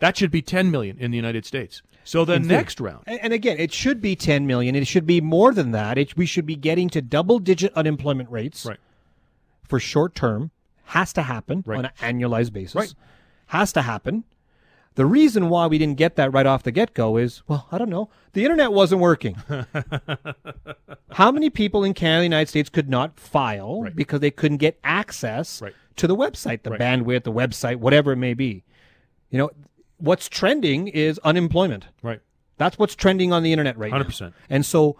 that 0.00 0.16
should 0.16 0.32
be 0.32 0.42
10 0.42 0.70
million 0.72 0.98
in 0.98 1.12
the 1.12 1.16
United 1.16 1.46
States. 1.46 1.82
So 2.02 2.24
the 2.24 2.40
next 2.40 2.80
round, 2.80 3.04
And, 3.06 3.20
and 3.22 3.32
again, 3.32 3.58
it 3.60 3.72
should 3.72 4.00
be 4.02 4.16
10 4.16 4.44
million. 4.44 4.74
It 4.74 4.88
should 4.88 5.06
be 5.06 5.20
more 5.20 5.54
than 5.54 5.70
that. 5.70 5.96
It, 5.96 6.16
we 6.16 6.26
should 6.26 6.44
be 6.46 6.56
getting 6.56 6.88
to 6.90 7.00
double 7.00 7.38
digit 7.38 7.72
unemployment 7.74 8.28
rates 8.28 8.66
right? 8.66 8.80
for 9.68 9.78
short 9.78 10.16
term. 10.16 10.50
Has 10.86 11.12
to 11.12 11.22
happen 11.22 11.62
Right. 11.64 11.78
on 11.78 11.84
an 11.86 11.92
annualized 12.18 12.52
basis. 12.52 12.74
Right. 12.74 12.94
Has 13.46 13.72
to 13.74 13.82
happen. 13.82 14.24
The 14.94 15.06
reason 15.06 15.48
why 15.48 15.66
we 15.68 15.78
didn't 15.78 15.96
get 15.96 16.16
that 16.16 16.32
right 16.32 16.44
off 16.46 16.62
the 16.64 16.70
get 16.70 16.92
go 16.94 17.16
is, 17.16 17.42
well, 17.48 17.66
I 17.72 17.78
don't 17.78 17.88
know. 17.88 18.10
The 18.34 18.44
internet 18.44 18.72
wasn't 18.72 19.00
working. 19.00 19.36
How 21.12 21.30
many 21.30 21.50
people 21.50 21.84
in 21.84 21.94
Canada, 21.94 22.20
the 22.20 22.24
United 22.24 22.48
States, 22.48 22.68
could 22.70 22.88
not 22.88 23.18
file 23.18 23.82
Right. 23.82 23.96
because 23.96 24.20
they 24.20 24.30
couldn't 24.30 24.58
get 24.58 24.78
access 24.84 25.60
Right. 25.62 25.74
to 25.96 26.06
the 26.06 26.16
website, 26.16 26.62
the 26.62 26.70
Right. 26.70 26.80
bandwidth, 26.80 27.24
the 27.24 27.32
website, 27.32 27.76
whatever 27.76 28.12
it 28.12 28.16
may 28.16 28.34
be? 28.34 28.64
You 29.30 29.38
know, 29.38 29.50
what's 29.98 30.28
trending 30.28 30.88
is 30.88 31.18
unemployment. 31.24 31.88
Right. 32.02 32.20
That's 32.58 32.78
what's 32.78 32.94
trending 32.94 33.32
on 33.32 33.42
the 33.42 33.52
internet 33.52 33.76
right 33.78 33.90
now. 33.90 33.96
100%. 33.98 34.34
And 34.50 34.64
so 34.64 34.96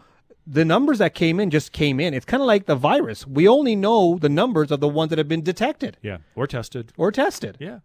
the 0.47 0.65
numbers 0.65 0.99
that 0.99 1.15
came 1.15 1.39
in 1.39 1.51
just 1.51 1.73
came 1.73 2.01
in. 2.01 2.15
It's 2.15 2.25
kind 2.27 2.41
of 2.43 2.47
like 2.47 2.67
the 2.67 2.75
virus. 2.75 3.27
We 3.27 3.47
only 3.47 3.77
know 3.77 4.19
the 4.21 4.29
numbers 4.29 4.71
of 4.73 4.81
the 4.81 4.89
ones 4.89 5.11
that 5.11 5.19
have 5.19 5.29
been 5.29 5.43
detected 5.43 5.97
Yeah. 6.03 6.19
Or 6.35 6.47
tested. 6.47 6.93
or 6.97 7.13
tested. 7.13 7.57
Yeah. 7.61 7.79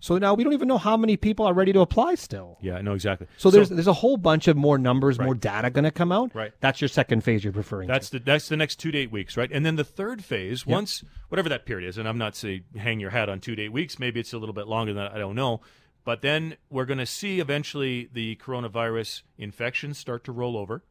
So 0.00 0.18
now 0.18 0.34
we 0.34 0.44
don't 0.44 0.52
even 0.52 0.68
know 0.68 0.78
how 0.78 0.96
many 0.96 1.16
people 1.16 1.46
are 1.46 1.54
ready 1.54 1.72
to 1.72 1.80
apply 1.80 2.16
still. 2.16 2.58
Yeah, 2.60 2.76
I 2.76 2.82
know 2.82 2.94
exactly. 2.94 3.26
So 3.38 3.50
there's 3.50 3.68
there's 3.68 3.86
a 3.86 3.92
whole 3.92 4.16
bunch 4.16 4.48
of 4.48 4.56
more 4.56 4.78
numbers, 4.78 5.18
more 5.18 5.34
data 5.34 5.70
going 5.70 5.84
to 5.84 5.90
come 5.90 6.12
out. 6.12 6.34
Right. 6.34 6.52
That's 6.60 6.80
your 6.80 6.88
second 6.88 7.22
phase 7.22 7.42
you're 7.44 7.52
preferring. 7.52 7.88
That's 7.88 8.10
to. 8.10 8.18
the 8.18 8.24
that's 8.24 8.48
the 8.48 8.56
next 8.56 8.76
two 8.76 8.90
to 8.92 8.98
eight 8.98 9.10
weeks, 9.10 9.36
right? 9.36 9.50
And 9.50 9.64
then 9.64 9.76
the 9.76 9.84
third 9.84 10.24
phase, 10.24 10.66
once 10.66 11.02
whatever 11.28 11.48
that 11.48 11.66
period 11.66 11.88
is, 11.88 11.98
and 11.98 12.08
I'm 12.08 12.18
not 12.18 12.36
saying 12.36 12.64
hang 12.76 13.00
your 13.00 13.10
hat 13.10 13.28
on 13.28 13.40
two 13.40 13.56
to 13.56 13.62
eight 13.62 13.72
weeks, 13.72 13.98
maybe 13.98 14.20
it's 14.20 14.32
a 14.32 14.38
little 14.38 14.54
bit 14.54 14.66
longer 14.66 14.92
than 14.92 15.02
that, 15.02 15.12
I 15.12 15.18
don't 15.18 15.34
know. 15.34 15.60
But 16.04 16.22
then 16.22 16.56
we're 16.70 16.84
going 16.84 16.98
to 16.98 17.06
see 17.06 17.40
eventually 17.40 18.08
the 18.12 18.36
coronavirus 18.36 19.22
infections 19.38 19.98
start 19.98 20.22
to 20.24 20.32
roll 20.32 20.56
over. 20.56 20.84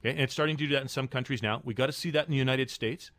Okay, 0.00 0.10
and 0.10 0.20
it's 0.20 0.32
starting 0.32 0.56
to 0.56 0.66
do 0.66 0.74
that 0.74 0.82
in 0.82 0.88
some 0.88 1.08
countries 1.08 1.42
now. 1.42 1.62
We 1.64 1.74
got 1.74 1.86
to 1.86 1.92
see 1.92 2.10
that 2.10 2.26
in 2.26 2.30
the 2.30 2.36
United 2.36 2.70
States, 2.70 3.10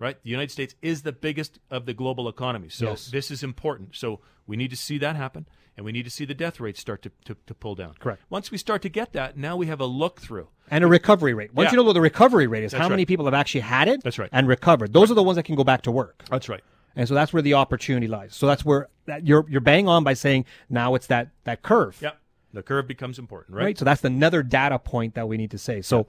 right? 0.00 0.20
The 0.24 0.30
United 0.30 0.50
States 0.50 0.74
is 0.82 1.02
the 1.02 1.12
biggest 1.12 1.60
of 1.70 1.86
the 1.86 1.94
global 1.94 2.28
economies, 2.28 2.74
so 2.74 2.86
Yes. 2.86 3.06
this 3.12 3.30
is 3.30 3.44
important. 3.44 3.94
So 3.94 4.18
we 4.48 4.56
need 4.56 4.70
to 4.70 4.76
see 4.76 4.98
that 4.98 5.14
happen, 5.14 5.46
and 5.76 5.86
we 5.86 5.92
need 5.92 6.04
to 6.04 6.10
see 6.10 6.24
the 6.24 6.34
death 6.34 6.58
rates 6.58 6.80
start 6.80 7.02
to, 7.02 7.12
to, 7.26 7.36
to 7.46 7.54
pull 7.54 7.76
down. 7.76 7.94
Correct. 8.00 8.22
Once 8.28 8.50
we 8.50 8.58
start 8.58 8.82
to 8.82 8.88
get 8.88 9.12
that, 9.12 9.36
now 9.36 9.56
we 9.56 9.66
have 9.66 9.80
a 9.80 9.86
look 9.86 10.20
through. 10.20 10.48
And 10.68 10.82
a 10.82 10.88
recovery 10.88 11.34
rate. 11.34 11.54
Once 11.54 11.66
Yeah. 11.68 11.72
you 11.72 11.76
know 11.76 11.84
what 11.84 11.92
the 11.92 12.00
recovery 12.00 12.48
rate 12.48 12.64
is, 12.64 12.72
That's 12.72 12.82
how 12.82 12.88
many 12.88 13.04
people 13.06 13.26
have 13.26 13.34
actually 13.34 13.60
had 13.62 13.86
it 13.86 14.02
That's 14.02 14.18
right. 14.18 14.30
and 14.32 14.48
recovered. 14.48 14.92
Those 14.92 15.10
are 15.10 15.14
the 15.14 15.22
ones 15.22 15.36
that 15.36 15.44
can 15.44 15.54
go 15.54 15.64
back 15.64 15.82
to 15.82 15.92
work. 15.92 16.24
That's 16.28 16.48
right. 16.48 16.62
And 16.96 17.06
so 17.06 17.14
that's 17.14 17.32
where 17.32 17.42
the 17.42 17.54
opportunity 17.54 18.08
lies. 18.08 18.34
So 18.34 18.46
that's 18.48 18.64
where 18.64 18.88
that 19.06 19.24
you're 19.26 19.46
you're 19.48 19.60
bang 19.60 19.86
on 19.86 20.02
by 20.02 20.14
saying 20.14 20.44
now 20.68 20.96
it's 20.96 21.06
that 21.06 21.28
that 21.44 21.62
curve. 21.62 21.96
Yep. 22.00 22.18
The 22.52 22.62
curve 22.64 22.88
becomes 22.88 23.16
important, 23.20 23.56
right? 23.56 23.64
right? 23.64 23.78
So 23.78 23.84
that's 23.84 24.02
another 24.04 24.42
data 24.42 24.76
point 24.78 25.14
that 25.14 25.28
we 25.28 25.36
need 25.36 25.52
to 25.52 25.58
say. 25.58 25.82
So 25.82 26.08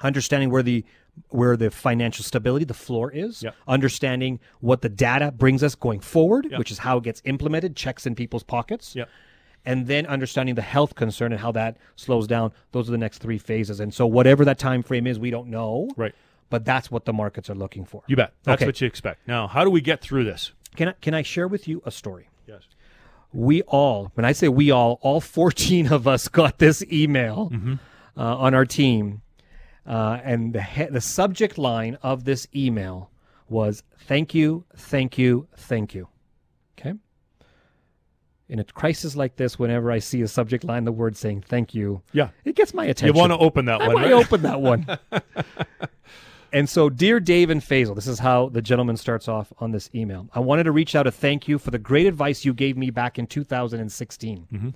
understanding 0.00 0.50
where 0.50 0.62
the 0.64 0.84
where 1.28 1.56
the 1.56 1.70
financial 1.70 2.24
stability, 2.24 2.64
the 2.64 2.74
floor 2.74 3.10
is, 3.10 3.42
Yep. 3.42 3.54
understanding 3.68 4.40
what 4.60 4.80
the 4.82 4.88
data 4.88 5.30
brings 5.32 5.62
us 5.62 5.74
going 5.74 6.00
forward, 6.00 6.46
Yep. 6.50 6.58
which 6.58 6.70
is 6.70 6.78
how 6.78 6.98
it 6.98 7.04
gets 7.04 7.20
implemented, 7.24 7.76
checks 7.76 8.06
in 8.06 8.14
people's 8.14 8.42
pockets, 8.42 8.94
Yep. 8.96 9.08
and 9.64 9.86
then 9.86 10.06
understanding 10.06 10.54
the 10.54 10.62
health 10.62 10.94
concern 10.94 11.32
and 11.32 11.40
how 11.40 11.52
that 11.52 11.76
slows 11.96 12.26
down. 12.26 12.52
Those 12.72 12.88
are 12.88 12.92
the 12.92 12.98
next 12.98 13.18
three 13.18 13.38
phases. 13.38 13.78
And 13.80 13.92
so 13.92 14.06
whatever 14.06 14.44
that 14.44 14.58
time 14.58 14.82
frame 14.82 15.06
is, 15.06 15.18
we 15.18 15.30
don't 15.30 15.48
know, 15.48 15.88
Right. 15.96 16.14
but 16.50 16.64
that's 16.64 16.90
what 16.90 17.04
the 17.04 17.12
markets 17.12 17.48
are 17.50 17.54
looking 17.54 17.84
for. 17.84 18.02
You 18.06 18.16
bet. 18.16 18.32
That's 18.44 18.60
Okay. 18.62 18.66
what 18.66 18.80
you 18.80 18.86
expect. 18.86 19.26
Now, 19.28 19.46
how 19.46 19.64
do 19.64 19.70
we 19.70 19.80
get 19.80 20.00
through 20.00 20.24
this? 20.24 20.52
Can 20.76 20.88
I, 20.88 20.94
can 21.00 21.14
I 21.14 21.22
share 21.22 21.46
with 21.48 21.68
you 21.68 21.82
a 21.84 21.90
story? 21.90 22.28
Yes. 22.46 22.62
we 23.34 23.62
all, 23.62 24.10
when 24.14 24.26
I 24.26 24.32
say 24.32 24.48
we 24.48 24.70
all, 24.70 24.98
all 25.00 25.18
14 25.20 25.90
of 25.90 26.06
us 26.06 26.28
got 26.28 26.58
this 26.58 26.82
email 26.92 27.48
Mm-hmm. 27.50 27.74
uh, 28.14 28.36
on 28.36 28.52
our 28.54 28.66
team. 28.66 29.21
Uh, 29.86 30.18
and 30.22 30.52
the, 30.52 30.62
he- 30.62 30.84
the 30.84 31.00
subject 31.00 31.58
line 31.58 31.98
of 32.02 32.24
this 32.24 32.46
email 32.54 33.10
was 33.48 33.82
thank 33.98 34.34
you, 34.34 34.64
thank 34.76 35.18
you, 35.18 35.46
thank 35.56 35.94
you. 35.94 36.08
Okay? 36.78 36.94
In 38.48 38.58
a 38.58 38.64
crisis 38.64 39.16
like 39.16 39.36
this, 39.36 39.58
whenever 39.58 39.90
I 39.90 39.98
see 39.98 40.22
a 40.22 40.28
subject 40.28 40.62
line, 40.64 40.84
the 40.84 40.92
word 40.92 41.16
saying 41.16 41.44
thank 41.48 41.74
you, 41.74 42.02
Yeah. 42.12 42.28
it 42.44 42.54
gets 42.54 42.72
my 42.74 42.84
attention. 42.84 43.14
You 43.14 43.20
want 43.20 43.32
to 43.32 43.38
open 43.38 43.64
that 43.66 43.80
I 43.82 43.88
one, 43.88 43.96
right? 43.96 44.12
open 44.12 44.42
that 44.42 44.60
one. 44.60 44.86
and 46.52 46.68
so, 46.68 46.88
dear 46.90 47.18
Dave 47.18 47.50
and 47.50 47.60
Faisal, 47.60 47.94
this 47.94 48.06
is 48.06 48.18
how 48.18 48.48
the 48.50 48.62
gentleman 48.62 48.96
starts 48.96 49.26
off 49.26 49.52
on 49.58 49.72
this 49.72 49.88
email. 49.94 50.28
I 50.34 50.40
wanted 50.40 50.64
to 50.64 50.72
reach 50.72 50.94
out 50.94 51.04
to 51.04 51.10
thank 51.12 51.48
you 51.48 51.58
for 51.58 51.70
the 51.70 51.78
great 51.78 52.06
advice 52.06 52.44
you 52.44 52.52
gave 52.54 52.76
me 52.76 52.90
back 52.90 53.18
in 53.18 53.26
2016. 53.26 54.74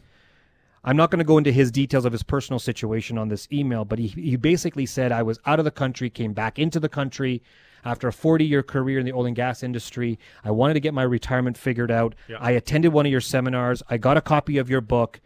I'm 0.86 0.96
not 0.96 1.10
going 1.10 1.18
to 1.18 1.24
go 1.24 1.36
into 1.36 1.50
his 1.50 1.72
details 1.72 2.04
of 2.04 2.12
his 2.12 2.22
personal 2.22 2.60
situation 2.60 3.18
on 3.18 3.28
this 3.28 3.48
email, 3.52 3.84
but 3.84 3.98
he, 3.98 4.06
he 4.06 4.36
basically 4.36 4.86
said 4.86 5.10
I 5.10 5.22
was 5.24 5.40
out 5.44 5.58
of 5.58 5.64
the 5.64 5.72
country, 5.72 6.08
came 6.08 6.32
back 6.32 6.60
into 6.60 6.78
the 6.78 6.88
country 6.88 7.42
after 7.84 8.06
a 8.06 8.12
40 8.12 8.44
year 8.44 8.62
career 8.62 9.00
in 9.00 9.04
the 9.04 9.12
oil 9.12 9.26
and 9.26 9.34
gas 9.34 9.64
industry. 9.64 10.18
I 10.44 10.52
wanted 10.52 10.74
to 10.74 10.80
get 10.80 10.94
my 10.94 11.02
retirement 11.02 11.58
figured 11.58 11.90
out. 11.90 12.14
Yeah. 12.28 12.36
I 12.40 12.52
attended 12.52 12.92
one 12.92 13.04
of 13.04 13.12
your 13.12 13.20
seminars. 13.20 13.82
I 13.88 13.96
got 13.96 14.16
a 14.16 14.20
copy 14.20 14.58
of 14.58 14.70
your 14.70 14.80
book, 14.80 15.20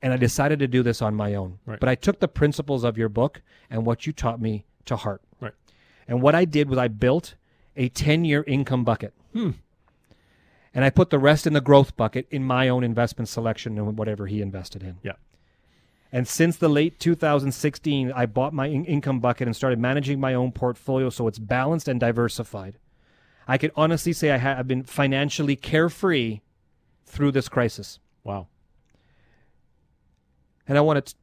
and 0.00 0.14
I 0.14 0.16
decided 0.16 0.58
to 0.60 0.66
do 0.66 0.82
this 0.82 1.02
on 1.02 1.14
my 1.14 1.34
own. 1.34 1.58
Right. 1.66 1.78
But 1.78 1.90
I 1.90 1.94
took 1.94 2.20
the 2.20 2.28
principles 2.28 2.82
of 2.82 2.96
your 2.96 3.10
book 3.10 3.42
and 3.70 3.84
what 3.84 4.06
you 4.06 4.12
taught 4.14 4.40
me 4.40 4.64
to 4.86 4.96
heart. 4.96 5.22
Right. 5.40 5.54
And 6.08 6.22
what 6.22 6.34
I 6.34 6.46
did 6.46 6.70
was 6.70 6.78
I 6.78 6.88
built 6.88 7.34
a 7.76 7.90
10 7.90 8.24
year 8.24 8.44
income 8.46 8.84
bucket. 8.84 9.12
Hmm. 9.34 9.50
And 10.74 10.84
I 10.84 10.90
put 10.90 11.10
the 11.10 11.18
rest 11.18 11.46
in 11.46 11.52
the 11.52 11.60
growth 11.60 11.96
bucket 11.96 12.26
in 12.30 12.44
my 12.44 12.68
own 12.68 12.82
investment 12.82 13.28
selection 13.28 13.78
and 13.78 13.96
whatever 13.98 14.26
he 14.26 14.40
invested 14.40 14.82
in. 14.82 14.98
Yeah. 15.02 15.12
And 16.10 16.28
since 16.28 16.56
the 16.56 16.68
late 16.68 16.98
2016, 16.98 18.12
I 18.12 18.26
bought 18.26 18.52
my 18.52 18.66
in- 18.66 18.84
income 18.84 19.20
bucket 19.20 19.48
and 19.48 19.56
started 19.56 19.78
managing 19.78 20.20
my 20.20 20.34
own 20.34 20.52
portfolio 20.52 21.10
so 21.10 21.26
it's 21.26 21.38
balanced 21.38 21.88
and 21.88 21.98
diversified. 21.98 22.78
I 23.48 23.58
can 23.58 23.70
honestly 23.74 24.12
say 24.12 24.30
I 24.30 24.38
ha- 24.38 24.56
I've 24.58 24.68
been 24.68 24.84
financially 24.84 25.56
carefree 25.56 26.40
through 27.06 27.32
this 27.32 27.48
crisis. 27.48 27.98
Wow. 28.24 28.48
And 30.68 30.78
I 30.78 30.80
want 30.80 31.04
to 31.04 31.14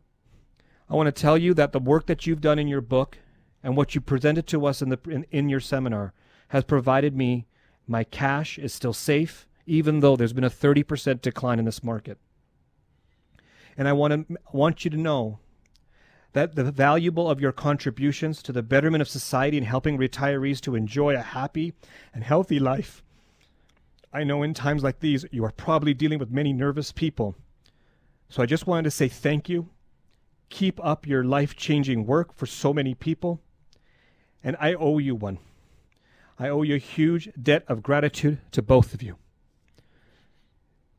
I 0.89 0.95
want 0.95 1.05
to 1.05 1.21
tell 1.21 1.37
you 1.37 1.53
that 1.53 1.71
the 1.71 1.79
work 1.79 2.07
that 2.07 2.25
you've 2.25 2.41
done 2.41 2.57
in 2.57 2.67
your 2.67 2.81
book 2.81 3.19
and 3.63 3.77
what 3.77 3.93
you 3.93 4.01
presented 4.01 4.47
to 4.47 4.65
us 4.65 4.81
in 4.81 4.89
the 4.89 4.99
in, 5.07 5.25
in 5.31 5.49
your 5.49 5.59
seminar 5.59 6.13
has 6.49 6.63
provided 6.63 7.15
me 7.15 7.45
my 7.89 8.03
cash 8.03 8.57
is 8.57 8.73
still 8.73 8.93
safe 8.93 9.47
even 9.69 9.99
though 9.99 10.15
there's 10.15 10.33
been 10.33 10.43
a 10.43 10.49
30% 10.49 11.21
decline 11.21 11.59
in 11.59 11.65
this 11.65 11.83
market. 11.83 12.17
And 13.77 13.87
I 13.87 13.93
want 13.93 14.27
to 14.27 14.37
want 14.51 14.83
you 14.83 14.89
to 14.89 14.97
know 14.97 15.39
that 16.33 16.55
the 16.55 16.71
valuable 16.71 17.29
of 17.29 17.39
your 17.39 17.51
contributions 17.51 18.41
to 18.43 18.51
the 18.51 18.63
betterment 18.63 19.01
of 19.01 19.07
society 19.07 19.57
and 19.57 19.65
helping 19.65 19.97
retirees 19.97 20.59
to 20.61 20.75
enjoy 20.75 21.15
a 21.15 21.21
happy 21.21 21.73
and 22.13 22.23
healthy 22.23 22.59
life. 22.59 23.03
I 24.11 24.23
know 24.23 24.41
in 24.41 24.55
times 24.55 24.83
like 24.83 24.99
these 24.99 25.23
you 25.31 25.45
are 25.45 25.51
probably 25.51 25.93
dealing 25.93 26.17
with 26.17 26.31
many 26.31 26.51
nervous 26.51 26.91
people. 26.91 27.35
So 28.27 28.41
I 28.41 28.47
just 28.47 28.65
wanted 28.65 28.83
to 28.83 28.91
say 28.91 29.07
thank 29.07 29.49
you. 29.49 29.69
Keep 30.49 30.83
up 30.83 31.05
your 31.05 31.23
life 31.23 31.55
changing 31.55 32.07
work 32.07 32.33
for 32.33 32.47
so 32.47 32.73
many 32.73 32.95
people. 32.95 33.39
And 34.43 34.57
I 34.59 34.73
owe 34.73 34.97
you 34.97 35.13
one. 35.13 35.37
I 36.39 36.47
owe 36.49 36.61
you 36.61 36.75
a 36.75 36.79
huge 36.79 37.29
debt 37.41 37.65
of 37.67 37.83
gratitude 37.83 38.39
to 38.51 38.61
both 38.61 38.93
of 38.93 39.03
you. 39.03 39.17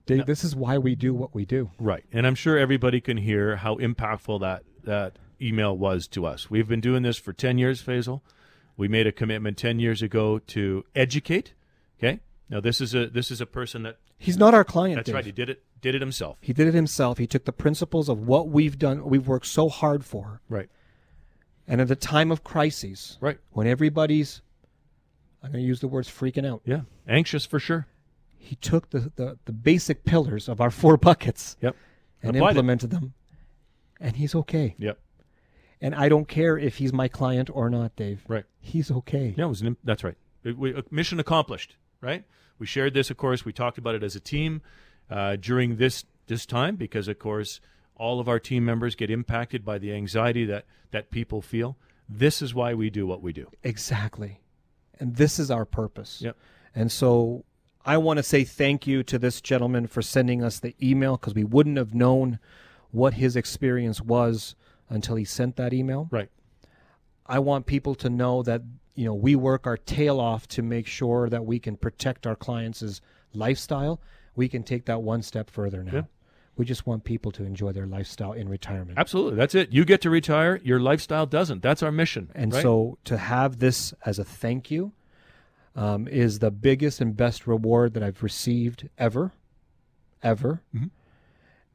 Dave, 0.06 0.26
this 0.26 0.42
is 0.44 0.56
why 0.56 0.76
we 0.76 0.94
do 0.94 1.14
what 1.14 1.34
we 1.34 1.44
do. 1.44 1.70
Right. 1.78 2.04
And 2.12 2.26
I'm 2.26 2.34
sure 2.34 2.58
everybody 2.58 3.00
can 3.00 3.16
hear 3.16 3.56
how 3.56 3.76
impactful 3.76 4.40
that, 4.40 4.64
that 4.84 5.16
email 5.40 5.76
was 5.76 6.08
to 6.08 6.26
us. 6.26 6.50
We've 6.50 6.66
been 6.68 6.80
doing 6.80 7.02
this 7.02 7.16
for 7.16 7.32
10 7.32 7.58
years, 7.58 7.82
Faisal. 7.82 8.20
We 8.76 8.88
made 8.88 9.06
a 9.06 9.12
commitment 9.12 9.56
10 9.56 9.78
years 9.78 10.02
ago 10.02 10.38
to 10.38 10.84
educate. 10.96 11.54
Okay. 11.98 12.20
Now 12.48 12.60
this 12.60 12.80
is 12.80 12.94
a 12.94 13.06
this 13.06 13.30
is 13.30 13.40
a 13.40 13.46
person 13.46 13.82
that 13.84 13.98
He's 14.18 14.36
not 14.36 14.52
our 14.54 14.64
client. 14.64 14.96
that's 14.96 15.06
Dave. 15.06 15.14
right. 15.14 15.24
He 15.24 15.32
did 15.32 15.48
it 15.48 15.62
did 15.80 15.94
it 15.94 16.00
himself. 16.00 16.38
He 16.40 16.52
did 16.52 16.66
it 16.66 16.74
himself. 16.74 17.18
He 17.18 17.26
took 17.26 17.44
the 17.44 17.52
principles 17.52 18.08
of 18.08 18.26
what 18.26 18.48
we've 18.48 18.78
done, 18.78 19.04
we've 19.04 19.28
worked 19.28 19.46
so 19.46 19.68
hard 19.68 20.04
for. 20.04 20.40
Right. 20.48 20.68
And 21.68 21.80
at 21.80 21.88
the 21.88 21.96
time 21.96 22.30
of 22.32 22.42
crises, 22.42 23.16
Right. 23.20 23.38
when 23.52 23.66
everybody's, 23.66 24.42
I'm 25.42 25.52
going 25.52 25.62
to 25.62 25.66
use 25.66 25.80
the 25.80 25.88
words 25.88 26.08
freaking 26.08 26.46
out, 26.46 26.60
Yeah. 26.64 26.82
Anxious 27.08 27.46
for 27.46 27.58
sure. 27.58 27.86
he 28.36 28.56
took 28.56 28.90
the, 28.90 29.10
the, 29.16 29.38
the 29.44 29.52
basic 29.52 30.04
pillars 30.04 30.48
of 30.48 30.60
our 30.60 30.70
four 30.70 30.96
buckets 31.08 31.56
Yep. 31.62 31.76
and 32.22 32.36
Applied 32.36 32.48
it. 32.48 32.50
implemented 32.50 32.90
them. 32.90 33.14
And 34.00 34.16
he's 34.16 34.34
okay. 34.34 34.74
Yep. 34.78 34.98
And 35.82 35.94
I 35.94 36.08
don't 36.10 36.28
care 36.28 36.58
if 36.58 36.76
he's 36.76 36.92
my 36.92 37.08
client 37.08 37.48
or 37.52 37.70
not, 37.70 37.96
Dave. 37.96 38.22
Right. 38.28 38.44
He's 38.60 38.90
okay. 38.90 39.34
Yeah, 39.36 39.46
it 39.46 39.48
was 39.48 39.62
an, 39.62 39.76
that's 39.84 40.04
right. 40.04 40.16
It- 40.44 40.58
we, 40.58 40.74
uh, 40.74 40.82
mission 40.90 41.18
accomplished, 41.20 41.76
right? 42.00 42.24
We 42.58 42.66
shared 42.66 42.92
this, 42.94 43.10
of 43.10 43.16
course. 43.16 43.44
We 43.46 43.52
talked 43.54 43.78
about 43.78 43.94
it 43.94 44.02
as 44.02 44.14
a 44.16 44.20
team 44.20 44.60
uh, 45.10 45.36
during 45.36 45.76
this 45.76 46.04
this 46.26 46.44
time 46.46 46.76
because, 46.76 47.08
of 47.08 47.18
course, 47.18 47.60
all 47.96 48.20
of 48.20 48.28
our 48.28 48.38
team 48.38 48.64
members 48.64 48.94
get 48.94 49.10
impacted 49.10 49.64
by 49.64 49.78
the 49.78 49.92
anxiety 49.94 50.44
that 50.44 50.64
that 50.90 51.10
people 51.10 51.40
feel. 51.40 51.76
This 52.08 52.42
is 52.42 52.54
why 52.54 52.74
we 52.74 52.90
do 52.90 53.06
what 53.06 53.22
we 53.22 53.32
do. 53.32 53.50
Exactly. 53.62 54.39
And 55.00 55.16
this 55.16 55.38
is 55.38 55.50
our 55.50 55.64
purpose. 55.64 56.20
Yep. 56.20 56.36
And 56.74 56.92
so 56.92 57.44
I 57.84 57.96
want 57.96 58.18
to 58.18 58.22
say 58.22 58.44
thank 58.44 58.86
you 58.86 59.02
to 59.04 59.18
this 59.18 59.40
gentleman 59.40 59.86
for 59.86 60.02
sending 60.02 60.44
us 60.44 60.60
the 60.60 60.76
email 60.82 61.16
because 61.16 61.34
we 61.34 61.44
wouldn't 61.44 61.78
have 61.78 61.94
known 61.94 62.38
what 62.90 63.14
his 63.14 63.34
experience 63.36 64.00
was 64.00 64.54
until 64.88 65.16
he 65.16 65.24
sent 65.24 65.56
that 65.56 65.72
email. 65.72 66.08
Right. 66.10 66.28
I 67.26 67.38
want 67.38 67.66
people 67.66 67.94
to 67.96 68.10
know 68.10 68.42
that 68.42 68.62
you 68.94 69.06
know 69.06 69.14
we 69.14 69.36
work 69.36 69.66
our 69.66 69.76
tail 69.76 70.20
off 70.20 70.46
to 70.48 70.62
make 70.62 70.86
sure 70.86 71.28
that 71.30 71.44
we 71.44 71.58
can 71.58 71.76
protect 71.76 72.26
our 72.26 72.36
clients' 72.36 73.00
lifestyle. 73.32 74.00
We 74.34 74.48
can 74.48 74.62
take 74.62 74.84
that 74.86 75.02
one 75.02 75.22
step 75.22 75.48
further 75.48 75.82
now. 75.82 75.92
Yeah. 75.92 76.02
We 76.60 76.66
just 76.66 76.86
want 76.86 77.04
people 77.04 77.32
to 77.32 77.42
enjoy 77.42 77.72
their 77.72 77.86
lifestyle 77.86 78.34
in 78.34 78.46
retirement. 78.46 78.98
Absolutely. 78.98 79.34
That's 79.36 79.54
it. 79.54 79.72
You 79.72 79.86
get 79.86 80.02
to 80.02 80.10
retire. 80.10 80.60
Your 80.62 80.78
lifestyle 80.78 81.24
doesn't. 81.24 81.62
That's 81.62 81.82
our 81.82 81.90
mission. 81.90 82.30
And 82.34 82.52
right? 82.52 82.62
so 82.62 82.98
to 83.04 83.16
have 83.16 83.60
this 83.60 83.94
as 84.04 84.18
a 84.18 84.24
thank 84.24 84.70
you 84.70 84.92
um, 85.74 86.06
is 86.06 86.40
the 86.40 86.50
biggest 86.50 87.00
and 87.00 87.16
best 87.16 87.46
reward 87.46 87.94
that 87.94 88.02
I've 88.02 88.22
received 88.22 88.90
ever, 88.98 89.32
ever. 90.22 90.60
Mhm. 90.76 90.90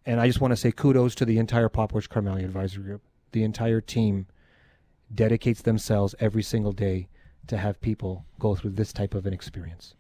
And 0.05 0.21
I 0.21 0.27
just 0.27 0.39
want 0.39 0.51
to 0.51 0.55
say 0.55 0.71
kudos 0.71 1.15
to 1.15 1.25
the 1.25 1.39
entire 1.39 1.67
Popowich 1.67 2.07
Karmali 2.07 2.45
Advisory 2.45 2.83
Group. 2.83 3.01
The 3.31 3.41
entire 3.41 3.81
team 3.81 4.27
dedicates 5.11 5.63
themselves 5.63 6.13
every 6.19 6.43
single 6.43 6.73
day 6.73 7.07
to 7.47 7.57
have 7.57 7.81
people 7.81 8.27
go 8.37 8.53
through 8.53 8.73
this 8.73 8.93
type 8.93 9.15
of 9.15 9.25
an 9.25 9.33
experience. 9.33 9.95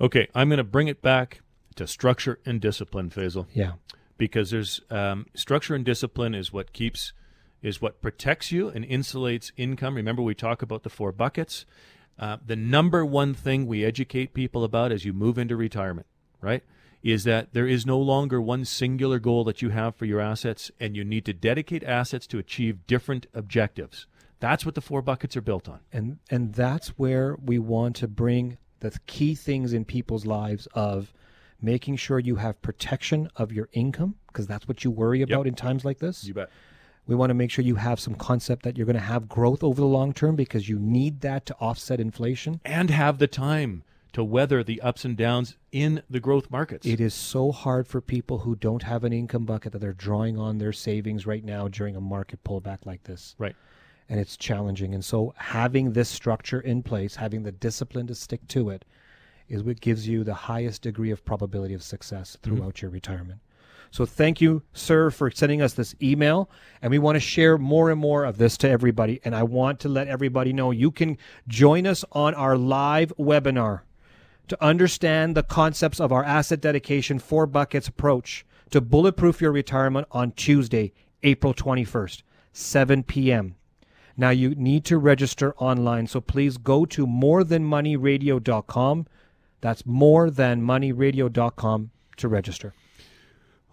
Okay, 0.00 0.28
I'm 0.36 0.50
going 0.50 0.58
to 0.58 0.62
bring 0.62 0.86
it 0.86 1.02
back 1.02 1.40
to 1.74 1.88
structure 1.88 2.38
and 2.46 2.60
discipline, 2.60 3.10
Faisal. 3.10 3.46
Yeah. 3.52 3.72
Because 4.20 4.50
there's 4.50 4.82
um, 4.90 5.26
structure 5.34 5.74
and 5.74 5.82
discipline 5.82 6.34
is 6.34 6.52
what 6.52 6.74
keeps 6.74 7.14
is 7.62 7.80
what 7.80 8.02
protects 8.02 8.52
you 8.52 8.68
and 8.68 8.84
insulates 8.84 9.50
income. 9.56 9.94
Remember, 9.94 10.22
we 10.22 10.34
talk 10.34 10.62
about 10.62 10.82
the 10.82 10.90
four 10.90 11.10
buckets. 11.10 11.64
Uh, 12.18 12.36
the 12.44 12.54
number 12.54 13.04
one 13.04 13.32
thing 13.34 13.66
we 13.66 13.82
educate 13.82 14.34
people 14.34 14.62
about 14.62 14.92
as 14.92 15.06
you 15.06 15.14
move 15.14 15.38
into 15.38 15.56
retirement, 15.56 16.06
right, 16.42 16.62
is 17.02 17.24
that 17.24 17.54
there 17.54 17.66
is 17.66 17.86
no 17.86 17.98
longer 17.98 18.40
one 18.42 18.64
singular 18.64 19.18
goal 19.18 19.42
that 19.44 19.62
you 19.62 19.70
have 19.70 19.96
for 19.96 20.04
your 20.04 20.20
assets, 20.20 20.70
and 20.78 20.96
you 20.96 21.04
need 21.04 21.24
to 21.24 21.32
dedicate 21.32 21.82
assets 21.84 22.26
to 22.26 22.38
achieve 22.38 22.86
different 22.86 23.26
objectives. 23.32 24.06
That's 24.38 24.66
what 24.66 24.74
the 24.74 24.82
four 24.82 25.00
buckets 25.00 25.36
are 25.36 25.42
built 25.42 25.66
on. 25.66 25.80
and 25.92 26.18
and 26.30 26.52
that's 26.52 26.88
where 26.98 27.36
we 27.42 27.58
want 27.58 27.96
to 27.96 28.08
bring 28.08 28.58
the 28.80 28.98
key 29.06 29.34
things 29.34 29.72
in 29.72 29.84
people's 29.86 30.26
lives 30.26 30.68
of 30.74 31.12
making 31.62 31.96
sure 31.96 32.18
you 32.18 32.36
have 32.36 32.60
protection 32.62 33.30
of 33.36 33.52
your 33.52 33.68
income 33.72 34.16
because 34.28 34.46
that's 34.46 34.66
what 34.68 34.84
you 34.84 34.90
worry 34.90 35.22
about 35.22 35.46
in 35.46 35.54
times 35.54 35.84
like 35.84 35.98
this. 35.98 36.24
You 36.24 36.34
bet. 36.34 36.50
We 37.06 37.16
want 37.16 37.30
to 37.30 37.34
make 37.34 37.50
sure 37.50 37.64
you 37.64 37.74
have 37.74 37.98
some 37.98 38.14
concept 38.14 38.62
that 38.62 38.76
you're 38.76 38.86
going 38.86 38.94
to 38.94 39.00
have 39.00 39.28
growth 39.28 39.64
over 39.64 39.80
the 39.80 39.86
long 39.86 40.12
term 40.12 40.36
because 40.36 40.68
you 40.68 40.78
need 40.78 41.22
that 41.22 41.44
to 41.46 41.56
offset 41.58 41.98
inflation. 41.98 42.60
And 42.64 42.90
have 42.90 43.18
the 43.18 43.26
time 43.26 43.82
to 44.12 44.24
weather 44.24 44.62
the 44.62 44.80
ups 44.80 45.04
and 45.04 45.16
downs 45.16 45.56
in 45.72 46.02
the 46.10 46.20
growth 46.20 46.50
markets. 46.50 46.86
It 46.86 47.00
is 47.00 47.14
so 47.14 47.52
hard 47.52 47.86
for 47.86 48.00
people 48.00 48.38
who 48.38 48.56
don't 48.56 48.82
have 48.82 49.04
an 49.04 49.12
income 49.12 49.44
bucket 49.44 49.72
that 49.72 49.78
they're 49.78 49.92
drawing 49.92 50.38
on 50.38 50.58
their 50.58 50.72
savings 50.72 51.26
right 51.26 51.44
now 51.44 51.68
during 51.68 51.96
a 51.96 52.00
market 52.00 52.42
pullback 52.44 52.86
like 52.86 53.04
this. 53.04 53.34
right. 53.38 53.54
and 54.08 54.18
it's 54.18 54.36
challenging. 54.36 54.94
And 54.94 55.04
so, 55.04 55.34
having 55.36 55.92
this 55.92 56.08
structure 56.08 56.60
in 56.60 56.82
place, 56.82 57.16
having 57.16 57.44
the 57.44 57.52
discipline 57.52 58.06
to 58.08 58.14
stick 58.14 58.46
to 58.48 58.70
it, 58.70 58.84
is 59.50 59.62
what 59.62 59.80
gives 59.80 60.08
you 60.08 60.24
the 60.24 60.32
highest 60.32 60.82
degree 60.82 61.10
of 61.10 61.24
probability 61.24 61.74
of 61.74 61.82
success 61.82 62.38
throughout 62.42 62.74
mm-hmm. 62.74 62.86
your 62.86 62.90
retirement. 62.90 63.40
So 63.90 64.06
thank 64.06 64.40
you, 64.40 64.62
sir, 64.72 65.10
for 65.10 65.30
sending 65.30 65.60
us 65.60 65.74
this 65.74 65.94
email. 66.00 66.48
And 66.80 66.90
we 66.90 66.98
want 66.98 67.16
to 67.16 67.20
share 67.20 67.58
more 67.58 67.90
and 67.90 68.00
more 68.00 68.24
of 68.24 68.38
this 68.38 68.56
to 68.58 68.70
everybody. 68.70 69.20
And 69.24 69.34
I 69.34 69.42
want 69.42 69.80
to 69.80 69.88
let 69.88 70.06
everybody 70.06 70.52
know 70.52 70.70
you 70.70 70.92
can 70.92 71.18
join 71.48 71.86
us 71.86 72.04
on 72.12 72.34
our 72.34 72.56
live 72.56 73.12
webinar 73.18 73.80
to 74.48 74.64
understand 74.64 75.36
the 75.36 75.42
concepts 75.42 76.00
of 76.00 76.12
our 76.12 76.24
asset 76.24 76.60
dedication 76.60 77.18
four 77.18 77.46
buckets 77.46 77.88
approach 77.88 78.46
to 78.70 78.80
bulletproof 78.80 79.40
your 79.40 79.52
retirement 79.52 80.06
on 80.12 80.30
Tuesday, 80.32 80.92
April 81.22 81.52
21st, 81.52 82.22
7 82.52 83.02
p.m. 83.02 83.56
Now 84.16 84.30
you 84.30 84.54
need 84.54 84.84
to 84.86 84.98
register 84.98 85.54
online, 85.56 86.06
so 86.06 86.20
please 86.20 86.58
go 86.58 86.84
to 86.86 87.06
morethanmoneyradio.com. 87.06 89.06
That's 89.60 89.84
more 89.84 90.30
than 90.30 90.62
morethanmoneyradio.com 90.62 91.90
to 92.16 92.28
register. 92.28 92.74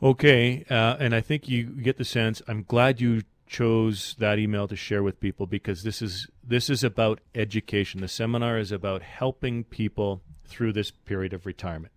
Okay, 0.01 0.63
uh, 0.69 0.97
and 0.99 1.15
I 1.15 1.21
think 1.21 1.47
you 1.49 1.63
get 1.63 1.97
the 1.97 2.05
sense. 2.05 2.41
I'm 2.47 2.63
glad 2.63 3.01
you 3.01 3.23
chose 3.47 4.15
that 4.19 4.37
email 4.37 4.67
to 4.67 4.75
share 4.75 5.01
with 5.01 5.19
people 5.19 5.47
because 5.47 5.83
this 5.83 6.01
is 6.01 6.27
this 6.43 6.69
is 6.69 6.83
about 6.83 7.19
education. 7.33 8.01
The 8.01 8.07
seminar 8.07 8.59
is 8.59 8.71
about 8.71 9.01
helping 9.01 9.63
people 9.63 10.21
through 10.45 10.73
this 10.73 10.91
period 10.91 11.33
of 11.33 11.45
retirement. 11.45 11.93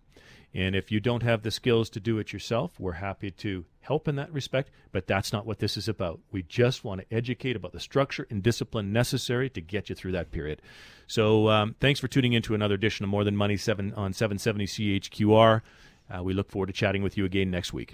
And 0.53 0.75
if 0.75 0.91
you 0.91 0.99
don't 0.99 1.23
have 1.23 1.43
the 1.43 1.51
skills 1.51 1.89
to 1.91 1.99
do 1.99 2.19
it 2.19 2.33
yourself, 2.33 2.79
we're 2.79 2.93
happy 2.93 3.31
to 3.31 3.65
help 3.79 4.07
in 4.07 4.15
that 4.17 4.31
respect, 4.33 4.69
but 4.91 5.07
that's 5.07 5.31
not 5.31 5.45
what 5.45 5.59
this 5.59 5.77
is 5.77 5.87
about. 5.87 6.19
We 6.31 6.43
just 6.43 6.83
want 6.83 7.01
to 7.01 7.15
educate 7.15 7.55
about 7.55 7.71
the 7.71 7.79
structure 7.79 8.27
and 8.29 8.43
discipline 8.43 8.91
necessary 8.91 9.49
to 9.51 9.61
get 9.61 9.89
you 9.89 9.95
through 9.95 10.11
that 10.11 10.31
period. 10.31 10.61
So 11.07 11.49
um, 11.49 11.75
thanks 11.79 11.99
for 11.99 12.07
tuning 12.07 12.33
in 12.33 12.41
to 12.43 12.53
another 12.53 12.75
edition 12.75 13.03
of 13.03 13.09
More 13.09 13.23
Than 13.23 13.35
Money 13.35 13.57
7 13.57 13.93
on 13.93 14.13
770 14.13 14.65
CHQR. 14.65 15.61
Uh, 16.13 16.23
we 16.23 16.33
look 16.33 16.51
forward 16.51 16.67
to 16.67 16.73
chatting 16.73 17.01
with 17.01 17.17
you 17.17 17.23
again 17.23 17.49
next 17.49 17.71
week. 17.71 17.93